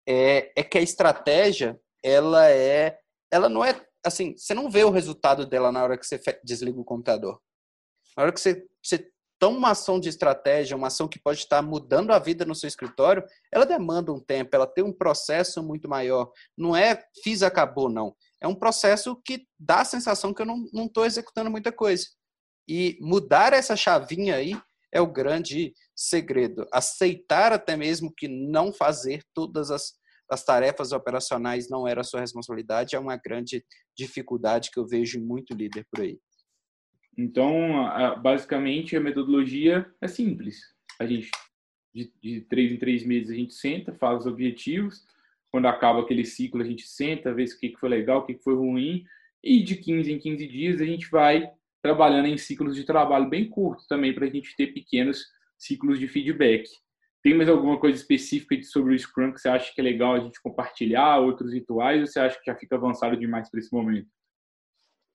é, 0.07 0.53
é 0.55 0.63
que 0.63 0.77
a 0.77 0.81
estratégia, 0.81 1.77
ela 2.01 2.49
é, 2.49 2.97
ela 3.29 3.49
não 3.49 3.65
é 3.65 3.85
assim, 4.05 4.37
você 4.37 4.53
não 4.53 4.71
vê 4.71 4.85
o 4.85 4.89
resultado 4.89 5.45
dela 5.45 5.69
na 5.69 5.83
hora 5.83 5.97
que 5.97 6.05
você 6.05 6.17
desliga 6.45 6.79
o 6.79 6.85
computador. 6.85 7.41
Na 8.15 8.23
hora 8.23 8.31
que 8.31 8.39
você, 8.39 8.65
você 8.81 9.11
toma 9.37 9.57
uma 9.57 9.71
ação 9.71 9.99
de 9.99 10.07
estratégia, 10.07 10.77
uma 10.77 10.87
ação 10.87 11.09
que 11.09 11.19
pode 11.19 11.39
estar 11.39 11.61
mudando 11.61 12.11
a 12.11 12.19
vida 12.19 12.45
no 12.45 12.55
seu 12.55 12.69
escritório, 12.69 13.21
ela 13.51 13.65
demanda 13.65 14.13
um 14.13 14.19
tempo, 14.19 14.55
ela 14.55 14.65
tem 14.65 14.81
um 14.81 14.93
processo 14.93 15.61
muito 15.61 15.89
maior. 15.89 16.31
Não 16.57 16.73
é 16.73 17.03
fiz, 17.21 17.43
acabou, 17.43 17.89
não 17.89 18.15
é 18.41 18.47
um 18.47 18.55
processo 18.55 19.19
que 19.23 19.47
dá 19.59 19.81
a 19.81 19.85
sensação 19.85 20.33
que 20.33 20.41
eu 20.41 20.45
não 20.45 20.85
estou 20.85 21.05
executando 21.05 21.49
muita 21.49 21.71
coisa. 21.71 22.07
E 22.67 22.97
mudar 22.99 23.53
essa 23.53 23.75
chavinha 23.75 24.35
aí 24.35 24.53
é 24.91 24.99
o 24.99 25.11
grande 25.11 25.73
segredo. 25.95 26.67
Aceitar 26.71 27.53
até 27.53 27.75
mesmo 27.75 28.13
que 28.13 28.27
não 28.27 28.73
fazer 28.73 29.23
todas 29.33 29.71
as, 29.71 29.93
as 30.29 30.43
tarefas 30.43 30.91
operacionais 30.91 31.69
não 31.69 31.87
era 31.87 32.03
sua 32.03 32.19
responsabilidade 32.19 32.95
é 32.95 32.99
uma 32.99 33.15
grande 33.15 33.63
dificuldade 33.97 34.69
que 34.71 34.79
eu 34.79 34.87
vejo 34.87 35.19
em 35.19 35.23
muito 35.23 35.53
líder 35.53 35.85
por 35.91 36.01
aí. 36.01 36.19
Então, 37.17 37.49
basicamente, 38.21 38.95
a 38.95 38.99
metodologia 38.99 39.89
é 39.99 40.07
simples. 40.07 40.59
A 40.99 41.05
gente, 41.05 41.31
de, 41.93 42.11
de 42.21 42.41
três 42.41 42.71
em 42.71 42.77
três 42.77 43.03
meses, 43.03 43.31
a 43.31 43.33
gente 43.33 43.55
senta, 43.55 43.93
faz 43.95 44.21
os 44.21 44.27
objetivos, 44.27 45.03
quando 45.51 45.67
acaba 45.67 46.01
aquele 46.01 46.23
ciclo, 46.23 46.61
a 46.61 46.65
gente 46.65 46.87
senta, 46.87 47.33
vê 47.33 47.43
o 47.43 47.59
que 47.59 47.75
foi 47.79 47.89
legal, 47.89 48.19
o 48.19 48.25
que 48.25 48.37
foi 48.37 48.53
ruim, 48.53 49.03
e 49.43 49.63
de 49.63 49.77
15 49.77 50.11
em 50.11 50.19
15 50.19 50.47
dias 50.47 50.81
a 50.81 50.85
gente 50.85 51.09
vai 51.09 51.51
trabalhando 51.87 52.27
em 52.27 52.37
ciclos 52.37 52.75
de 52.75 52.83
trabalho 52.83 53.29
bem 53.29 53.49
curtos 53.49 53.87
também, 53.87 54.13
para 54.13 54.25
a 54.25 54.29
gente 54.29 54.53
ter 54.57 54.73
pequenos 54.73 55.25
ciclos 55.57 55.97
de 55.97 56.05
feedback. 56.05 56.69
Tem 57.23 57.33
mais 57.33 57.47
alguma 57.47 57.79
coisa 57.79 57.97
específica 57.97 58.61
sobre 58.63 58.93
o 58.93 58.99
Scrum 58.99 59.31
que 59.31 59.39
você 59.39 59.47
acha 59.47 59.73
que 59.73 59.79
é 59.79 59.83
legal 59.83 60.13
a 60.13 60.19
gente 60.19 60.41
compartilhar, 60.41 61.17
outros 61.19 61.53
rituais, 61.53 62.01
ou 62.01 62.07
você 62.07 62.19
acha 62.19 62.37
que 62.37 62.51
já 62.51 62.57
fica 62.57 62.75
avançado 62.75 63.15
demais 63.15 63.49
para 63.49 63.61
esse 63.61 63.71
momento? 63.71 64.09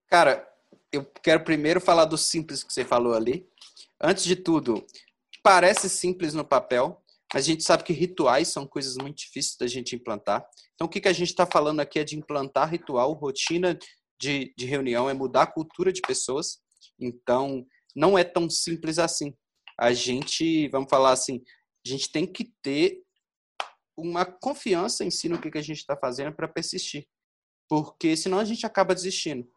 Cara, 0.08 0.48
eu 0.90 1.04
quero 1.22 1.44
primeiro 1.44 1.78
falar 1.78 2.06
do 2.06 2.16
simples 2.16 2.64
que 2.64 2.72
você 2.72 2.86
falou 2.86 3.12
ali. 3.12 3.46
Antes 4.00 4.24
de 4.24 4.34
tudo, 4.34 4.82
parece 5.42 5.90
simples 5.90 6.32
no 6.32 6.44
papel, 6.44 7.02
mas 7.34 7.44
a 7.44 7.46
gente 7.46 7.62
sabe 7.64 7.84
que 7.84 7.92
rituais 7.92 8.48
são 8.48 8.66
coisas 8.66 8.96
muito 8.96 9.18
difíceis 9.18 9.58
da 9.58 9.66
gente 9.66 9.94
implantar. 9.94 10.42
Então, 10.74 10.86
o 10.86 10.90
que, 10.90 11.02
que 11.02 11.08
a 11.08 11.12
gente 11.12 11.28
está 11.28 11.44
falando 11.44 11.80
aqui 11.80 11.98
é 11.98 12.04
de 12.04 12.16
implantar 12.16 12.70
ritual, 12.70 13.12
rotina 13.12 13.78
de, 14.22 14.54
de 14.56 14.66
reunião, 14.66 15.10
é 15.10 15.12
mudar 15.12 15.42
a 15.42 15.46
cultura 15.46 15.92
de 15.92 16.00
pessoas. 16.00 16.61
Então, 17.04 17.66
não 17.94 18.16
é 18.16 18.24
tão 18.24 18.48
simples 18.48 18.98
assim. 18.98 19.34
A 19.78 19.92
gente, 19.92 20.68
vamos 20.68 20.88
falar 20.88 21.12
assim, 21.12 21.42
a 21.84 21.88
gente 21.88 22.10
tem 22.10 22.26
que 22.26 22.52
ter 22.62 23.02
uma 23.96 24.24
confiança 24.24 25.04
em 25.04 25.10
si 25.10 25.28
no 25.28 25.40
que, 25.40 25.56
a 25.56 25.62
gente 25.62 25.78
está 25.78 25.96
fazendo 25.96 26.34
para 26.34 26.48
persistir. 26.48 27.06
Porque 27.68 28.16
senão 28.16 28.38
a 28.38 28.44
gente 28.44 28.64
acaba 28.66 28.94
desistindo. 28.94 29.48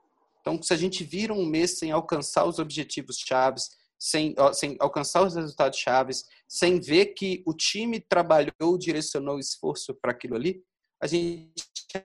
Então, 0.42 0.62
se 0.62 0.74
a 0.74 0.78
gente 0.78 1.04
vira 1.04 1.34
um 1.34 1.46
mês 1.46 1.80
sem 1.80 1.92
alcançar 1.92 2.46
os 2.46 2.60
objetivos 2.60 3.18
chaves, 3.18 3.70
sem, 3.98 4.36
sem 4.54 4.76
alcançar 4.80 5.26
os 5.26 5.36
resultados 5.36 5.80
chaves, 5.80 6.26
sem 6.48 6.80
ver 6.80 7.08
que 7.08 7.42
o 7.46 7.54
time 7.54 8.00
trabalhou, 8.00 8.78
direcionou 8.78 9.40
esforço 9.40 9.96
para 9.96 10.12
aquilo 10.12 10.36
ali, 10.36 10.64
a 11.02 11.08
gente 11.08 11.52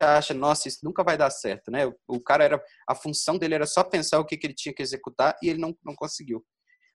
acha, 0.01 0.35
nossa, 0.35 0.69
isso 0.69 0.81
nunca 0.83 1.03
vai 1.03 1.17
dar 1.17 1.31
certo, 1.31 1.71
né? 1.71 1.91
O, 2.07 2.21
cara 2.21 2.45
era, 2.45 2.65
a 2.89 2.95
função 2.95 3.39
dele 3.39 3.55
era 3.55 3.67
só 3.67 3.83
pensar 3.83 4.19
o 4.19 4.25
que, 4.25 4.37
que 4.37 4.47
ele 4.47 4.55
tinha 4.55 4.75
que 4.75 4.83
executar 4.83 5.37
e 5.43 5.49
ele 5.49 5.61
não, 5.61 5.77
não 5.85 5.95
conseguiu. 5.95 6.45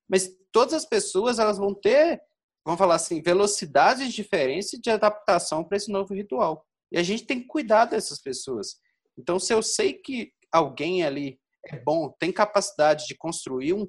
Mas 0.08 0.30
todas 0.52 0.74
as 0.74 0.84
pessoas, 0.84 1.38
elas 1.38 1.58
vão 1.58 1.74
ter, 1.74 2.20
vamos 2.64 2.78
falar 2.78 2.94
assim, 2.94 3.20
velocidades 3.20 4.12
diferentes 4.12 4.70
de 4.70 4.90
adaptação 4.90 5.64
para 5.64 5.76
esse 5.76 5.90
novo 5.90 6.14
ritual. 6.14 6.64
E 6.92 6.98
a 6.98 7.02
gente 7.02 7.26
tem 7.26 7.40
que 7.40 7.46
cuidar 7.46 7.86
dessas 7.86 8.20
pessoas. 8.20 8.76
Então, 9.18 9.38
se 9.38 9.52
eu 9.52 9.62
sei 9.62 9.94
que 9.94 10.32
alguém 10.52 11.02
ali 11.02 11.40
é 11.66 11.78
bom, 11.78 12.14
tem 12.18 12.32
capacidade 12.32 13.06
de 13.06 13.16
construir 13.16 13.72
um, 13.72 13.88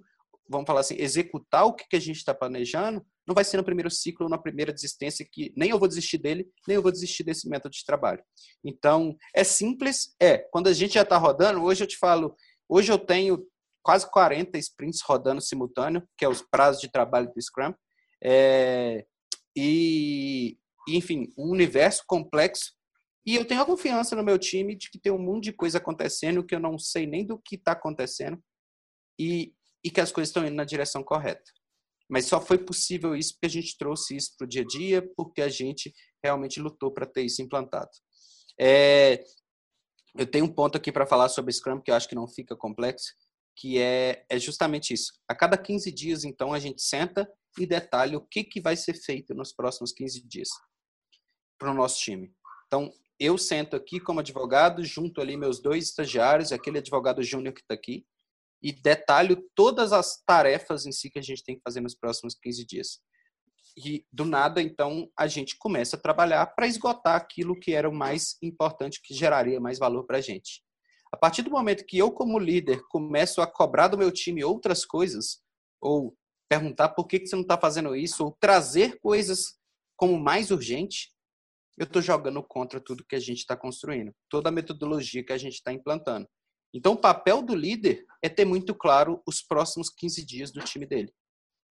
vamos 0.50 0.66
falar 0.66 0.80
assim, 0.80 0.96
executar 0.98 1.66
o 1.66 1.74
que 1.74 1.96
a 1.96 2.00
gente 2.00 2.18
está 2.18 2.34
planejando, 2.34 3.06
não 3.28 3.36
vai 3.36 3.44
ser 3.44 3.58
no 3.58 3.64
primeiro 3.64 3.92
ciclo 3.92 4.30
na 4.30 4.38
primeira 4.38 4.72
desistência 4.72 5.28
que 5.30 5.54
nem 5.56 5.70
eu 5.70 5.78
vou 5.80 5.88
desistir 5.88 6.18
dele, 6.18 6.48
nem 6.68 6.76
eu 6.76 6.82
vou 6.82 6.92
desistir 6.92 7.24
desse 7.24 7.50
método 7.50 7.74
de 7.74 7.86
trabalho. 7.86 8.24
Então, 8.64 9.16
é 9.36 9.44
simples? 9.44 10.16
É. 10.20 10.38
Quando 10.38 10.68
a 10.68 10.74
gente 10.74 10.94
já 10.94 11.02
está 11.02 11.18
rodando, 11.18 11.62
hoje 11.62 11.84
eu 11.84 11.88
te 11.88 11.98
falo, 11.98 12.36
hoje 12.70 12.92
eu 12.92 12.98
tenho 12.98 13.46
quase 13.84 14.10
40 14.10 14.58
sprints 14.58 15.02
rodando 15.02 15.42
simultâneo, 15.42 16.08
que 16.18 16.24
é 16.24 16.30
os 16.30 16.42
prazos 16.42 16.82
de 16.82 16.92
trabalho 16.92 17.32
do 17.34 17.42
Scrum. 17.42 17.74
É, 18.24 19.06
e, 19.56 20.58
enfim, 20.88 21.28
um 21.38 21.52
universo 21.52 22.04
complexo. 22.08 22.74
E 23.26 23.36
eu 23.36 23.46
tenho 23.46 23.62
a 23.62 23.66
confiança 23.66 24.16
no 24.16 24.24
meu 24.24 24.40
time 24.40 24.74
de 24.76 24.90
que 24.90 25.00
tem 25.00 25.12
um 25.12 25.20
mundo 25.20 25.42
de 25.42 25.52
coisa 25.52 25.80
acontecendo 25.80 26.46
que 26.46 26.56
eu 26.56 26.60
não 26.60 26.80
sei 26.80 27.06
nem 27.06 27.26
do 27.26 27.38
que 27.38 27.56
está 27.56 27.74
acontecendo. 27.74 28.42
E 29.20 29.54
e 29.88 29.90
que 29.90 30.02
as 30.02 30.12
coisas 30.12 30.30
estão 30.30 30.46
indo 30.46 30.56
na 30.56 30.66
direção 30.66 31.02
correta. 31.02 31.50
Mas 32.10 32.26
só 32.26 32.40
foi 32.40 32.58
possível 32.58 33.16
isso 33.16 33.34
porque 33.34 33.48
a 33.48 33.62
gente 33.62 33.78
trouxe 33.78 34.16
isso 34.16 34.32
para 34.38 34.46
o 34.46 34.48
dia 34.48 34.62
a 34.62 34.66
dia, 34.66 35.10
porque 35.16 35.42
a 35.42 35.50
gente 35.50 35.94
realmente 36.24 36.60
lutou 36.60 36.92
para 36.92 37.06
ter 37.06 37.24
isso 37.24 37.42
implantado. 37.42 37.90
É, 38.60 39.24
eu 40.18 40.26
tenho 40.26 40.46
um 40.46 40.54
ponto 40.54 40.78
aqui 40.78 40.92
para 40.92 41.06
falar 41.06 41.30
sobre 41.30 41.54
Scrum 41.54 41.82
que 41.82 41.92
eu 41.92 41.96
acho 41.96 42.08
que 42.08 42.16
não 42.16 42.28
fica 42.28 42.56
complexo, 42.56 43.14
que 43.56 43.80
é, 43.80 44.26
é 44.30 44.40
justamente 44.40 44.94
isso. 44.94 45.14
A 45.28 45.36
cada 45.36 45.58
15 45.58 45.92
dias, 45.92 46.24
então, 46.24 46.54
a 46.54 46.60
gente 46.60 46.82
senta 46.82 47.28
e 47.60 47.66
detalha 47.66 48.18
o 48.18 48.26
que, 48.26 48.44
que 48.44 48.62
vai 48.62 48.76
ser 48.76 48.94
feito 48.94 49.34
nos 49.34 49.52
próximos 49.52 49.92
15 49.92 50.26
dias 50.28 50.50
para 51.60 51.72
o 51.72 51.74
nosso 51.74 52.00
time. 52.00 52.32
Então, 52.68 52.92
eu 53.20 53.38
sento 53.38 53.76
aqui 53.76 54.00
como 54.00 54.20
advogado, 54.20 54.84
junto 54.84 55.20
ali 55.20 55.36
meus 55.36 55.60
dois 55.60 55.86
estagiários, 55.86 56.52
aquele 56.52 56.78
advogado 56.78 57.24
júnior 57.24 57.54
que 57.54 57.62
está 57.62 57.74
aqui, 57.74 58.06
e 58.62 58.72
detalho 58.72 59.44
todas 59.56 59.94
as 59.94 60.22
tarefas 60.26 60.86
em 60.86 60.92
si 60.92 61.10
que 61.10 61.20
a 61.20 61.22
gente 61.22 61.44
tem 61.44 61.56
que 61.56 61.62
fazer 61.64 61.82
nos 61.82 61.96
próximos 61.96 62.36
15 62.36 62.66
dias. 62.66 63.00
E 63.78 64.04
do 64.12 64.26
nada, 64.26 64.62
então, 64.62 65.10
a 65.18 65.28
gente 65.28 65.56
começa 65.60 65.96
a 65.96 66.00
trabalhar 66.00 66.46
para 66.48 66.66
esgotar 66.66 67.16
aquilo 67.16 67.60
que 67.60 67.74
era 67.74 67.88
o 67.88 67.94
mais 67.94 68.36
importante, 68.42 69.02
que 69.04 69.14
geraria 69.14 69.60
mais 69.60 69.78
valor 69.78 70.06
para 70.06 70.18
a 70.18 70.22
gente. 70.22 70.64
A 71.14 71.18
partir 71.18 71.44
do 71.44 71.52
momento 71.52 71.86
que 71.86 71.98
eu, 71.98 72.12
como 72.12 72.40
líder, 72.40 72.82
começo 72.90 73.40
a 73.40 73.48
cobrar 73.48 73.88
do 73.88 73.98
meu 73.98 74.12
time 74.12 74.44
outras 74.44 74.84
coisas, 74.84 75.42
ou 75.80 76.18
perguntar 76.50 76.90
por 76.90 77.06
que, 77.06 77.20
que 77.20 77.28
você 77.28 77.36
não 77.36 77.44
está 77.44 77.58
fazendo 77.58 77.96
isso, 77.96 78.26
ou 78.26 78.36
trazer 78.40 79.00
coisas 79.00 79.58
como 79.96 80.20
mais 80.20 80.50
urgente, 80.50 81.14
eu 81.78 81.86
estou 81.86 82.02
jogando 82.02 82.42
contra 82.44 82.82
tudo 82.82 83.06
que 83.06 83.16
a 83.16 83.20
gente 83.20 83.40
está 83.40 83.56
construindo, 83.56 84.12
toda 84.30 84.50
a 84.50 84.52
metodologia 84.52 85.24
que 85.24 85.34
a 85.34 85.38
gente 85.38 85.54
está 85.54 85.72
implantando. 85.72 86.28
Então, 86.78 86.94
o 86.94 87.02
papel 87.02 87.42
do 87.42 87.56
líder 87.56 88.06
é 88.22 88.30
ter 88.30 88.46
muito 88.46 88.76
claro 88.76 89.20
os 89.26 89.42
próximos 89.42 89.90
15 89.90 90.24
dias 90.24 90.52
do 90.52 90.60
time 90.62 90.86
dele. 90.86 91.12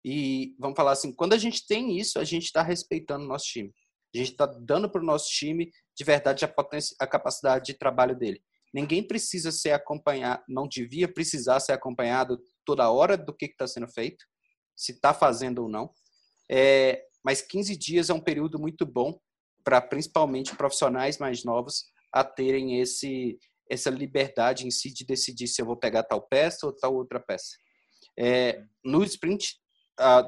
E 0.05 0.55
vamos 0.59 0.75
falar 0.75 0.91
assim, 0.91 1.11
quando 1.11 1.33
a 1.33 1.39
gente 1.39 1.65
tem 1.65 1.97
isso, 1.97 2.19
a 2.19 2.23
gente 2.23 2.43
está 2.43 2.61
respeitando 2.61 3.25
o 3.25 3.27
nosso 3.27 3.45
time. 3.45 3.73
A 4.13 4.17
gente 4.19 4.31
está 4.31 4.45
dando 4.45 4.91
para 4.91 5.01
o 5.01 5.05
nosso 5.05 5.27
time, 5.31 5.71
de 5.97 6.03
verdade, 6.03 6.45
a, 6.45 6.53
a 6.99 7.07
capacidade 7.07 7.65
de 7.65 7.73
trabalho 7.73 8.15
dele. 8.15 8.43
Ninguém 8.71 9.01
precisa 9.01 9.51
ser 9.51 9.71
acompanhado, 9.71 10.43
não 10.47 10.67
devia 10.67 11.11
precisar 11.11 11.59
ser 11.59 11.71
acompanhado 11.71 12.39
toda 12.63 12.91
hora 12.91 13.17
do 13.17 13.33
que 13.33 13.45
está 13.45 13.65
sendo 13.65 13.87
feito, 13.87 14.23
se 14.75 14.91
está 14.91 15.15
fazendo 15.15 15.63
ou 15.63 15.67
não. 15.67 15.91
É, 16.47 17.03
mas 17.25 17.41
15 17.41 17.75
dias 17.75 18.11
é 18.11 18.13
um 18.13 18.21
período 18.21 18.59
muito 18.59 18.85
bom 18.85 19.19
para 19.63 19.81
principalmente 19.81 20.55
profissionais 20.55 21.17
mais 21.17 21.43
novos 21.43 21.85
a 22.13 22.23
terem 22.23 22.79
esse 22.79 23.39
essa 23.71 23.89
liberdade 23.89 24.67
em 24.67 24.71
si 24.71 24.93
de 24.93 25.05
decidir 25.05 25.47
se 25.47 25.61
eu 25.61 25.65
vou 25.65 25.77
pegar 25.77 26.03
tal 26.03 26.21
peça 26.21 26.65
ou 26.65 26.73
tal 26.73 26.93
outra 26.93 27.21
peça. 27.21 27.55
É, 28.19 28.61
no 28.83 29.01
sprint, 29.05 29.55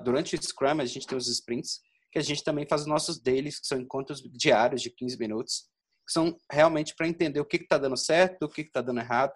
durante 0.05 0.33
o 0.33 0.41
Scrum, 0.41 0.79
a 0.79 0.85
gente 0.85 1.05
tem 1.05 1.17
os 1.17 1.27
sprints, 1.27 1.81
que 2.09 2.17
a 2.17 2.21
gente 2.21 2.41
também 2.41 2.65
faz 2.65 2.83
os 2.83 2.87
nossos 2.87 3.21
dailies, 3.21 3.59
que 3.59 3.67
são 3.67 3.77
encontros 3.77 4.21
diários 4.31 4.81
de 4.81 4.89
15 4.89 5.17
minutos, 5.19 5.65
que 6.07 6.13
são 6.13 6.37
realmente 6.49 6.95
para 6.95 7.07
entender 7.07 7.41
o 7.41 7.45
que 7.45 7.57
está 7.57 7.77
dando 7.77 7.97
certo, 7.97 8.43
o 8.43 8.49
que 8.49 8.61
está 8.61 8.81
dando 8.81 9.01
errado, 9.01 9.33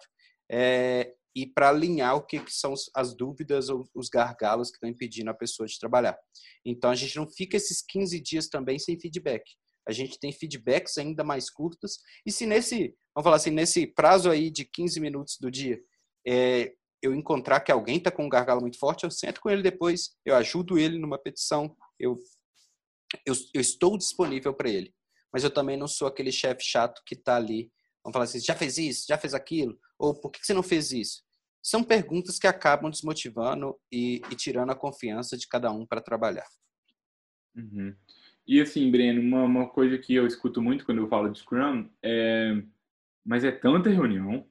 é, 0.50 1.12
e 1.34 1.46
para 1.46 1.68
alinhar 1.68 2.16
o 2.16 2.24
que, 2.24 2.40
que 2.40 2.52
são 2.52 2.72
as 2.94 3.14
dúvidas 3.14 3.68
ou 3.68 3.86
os 3.94 4.08
gargalos 4.08 4.70
que 4.70 4.76
estão 4.76 4.88
impedindo 4.88 5.30
a 5.30 5.34
pessoa 5.34 5.66
de 5.66 5.78
trabalhar. 5.78 6.18
Então, 6.64 6.90
a 6.90 6.94
gente 6.94 7.14
não 7.16 7.28
fica 7.28 7.58
esses 7.58 7.82
15 7.82 8.18
dias 8.20 8.48
também 8.48 8.78
sem 8.78 8.98
feedback 8.98 9.44
a 9.88 9.92
gente 9.92 10.20
tem 10.20 10.30
feedbacks 10.30 10.98
ainda 10.98 11.24
mais 11.24 11.48
curtos. 11.48 11.98
E 12.24 12.30
se 12.30 12.44
nesse, 12.44 12.94
vamos 13.14 13.24
falar 13.24 13.36
assim, 13.36 13.50
nesse 13.50 13.86
prazo 13.86 14.30
aí 14.30 14.50
de 14.50 14.66
15 14.66 15.00
minutos 15.00 15.38
do 15.40 15.50
dia, 15.50 15.80
é, 16.26 16.74
eu 17.00 17.14
encontrar 17.14 17.60
que 17.60 17.72
alguém 17.72 17.96
está 17.96 18.10
com 18.10 18.26
um 18.26 18.28
gargalo 18.28 18.60
muito 18.60 18.78
forte, 18.78 19.04
eu 19.04 19.10
sento 19.10 19.40
com 19.40 19.48
ele 19.48 19.62
depois, 19.62 20.10
eu 20.26 20.36
ajudo 20.36 20.78
ele 20.78 20.98
numa 20.98 21.18
petição, 21.18 21.74
eu, 21.98 22.18
eu, 23.24 23.34
eu 23.54 23.60
estou 23.60 23.96
disponível 23.96 24.52
para 24.52 24.68
ele. 24.68 24.94
Mas 25.32 25.42
eu 25.42 25.50
também 25.50 25.76
não 25.76 25.88
sou 25.88 26.06
aquele 26.06 26.30
chefe 26.30 26.62
chato 26.62 27.02
que 27.06 27.14
está 27.14 27.36
ali, 27.36 27.72
vamos 28.04 28.12
falar 28.12 28.24
assim, 28.24 28.40
já 28.40 28.54
fez 28.54 28.76
isso, 28.76 29.06
já 29.08 29.16
fez 29.16 29.32
aquilo, 29.32 29.78
ou 29.98 30.14
por 30.14 30.30
que 30.30 30.44
você 30.44 30.52
não 30.52 30.62
fez 30.62 30.92
isso? 30.92 31.22
São 31.62 31.82
perguntas 31.82 32.38
que 32.38 32.46
acabam 32.46 32.90
desmotivando 32.90 33.78
e, 33.90 34.20
e 34.30 34.36
tirando 34.36 34.70
a 34.70 34.76
confiança 34.76 35.36
de 35.36 35.48
cada 35.48 35.70
um 35.70 35.86
para 35.86 36.00
trabalhar. 36.00 36.46
Uhum. 37.56 37.96
E 38.48 38.62
assim, 38.62 38.90
Breno, 38.90 39.20
uma, 39.20 39.44
uma 39.44 39.68
coisa 39.68 39.98
que 39.98 40.14
eu 40.14 40.26
escuto 40.26 40.62
muito 40.62 40.86
quando 40.86 41.02
eu 41.02 41.08
falo 41.08 41.28
de 41.28 41.38
Scrum 41.38 41.86
é. 42.02 42.62
Mas 43.22 43.44
é 43.44 43.52
tanta 43.52 43.90
reunião, 43.90 44.48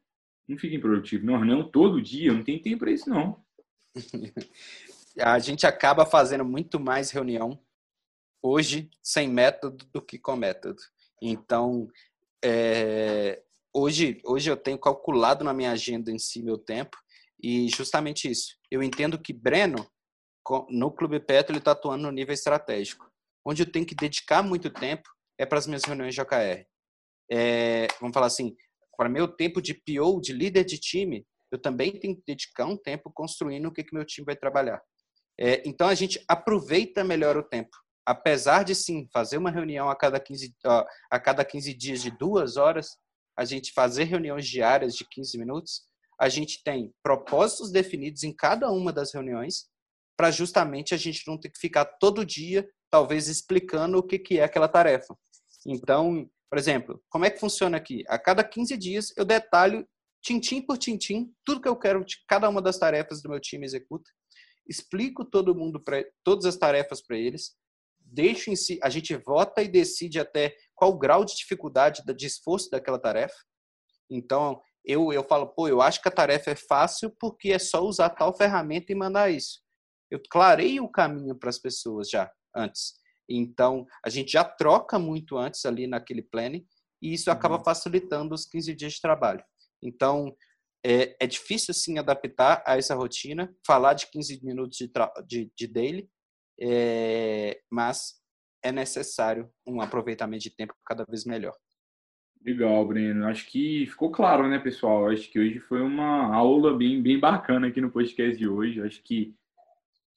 não 0.48 0.56
fica 0.56 0.76
improdutivo. 0.76 1.26
Não, 1.26 1.36
reunião 1.36 1.68
todo 1.68 2.00
dia, 2.00 2.32
não 2.32 2.44
tem 2.44 2.62
tempo 2.62 2.80
para 2.80 2.92
isso, 2.92 3.10
não. 3.10 3.44
a 5.20 5.40
gente 5.40 5.66
acaba 5.66 6.06
fazendo 6.06 6.46
muito 6.46 6.80
mais 6.80 7.10
reunião 7.10 7.60
hoje 8.40 8.88
sem 9.02 9.28
método 9.28 9.84
do 9.92 10.00
que 10.00 10.20
com 10.20 10.36
método. 10.36 10.80
Então, 11.20 11.88
é, 12.46 13.42
hoje, 13.74 14.22
hoje 14.24 14.52
eu 14.52 14.56
tenho 14.56 14.78
calculado 14.78 15.44
na 15.44 15.56
minha 15.56 15.72
agenda 15.72 16.12
em 16.12 16.20
si 16.20 16.44
meu 16.44 16.60
tempo 16.60 16.96
e 17.42 17.68
justamente 17.70 18.30
isso. 18.30 18.56
Eu 18.70 18.84
entendo 18.84 19.18
que 19.18 19.34
Breno, 19.34 19.90
no 20.70 20.92
Clube 20.92 21.20
Petro, 21.20 21.52
ele 21.52 21.58
está 21.58 21.72
atuando 21.72 22.04
no 22.04 22.12
nível 22.12 22.36
estratégico 22.36 23.07
onde 23.48 23.64
eu 23.64 23.72
tenho 23.72 23.86
que 23.86 23.96
dedicar 23.96 24.44
muito 24.44 24.70
tempo 24.70 25.10
é 25.40 25.46
para 25.46 25.58
as 25.58 25.66
minhas 25.66 25.86
reuniões 25.86 26.14
de 26.14 26.22
OKR. 26.22 26.66
É, 27.32 27.88
vamos 28.02 28.14
falar 28.14 28.28
assim, 28.28 28.54
para 28.98 29.08
meu 29.08 29.28
tempo 29.28 29.62
de 29.62 29.74
PO, 29.74 30.20
de 30.20 30.34
líder 30.34 30.66
de 30.66 30.78
time, 30.78 31.26
eu 31.50 31.58
também 31.58 31.98
tenho 31.98 32.16
que 32.16 32.24
dedicar 32.28 32.66
um 32.66 32.76
tempo 32.76 33.10
construindo 33.14 33.68
o 33.68 33.72
que, 33.72 33.84
que 33.84 33.96
meu 33.96 34.04
time 34.04 34.26
vai 34.26 34.36
trabalhar. 34.36 34.82
É, 35.40 35.62
então, 35.66 35.88
a 35.88 35.96
gente 35.96 36.22
aproveita 36.28 37.04
melhor 37.04 37.38
o 37.38 37.44
tempo. 37.44 37.70
Apesar 38.06 38.64
de, 38.64 38.76
sim, 38.76 39.08
fazer 39.14 39.38
uma 39.38 39.52
reunião 39.52 39.90
a 39.90 39.96
cada 39.96 40.20
15, 40.20 40.54
a 41.10 41.20
cada 41.20 41.46
15 41.46 41.74
dias 41.74 42.02
de 42.02 42.12
duas 42.12 42.58
horas, 42.58 42.98
a 43.38 43.46
gente 43.46 43.72
fazer 43.72 44.06
reuniões 44.06 44.46
diárias 44.48 44.94
de 44.96 45.08
15 45.08 45.38
minutos, 45.38 45.82
a 46.20 46.28
gente 46.28 46.64
tem 46.64 46.92
propósitos 47.04 47.72
definidos 47.72 48.24
em 48.24 48.36
cada 48.36 48.70
uma 48.72 48.92
das 48.92 49.14
reuniões 49.14 49.68
para 50.18 50.32
justamente 50.32 50.96
a 50.96 50.98
gente 50.98 51.22
não 51.28 51.40
ter 51.40 51.50
que 51.50 51.60
ficar 51.60 51.86
todo 51.86 52.26
dia 52.26 52.68
talvez 52.90 53.28
explicando 53.28 53.98
o 53.98 54.04
que, 54.04 54.18
que 54.18 54.40
é 54.40 54.44
aquela 54.44 54.68
tarefa. 54.68 55.18
Então, 55.66 56.30
por 56.50 56.58
exemplo, 56.58 57.04
como 57.10 57.26
é 57.26 57.30
que 57.30 57.40
funciona 57.40 57.78
aqui? 57.78 58.04
A 58.08 58.18
cada 58.18 58.44
15 58.44 58.78
dias 58.78 59.14
eu 59.18 59.26
detalho, 59.26 59.88
tintim 60.22 60.62
por 60.62 60.78
tintim, 60.78 61.34
tudo 61.46 61.62
que 61.62 61.68
eu 61.68 61.76
quero 61.76 62.04
que 62.06 62.16
cada 62.28 62.48
uma 62.50 62.62
das 62.62 62.78
tarefas 62.78 63.22
do 63.22 63.30
meu 63.30 63.40
time 63.40 63.66
executa, 63.66 64.10
explico 64.68 65.26
todo 65.26 65.56
mundo 65.56 65.82
para 65.82 66.04
todas 66.24 66.46
as 66.46 66.58
tarefas 66.58 67.02
para 67.02 67.18
eles, 67.18 67.56
deixo 68.00 68.50
em 68.50 68.56
si, 68.56 68.80
a 68.82 68.90
gente 68.90 69.16
vota 69.16 69.62
e 69.62 69.68
decide 69.68 70.20
até 70.20 70.56
qual 70.74 70.92
o 70.92 70.98
grau 70.98 71.26
de 71.26 71.36
dificuldade, 71.36 72.02
de 72.06 72.26
esforço 72.26 72.70
daquela 72.70 73.00
tarefa. 73.00 73.36
Então, 74.10 74.62
eu, 74.86 75.12
eu 75.12 75.24
falo, 75.24 75.48
pô, 75.48 75.68
eu 75.68 75.82
acho 75.82 76.02
que 76.02 76.08
a 76.08 76.12
tarefa 76.12 76.52
é 76.52 76.56
fácil 76.56 77.14
porque 77.20 77.52
é 77.52 77.60
só 77.60 77.82
usar 77.82 78.10
tal 78.12 78.36
ferramenta 78.36 78.92
e 78.92 78.96
mandar 78.96 79.30
isso. 79.30 79.62
Eu 80.10 80.22
clarei 80.30 80.80
o 80.80 80.90
caminho 80.90 81.36
para 81.36 81.50
as 81.50 81.60
pessoas 81.60 82.10
já 82.10 82.32
antes. 82.58 82.94
Então, 83.30 83.86
a 84.06 84.10
gente 84.10 84.32
já 84.32 84.44
troca 84.44 84.98
muito 84.98 85.38
antes 85.38 85.66
ali 85.66 85.86
naquele 85.86 86.22
planning 86.22 86.66
e 87.02 87.14
isso 87.14 87.30
acaba 87.30 87.58
uhum. 87.58 87.64
facilitando 87.64 88.34
os 88.34 88.46
15 88.46 88.74
dias 88.74 88.94
de 88.94 89.02
trabalho. 89.02 89.44
Então, 89.82 90.36
é, 90.86 91.16
é, 91.20 91.28
difícil 91.28 91.74
sim 91.74 91.98
adaptar 91.98 92.64
a 92.66 92.78
essa 92.78 92.96
rotina, 92.96 93.54
falar 93.66 93.94
de 93.94 94.10
15 94.10 94.44
minutos 94.44 94.78
de, 94.78 94.90
de, 95.28 95.52
de 95.56 95.68
daily, 95.68 96.10
é, 96.60 97.60
mas 97.70 98.16
é 98.64 98.72
necessário 98.72 99.50
um 99.66 99.82
aproveitamento 99.82 100.44
de 100.44 100.56
tempo 100.56 100.74
cada 100.86 101.06
vez 101.06 101.26
melhor. 101.26 101.56
Legal, 102.44 102.88
Breno. 102.88 103.26
Acho 103.28 103.46
que 103.48 103.86
ficou 103.88 104.12
claro, 104.12 104.48
né, 104.48 104.60
pessoal? 104.60 105.10
Acho 105.10 105.30
que 105.30 105.40
hoje 105.40 105.60
foi 105.60 105.82
uma 105.82 106.34
aula 106.34 106.76
bem, 106.76 107.02
bem 107.02 107.20
bacana 107.20 107.68
aqui 107.68 107.82
no 107.82 107.92
podcast 107.92 108.38
de 108.38 108.48
hoje. 108.48 108.82
Acho 108.82 109.02
que 109.04 109.36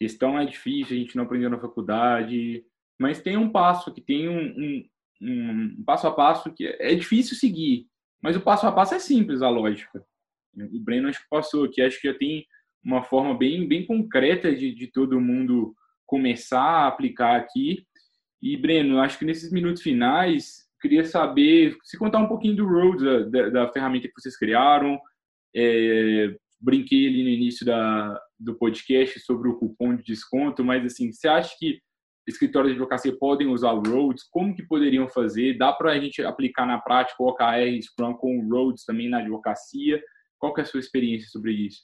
Questão 0.01 0.39
é 0.39 0.47
difícil, 0.47 0.97
a 0.97 0.99
gente 0.99 1.15
não 1.15 1.25
aprendeu 1.25 1.51
na 1.51 1.61
faculdade, 1.61 2.65
mas 2.99 3.21
tem 3.21 3.37
um 3.37 3.51
passo 3.51 3.93
que 3.93 4.01
tem 4.01 4.31
um, 4.31 4.83
um, 5.21 5.77
um 5.79 5.85
passo 5.85 6.07
a 6.07 6.13
passo 6.13 6.53
que 6.55 6.67
é 6.67 6.95
difícil 6.95 7.37
seguir, 7.37 7.87
mas 8.23 8.35
o 8.35 8.41
passo 8.41 8.67
a 8.67 8.73
passo 8.73 8.95
é 8.95 8.99
simples, 8.99 9.43
a 9.43 9.51
lógica. 9.51 10.03
O 10.57 10.81
Breno 10.81 11.09
acho 11.09 11.23
que 11.23 11.29
passou 11.29 11.65
aqui, 11.65 11.83
acho 11.83 12.01
que 12.01 12.09
já 12.09 12.19
tem 12.19 12.47
uma 12.83 13.03
forma 13.03 13.37
bem, 13.37 13.69
bem 13.69 13.85
concreta 13.85 14.55
de, 14.55 14.75
de 14.75 14.87
todo 14.87 15.21
mundo 15.21 15.75
começar 16.07 16.63
a 16.63 16.87
aplicar 16.89 17.37
aqui. 17.37 17.85
E, 18.43 18.57
Breno, 18.57 19.01
acho 19.01 19.19
que 19.19 19.25
nesses 19.25 19.53
minutos 19.53 19.83
finais, 19.83 20.67
queria 20.81 21.05
saber, 21.05 21.77
se 21.85 21.99
contar 21.99 22.19
um 22.19 22.27
pouquinho 22.27 22.57
do 22.57 22.67
Roads, 22.67 23.31
da, 23.31 23.51
da 23.51 23.73
ferramenta 23.73 24.09
que 24.09 24.15
vocês 24.19 24.37
criaram, 24.37 24.99
é, 25.55 26.35
brinquei 26.61 27.07
ali 27.07 27.23
no 27.23 27.29
início 27.29 27.65
da, 27.65 28.21
do 28.39 28.55
podcast 28.57 29.19
sobre 29.21 29.49
o 29.49 29.57
cupom 29.57 29.97
de 29.97 30.03
desconto, 30.03 30.63
mas 30.63 30.85
assim, 30.85 31.11
você 31.11 31.29
acha 31.29 31.55
que 31.59 31.81
escritórios 32.29 32.73
de 32.73 32.79
advocacia 32.79 33.17
podem 33.17 33.49
usar 33.49 33.73
o 33.73 33.83
Rhodes? 33.83 34.25
Como 34.31 34.55
que 34.55 34.63
poderiam 34.63 35.09
fazer? 35.09 35.57
Dá 35.57 35.73
para 35.73 35.93
a 35.93 35.99
gente 35.99 36.23
aplicar 36.23 36.67
na 36.67 36.79
prática 36.79 37.23
o 37.23 37.29
OKR 37.29 37.83
Scrum 37.83 38.15
com 38.15 38.39
o 38.39 38.49
Rhodes 38.49 38.85
também 38.85 39.09
na 39.09 39.19
advocacia? 39.19 40.01
Qual 40.39 40.55
que 40.55 40.61
é 40.61 40.65
a 40.65 40.67
sua 40.67 40.81
experiência 40.81 41.29
sobre 41.29 41.53
isso? 41.53 41.83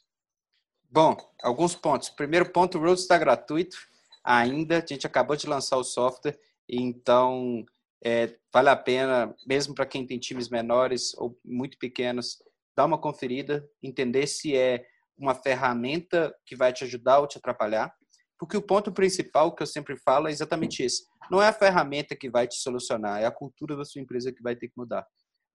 Bom, 0.91 1.17
alguns 1.43 1.75
pontos. 1.75 2.11
Primeiro 2.11 2.51
ponto, 2.51 2.79
o 2.79 2.81
Rhodes 2.81 3.03
está 3.03 3.19
gratuito 3.19 3.77
ainda. 4.23 4.79
A 4.79 4.87
gente 4.87 5.07
acabou 5.07 5.37
de 5.37 5.47
lançar 5.47 5.77
o 5.77 5.85
software, 5.85 6.39
então 6.69 7.65
é, 8.05 8.37
vale 8.53 8.69
a 8.69 8.77
pena, 8.77 9.35
mesmo 9.47 9.75
para 9.75 9.87
quem 9.87 10.07
tem 10.07 10.19
times 10.19 10.49
menores 10.49 11.13
ou 11.19 11.39
muito 11.45 11.77
pequenos, 11.79 12.43
dar 12.77 12.85
uma 12.85 13.01
conferida, 13.01 13.67
entender 13.83 14.27
se 14.27 14.55
é 14.55 14.85
uma 15.19 15.35
ferramenta 15.35 16.35
que 16.45 16.55
vai 16.55 16.73
te 16.73 16.85
ajudar 16.85 17.21
ou 17.21 17.27
te 17.27 17.39
atrapalhar. 17.39 17.93
Porque 18.39 18.57
o 18.57 18.63
ponto 18.63 18.93
principal 18.93 19.55
que 19.55 19.63
eu 19.63 19.67
sempre 19.67 19.97
falo 19.97 20.29
é 20.29 20.31
exatamente 20.31 20.83
esse. 20.83 21.05
Não 21.31 21.43
é 21.43 21.49
a 21.49 21.53
ferramenta 21.53 22.15
que 22.15 22.29
vai 22.29 22.47
te 22.47 22.57
solucionar, 22.57 23.23
é 23.23 23.25
a 23.25 23.31
cultura 23.31 23.75
da 23.75 23.85
sua 23.85 24.03
empresa 24.03 24.33
que 24.33 24.43
vai 24.43 24.55
ter 24.55 24.69
que 24.69 24.75
mudar. 24.77 25.07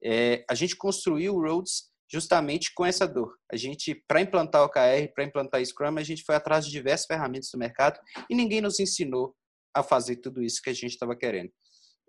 É, 0.03 0.43
a 0.49 0.55
gente 0.55 0.75
construiu 0.75 1.35
o 1.35 1.41
Roads 1.41 1.91
justamente 2.11 2.73
com 2.73 2.85
essa 2.85 3.07
dor. 3.07 3.37
A 3.51 3.55
gente, 3.55 3.95
para 4.07 4.19
implantar 4.19 4.63
o 4.63 4.65
OKR, 4.65 5.13
para 5.13 5.23
implantar 5.23 5.63
Scrum, 5.63 5.97
a 5.97 6.03
gente 6.03 6.23
foi 6.23 6.35
atrás 6.35 6.65
de 6.65 6.71
diversas 6.71 7.05
ferramentas 7.05 7.49
do 7.53 7.59
mercado 7.59 7.99
e 8.29 8.35
ninguém 8.35 8.61
nos 8.61 8.79
ensinou 8.79 9.35
a 9.73 9.83
fazer 9.83 10.17
tudo 10.17 10.43
isso 10.43 10.61
que 10.61 10.69
a 10.69 10.73
gente 10.73 10.91
estava 10.91 11.15
querendo. 11.15 11.51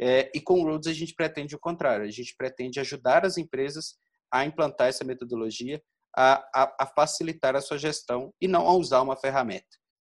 É, 0.00 0.30
e 0.34 0.40
com 0.40 0.60
o 0.60 0.64
Roads 0.64 0.88
a 0.88 0.92
gente 0.92 1.14
pretende 1.14 1.54
o 1.54 1.60
contrário, 1.60 2.04
a 2.04 2.10
gente 2.10 2.34
pretende 2.36 2.80
ajudar 2.80 3.24
as 3.24 3.36
empresas 3.36 3.94
a 4.32 4.44
implantar 4.44 4.88
essa 4.88 5.04
metodologia, 5.04 5.82
a, 6.16 6.34
a, 6.54 6.76
a 6.80 6.86
facilitar 6.86 7.54
a 7.54 7.60
sua 7.60 7.78
gestão 7.78 8.32
e 8.40 8.48
não 8.48 8.66
a 8.66 8.74
usar 8.74 9.02
uma 9.02 9.16
ferramenta. 9.16 9.66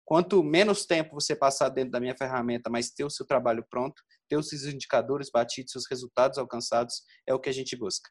Quanto 0.05 0.43
menos 0.43 0.85
tempo 0.85 1.15
você 1.15 1.35
passar 1.35 1.71
dentro 1.71 1.93
da 1.93 2.01
minha 2.01 2.17
ferramenta, 2.17 2.69
mas 2.69 2.91
ter 2.91 3.05
o 3.05 3.11
seu 3.11 3.27
trabalho 3.27 3.65
pronto, 3.69 4.03
ter 4.29 4.37
os 4.37 4.49
seus 4.49 4.65
indicadores 4.65 5.31
batidos, 5.31 5.73
seus 5.73 5.89
resultados 5.89 6.39
alcançados, 6.39 7.03
é 7.27 7.33
o 7.33 7.41
que 7.41 7.49
a 7.49 7.53
gente 7.53 7.75
busca. 7.75 8.11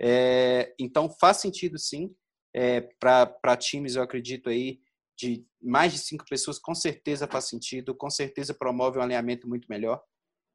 É, 0.00 0.74
então, 0.78 1.10
faz 1.20 1.38
sentido 1.38 1.78
sim. 1.78 2.14
É, 2.54 2.80
Para 2.98 3.56
times, 3.58 3.94
eu 3.94 4.02
acredito 4.02 4.48
aí, 4.48 4.80
de 5.16 5.46
mais 5.62 5.92
de 5.92 5.98
cinco 5.98 6.24
pessoas, 6.24 6.58
com 6.58 6.74
certeza 6.74 7.28
faz 7.28 7.46
sentido, 7.46 7.94
com 7.94 8.10
certeza 8.10 8.54
promove 8.54 8.98
um 8.98 9.02
alinhamento 9.02 9.46
muito 9.46 9.66
melhor. 9.68 10.02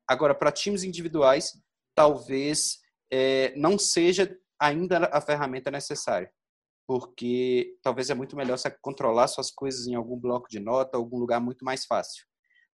Agora, 0.07 0.33
para 0.33 0.51
times 0.51 0.83
individuais, 0.83 1.51
talvez 1.95 2.79
é, 3.11 3.53
não 3.55 3.77
seja 3.77 4.35
ainda 4.59 5.09
a 5.11 5.21
ferramenta 5.21 5.69
é 5.69 5.71
necessária, 5.71 6.31
porque 6.87 7.77
talvez 7.81 8.09
é 8.09 8.13
muito 8.13 8.35
melhor 8.35 8.57
você 8.57 8.69
controlar 8.81 9.27
suas 9.27 9.51
coisas 9.51 9.87
em 9.87 9.95
algum 9.95 10.17
bloco 10.17 10.47
de 10.49 10.59
nota, 10.59 10.97
algum 10.97 11.17
lugar 11.17 11.39
muito 11.39 11.63
mais 11.63 11.85
fácil. 11.85 12.25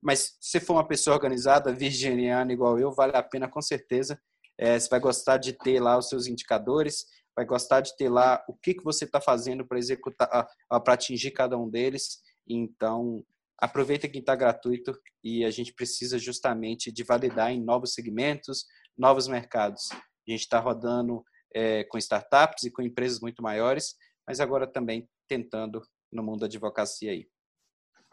Mas 0.01 0.38
se 0.39 0.59
for 0.59 0.73
uma 0.73 0.88
pessoa 0.88 1.15
organizada, 1.15 1.71
virginiana 1.73 2.51
igual 2.53 2.79
eu, 2.79 2.91
vale 2.91 3.15
a 3.15 3.23
pena 3.23 3.49
com 3.49 3.61
certeza. 3.61 4.19
É, 4.57 4.79
você 4.79 4.88
vai 4.88 4.99
gostar 4.99 5.38
de 5.38 5.53
ter 5.53 5.79
lá 5.79 5.97
os 5.97 6.09
seus 6.09 6.27
indicadores, 6.27 7.05
vai 7.36 7.45
gostar 7.45 7.81
de 7.81 7.95
ter 7.97 8.09
lá 8.09 8.43
o 8.47 8.53
que, 8.53 8.75
que 8.75 8.84
você 8.84 9.05
está 9.05 9.19
fazendo 9.19 9.65
para 9.65 9.79
executar, 9.79 10.47
para 10.69 10.93
atingir 10.93 11.31
cada 11.31 11.57
um 11.57 11.69
deles. 11.69 12.19
Então, 12.47 13.23
aproveita 13.57 14.07
que 14.07 14.19
está 14.19 14.36
gratuito 14.36 14.95
e 15.23 15.43
a 15.43 15.49
gente 15.49 15.73
precisa 15.73 16.19
justamente 16.19 16.91
de 16.91 17.03
validar 17.03 17.51
em 17.51 17.63
novos 17.63 17.93
segmentos, 17.93 18.65
novos 18.97 19.27
mercados. 19.27 19.89
A 19.91 20.31
gente 20.31 20.41
está 20.41 20.59
rodando 20.59 21.23
é, 21.54 21.84
com 21.84 21.97
startups 21.97 22.64
e 22.64 22.72
com 22.72 22.82
empresas 22.82 23.20
muito 23.20 23.41
maiores, 23.41 23.95
mas 24.28 24.39
agora 24.39 24.66
também 24.66 25.08
tentando 25.28 25.82
no 26.12 26.24
mundo 26.24 26.41
da 26.41 26.45
advocacia 26.45 27.12
aí. 27.12 27.28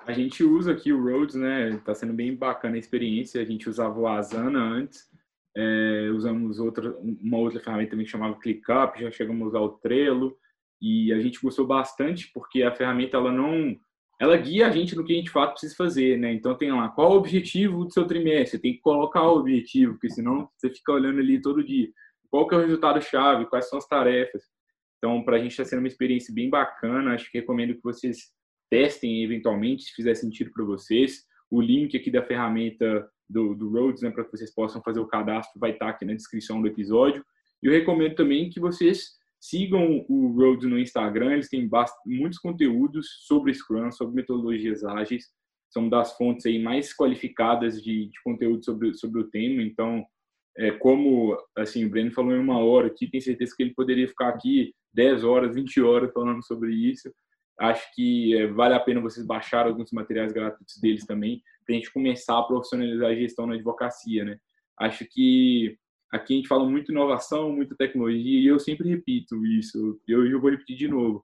A 0.07 0.13
gente 0.13 0.43
usa 0.43 0.73
aqui 0.73 0.93
o 0.93 1.03
Rhodes, 1.03 1.35
né? 1.35 1.71
Está 1.71 1.95
sendo 1.95 2.15
bem 2.15 2.35
bacana 2.35 2.77
a 2.77 2.79
experiência. 2.79 3.41
A 3.41 3.45
gente 3.45 3.69
usava 3.69 3.99
o 3.99 4.09
Asana 4.09 4.59
antes, 4.59 5.07
é, 5.57 6.11
usamos 6.15 6.59
outra, 6.59 6.97
uma 6.99 7.39
outra 7.39 7.61
ferramenta 7.61 7.91
também 7.91 8.07
que 8.07 8.13
chamava 8.13 8.39
ClickUp, 8.39 9.01
já 9.01 9.11
chegamos 9.11 9.43
a 9.43 9.47
usar 9.49 9.61
o 9.61 9.79
Trello 9.79 10.37
e 10.81 11.13
a 11.13 11.21
gente 11.21 11.41
gostou 11.41 11.67
bastante 11.67 12.31
porque 12.33 12.63
a 12.63 12.75
ferramenta 12.75 13.17
ela 13.17 13.31
não 13.31 13.79
ela 14.19 14.37
guia 14.37 14.67
a 14.67 14.71
gente 14.71 14.95
no 14.95 15.03
que 15.03 15.15
a 15.15 15.17
gente 15.17 15.27
de 15.27 15.31
fato 15.31 15.53
precisa 15.53 15.75
fazer, 15.75 16.19
né? 16.19 16.33
Então 16.33 16.55
tem 16.55 16.71
lá 16.71 16.91
qual 16.91 17.13
o 17.13 17.17
objetivo 17.17 17.87
do 17.87 17.93
seu 17.93 18.07
trimestre, 18.07 18.59
tem 18.59 18.75
que 18.75 18.81
colocar 18.81 19.23
o 19.23 19.39
objetivo, 19.39 19.95
porque 19.95 20.11
senão 20.11 20.49
você 20.57 20.69
fica 20.69 20.93
olhando 20.93 21.21
ali 21.21 21.41
todo 21.41 21.65
dia. 21.65 21.91
Qual 22.31 22.47
que 22.47 22.55
é 22.55 22.59
o 22.59 22.61
resultado 22.61 23.03
chave, 23.03 23.47
quais 23.47 23.69
são 23.69 23.79
as 23.79 23.87
tarefas. 23.87 24.45
Então, 24.99 25.23
para 25.25 25.37
a 25.37 25.39
gente 25.39 25.53
está 25.53 25.65
sendo 25.65 25.81
uma 25.81 25.89
experiência 25.89 26.33
bem 26.33 26.49
bacana, 26.51 27.15
acho 27.15 27.31
que 27.31 27.39
recomendo 27.39 27.75
que 27.75 27.83
vocês 27.83 28.31
testem 28.71 29.25
eventualmente, 29.25 29.83
se 29.83 29.93
fizer 29.93 30.15
sentido 30.15 30.51
para 30.53 30.65
vocês. 30.65 31.25
O 31.51 31.61
link 31.61 31.97
aqui 31.97 32.11
da 32.11 32.23
ferramenta 32.23 33.09
do, 33.29 33.55
do 33.55 33.71
Rhodes, 33.71 34.03
né, 34.03 34.11
para 34.11 34.25
que 34.25 34.31
vocês 34.31 34.55
possam 34.55 34.83
fazer 34.83 35.01
o 35.01 35.07
cadastro, 35.07 35.59
vai 35.59 35.73
estar 35.73 35.87
tá 35.87 35.91
aqui 35.93 36.05
na 36.05 36.15
descrição 36.15 36.61
do 36.61 36.69
episódio. 36.69 37.25
E 37.63 37.67
eu 37.67 37.73
recomendo 37.73 38.15
também 38.15 38.51
que 38.51 38.61
vocês 38.61 39.19
sigam 39.41 40.05
o 40.09 40.29
Rhodes 40.33 40.69
no 40.69 40.79
Instagram, 40.79 41.33
eles 41.33 41.49
têm 41.49 41.69
muitos 42.05 42.39
conteúdos 42.39 43.09
sobre 43.27 43.55
Scrum, 43.55 43.91
sobre 43.91 44.15
metodologias 44.15 44.85
ágeis, 44.85 45.25
são 45.71 45.89
das 45.89 46.17
fontes 46.17 46.45
aí 46.47 46.63
mais 46.63 46.95
qualificadas 46.95 47.83
de, 47.83 48.07
de 48.07 48.23
conteúdo 48.23 48.65
sobre, 48.65 48.93
sobre 48.95 49.21
o 49.21 49.31
tema, 49.31 49.63
então, 49.63 50.05
é, 50.57 50.71
como 50.73 51.37
assim, 51.57 51.85
o 51.85 51.91
Breno 51.91 52.13
falou 52.13 52.33
em 52.33 52.39
uma 52.39 52.59
hora 52.59 52.89
aqui, 52.89 53.09
tenho 53.11 53.23
certeza 53.23 53.55
que 53.57 53.63
ele 53.63 53.75
poderia 53.75 54.09
ficar 54.09 54.29
aqui 54.29 54.75
10 54.93 55.25
horas, 55.25 55.55
20 55.55 55.81
horas 55.81 56.13
falando 56.13 56.45
sobre 56.45 56.73
isso, 56.73 57.11
Acho 57.61 57.95
que 57.95 58.35
é, 58.39 58.47
vale 58.47 58.73
a 58.73 58.81
pena 58.81 59.03
vocês 59.03 59.27
baixar 59.27 59.67
alguns 59.67 59.93
materiais 59.93 60.33
gratuitos 60.33 60.79
deles 60.81 61.05
também, 61.05 61.43
para 61.67 61.75
a 61.75 61.77
gente 61.77 61.93
começar 61.93 62.39
a 62.39 62.43
profissionalizar 62.43 63.11
a 63.11 63.15
gestão 63.15 63.47
na 63.47 63.55
advocacia, 63.55 64.25
né? 64.25 64.39
Acho 64.79 65.05
que 65.05 65.77
aqui 66.11 66.33
a 66.33 66.37
gente 66.39 66.49
fala 66.49 66.67
muito 66.67 66.91
inovação, 66.91 67.53
muita 67.53 67.77
tecnologia, 67.77 68.41
e 68.41 68.47
eu 68.47 68.59
sempre 68.59 68.89
repito 68.89 69.45
isso, 69.45 70.01
eu, 70.09 70.27
eu 70.27 70.41
vou 70.41 70.51
repetir 70.51 70.75
de 70.75 70.89
novo. 70.89 71.23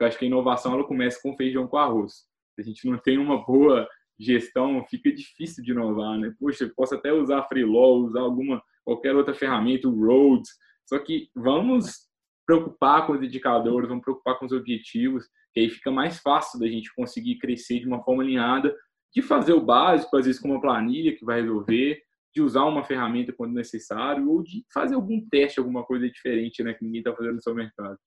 Eu 0.00 0.08
acho 0.08 0.18
que 0.18 0.24
a 0.24 0.28
inovação 0.28 0.74
ela 0.74 0.84
começa 0.84 1.20
com 1.22 1.36
feijão 1.36 1.68
com 1.68 1.76
arroz. 1.76 2.24
Se 2.56 2.62
a 2.62 2.64
gente 2.64 2.84
não 2.84 2.98
tem 2.98 3.16
uma 3.16 3.44
boa 3.46 3.88
gestão, 4.18 4.84
fica 4.88 5.12
difícil 5.12 5.62
de 5.62 5.72
inovar, 5.72 6.18
né? 6.18 6.34
Poxa, 6.38 6.64
eu 6.64 6.74
posso 6.74 6.94
até 6.94 7.12
usar 7.12 7.42
Freelaw, 7.44 8.04
usar 8.04 8.20
alguma 8.20 8.62
qualquer 8.84 9.14
outra 9.16 9.34
ferramenta, 9.34 9.88
o 9.88 10.06
Roads, 10.06 10.50
só 10.88 10.98
que 10.98 11.28
vamos 11.34 12.06
preocupar 12.46 13.06
com 13.06 13.14
os 13.14 13.22
indicadores, 13.22 13.88
vamos 13.88 14.04
preocupar 14.04 14.38
com 14.38 14.46
os 14.46 14.52
objetivos, 14.52 15.26
que 15.52 15.60
aí 15.60 15.68
fica 15.68 15.90
mais 15.90 16.20
fácil 16.20 16.60
da 16.60 16.68
gente 16.68 16.94
conseguir 16.94 17.38
crescer 17.38 17.80
de 17.80 17.86
uma 17.86 18.02
forma 18.04 18.22
alinhada, 18.22 18.74
de 19.12 19.20
fazer 19.20 19.52
o 19.52 19.64
básico, 19.64 20.16
às 20.16 20.26
vezes 20.26 20.40
com 20.40 20.50
uma 20.50 20.60
planilha 20.60 21.16
que 21.16 21.24
vai 21.24 21.40
resolver, 21.40 22.00
de 22.32 22.40
usar 22.40 22.64
uma 22.64 22.84
ferramenta 22.84 23.32
quando 23.32 23.54
necessário, 23.54 24.30
ou 24.30 24.42
de 24.42 24.64
fazer 24.72 24.94
algum 24.94 25.26
teste, 25.28 25.58
alguma 25.58 25.84
coisa 25.84 26.08
diferente 26.08 26.62
né, 26.62 26.74
que 26.74 26.84
ninguém 26.84 27.00
está 27.00 27.14
fazendo 27.14 27.36
no 27.36 27.42
seu 27.42 27.54
mercado. 27.54 27.98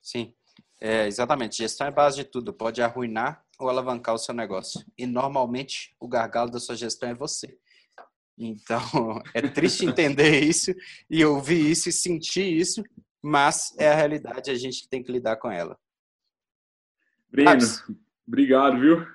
Sim, 0.00 0.32
é, 0.80 1.06
exatamente. 1.06 1.58
Gestão 1.58 1.88
é 1.88 1.90
base 1.90 2.16
de 2.16 2.24
tudo. 2.24 2.54
Pode 2.54 2.80
arruinar 2.80 3.44
ou 3.58 3.68
alavancar 3.68 4.14
o 4.14 4.18
seu 4.18 4.34
negócio. 4.34 4.84
E 4.96 5.06
normalmente 5.06 5.94
o 5.98 6.06
gargalo 6.06 6.50
da 6.50 6.60
sua 6.60 6.76
gestão 6.76 7.08
é 7.08 7.14
você. 7.14 7.58
Então, 8.38 8.80
é 9.34 9.42
triste 9.42 9.84
entender 9.84 10.40
isso 10.44 10.72
e 11.10 11.24
ouvir 11.24 11.70
isso 11.70 11.88
e 11.88 11.92
sentir 11.92 12.56
isso, 12.56 12.84
mas 13.20 13.74
é 13.78 13.88
a 13.88 13.94
realidade, 13.94 14.50
a 14.50 14.54
gente 14.54 14.88
tem 14.88 15.02
que 15.02 15.10
lidar 15.10 15.36
com 15.36 15.50
ela. 15.50 15.76
Breno, 17.30 17.60
obrigado, 18.26 18.80
viu? 18.80 19.06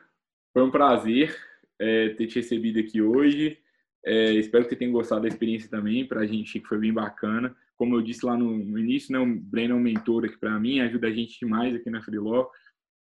Foi 0.51 0.61
um 0.61 0.69
prazer 0.69 1.35
é, 1.79 2.09
ter 2.09 2.27
te 2.27 2.35
recebido 2.35 2.79
aqui 2.79 3.01
hoje. 3.01 3.57
É, 4.05 4.33
espero 4.33 4.65
que 4.65 4.71
você 4.71 4.75
tenha 4.75 4.91
gostado 4.91 5.21
da 5.21 5.27
experiência 5.27 5.69
também. 5.69 6.05
Para 6.05 6.21
a 6.21 6.27
gente 6.27 6.59
que 6.59 6.67
foi 6.67 6.77
bem 6.77 6.93
bacana. 6.93 7.55
Como 7.75 7.95
eu 7.95 8.01
disse 8.01 8.23
lá 8.25 8.37
no, 8.37 8.55
no 8.55 8.77
início, 8.77 9.11
né, 9.11 9.19
o 9.19 9.25
Breno 9.25 9.73
é 9.73 9.77
um 9.77 9.81
mentor 9.81 10.25
aqui 10.25 10.37
para 10.37 10.59
mim, 10.59 10.79
ajuda 10.79 11.07
a 11.07 11.11
gente 11.11 11.39
demais 11.39 11.73
aqui 11.73 11.89
na 11.89 12.03
Freeló 12.03 12.47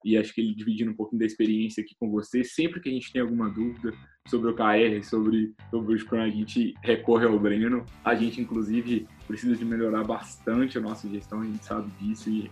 e 0.03 0.17
acho 0.17 0.33
que 0.33 0.41
ele 0.41 0.53
dividindo 0.53 0.91
um 0.91 0.95
pouquinho 0.95 1.19
da 1.19 1.25
experiência 1.25 1.83
aqui 1.83 1.95
com 1.99 2.09
você. 2.09 2.43
Sempre 2.43 2.79
que 2.79 2.89
a 2.89 2.91
gente 2.91 3.11
tem 3.11 3.21
alguma 3.21 3.49
dúvida 3.49 3.93
sobre 4.27 4.51
o 4.51 4.53
KR, 4.53 5.03
sobre, 5.03 5.53
sobre 5.69 5.95
o 5.95 5.99
Scrum, 5.99 6.21
a 6.21 6.29
gente 6.29 6.73
recorre 6.83 7.25
ao 7.25 7.39
Breno. 7.39 7.85
A 8.03 8.15
gente, 8.15 8.41
inclusive, 8.41 9.07
precisa 9.27 9.55
de 9.55 9.65
melhorar 9.65 10.03
bastante 10.03 10.77
a 10.77 10.81
nossa 10.81 11.07
gestão, 11.09 11.41
a 11.41 11.45
gente 11.45 11.65
sabe 11.65 11.89
disso 11.99 12.29
e 12.29 12.49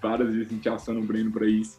várias 0.00 0.34
vezes 0.34 0.50
a 0.50 0.54
gente 0.54 0.68
aciona 0.68 1.00
o 1.00 1.04
Breno 1.04 1.30
para 1.30 1.48
isso. 1.48 1.78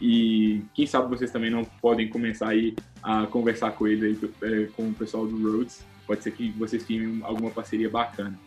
E 0.00 0.62
quem 0.74 0.86
sabe 0.86 1.08
vocês 1.08 1.30
também 1.30 1.50
não 1.50 1.64
podem 1.64 2.08
começar 2.08 2.50
aí 2.50 2.74
a 3.02 3.26
conversar 3.26 3.72
com 3.72 3.86
ele, 3.86 4.06
aí, 4.06 4.18
é, 4.42 4.66
com 4.66 4.88
o 4.88 4.94
pessoal 4.94 5.26
do 5.26 5.36
Rhodes. 5.36 5.84
Pode 6.06 6.22
ser 6.22 6.32
que 6.32 6.50
vocês 6.50 6.84
tenham 6.84 7.24
alguma 7.24 7.50
parceria 7.50 7.88
bacana. 7.88 8.38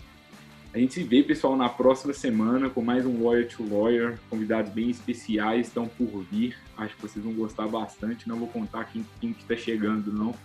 A 0.71 0.77
gente 0.77 0.93
se 0.93 1.03
vê, 1.03 1.23
pessoal, 1.23 1.57
na 1.57 1.67
próxima 1.67 2.13
semana 2.13 2.69
com 2.69 2.79
mais 2.79 3.03
um 3.03 3.23
Lawyer 3.23 3.47
to 3.47 3.67
Lawyer. 3.67 4.19
Convidados 4.29 4.71
bem 4.71 4.91
especiais 4.91 5.67
estão 5.67 5.87
por 5.87 6.23
vir. 6.31 6.55
Acho 6.77 6.95
que 6.95 7.01
vocês 7.01 7.25
vão 7.25 7.33
gostar 7.33 7.67
bastante. 7.67 8.29
Não 8.29 8.37
vou 8.37 8.47
contar 8.47 8.83
quem, 8.85 9.03
quem 9.19 9.31
está 9.31 9.55
chegando, 9.55 10.13
não. 10.13 10.35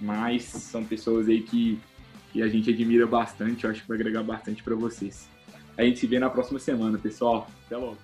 Mas 0.00 0.44
são 0.44 0.82
pessoas 0.82 1.28
aí 1.28 1.42
que, 1.42 1.78
que 2.32 2.42
a 2.42 2.48
gente 2.48 2.70
admira 2.70 3.06
bastante. 3.06 3.64
Eu 3.64 3.70
acho 3.70 3.82
que 3.82 3.88
vai 3.88 3.98
agregar 3.98 4.22
bastante 4.22 4.62
para 4.62 4.74
vocês. 4.74 5.28
A 5.76 5.82
gente 5.82 5.98
se 5.98 6.06
vê 6.06 6.18
na 6.18 6.30
próxima 6.30 6.58
semana, 6.58 6.96
pessoal. 6.96 7.46
Até 7.66 7.76
logo. 7.76 7.98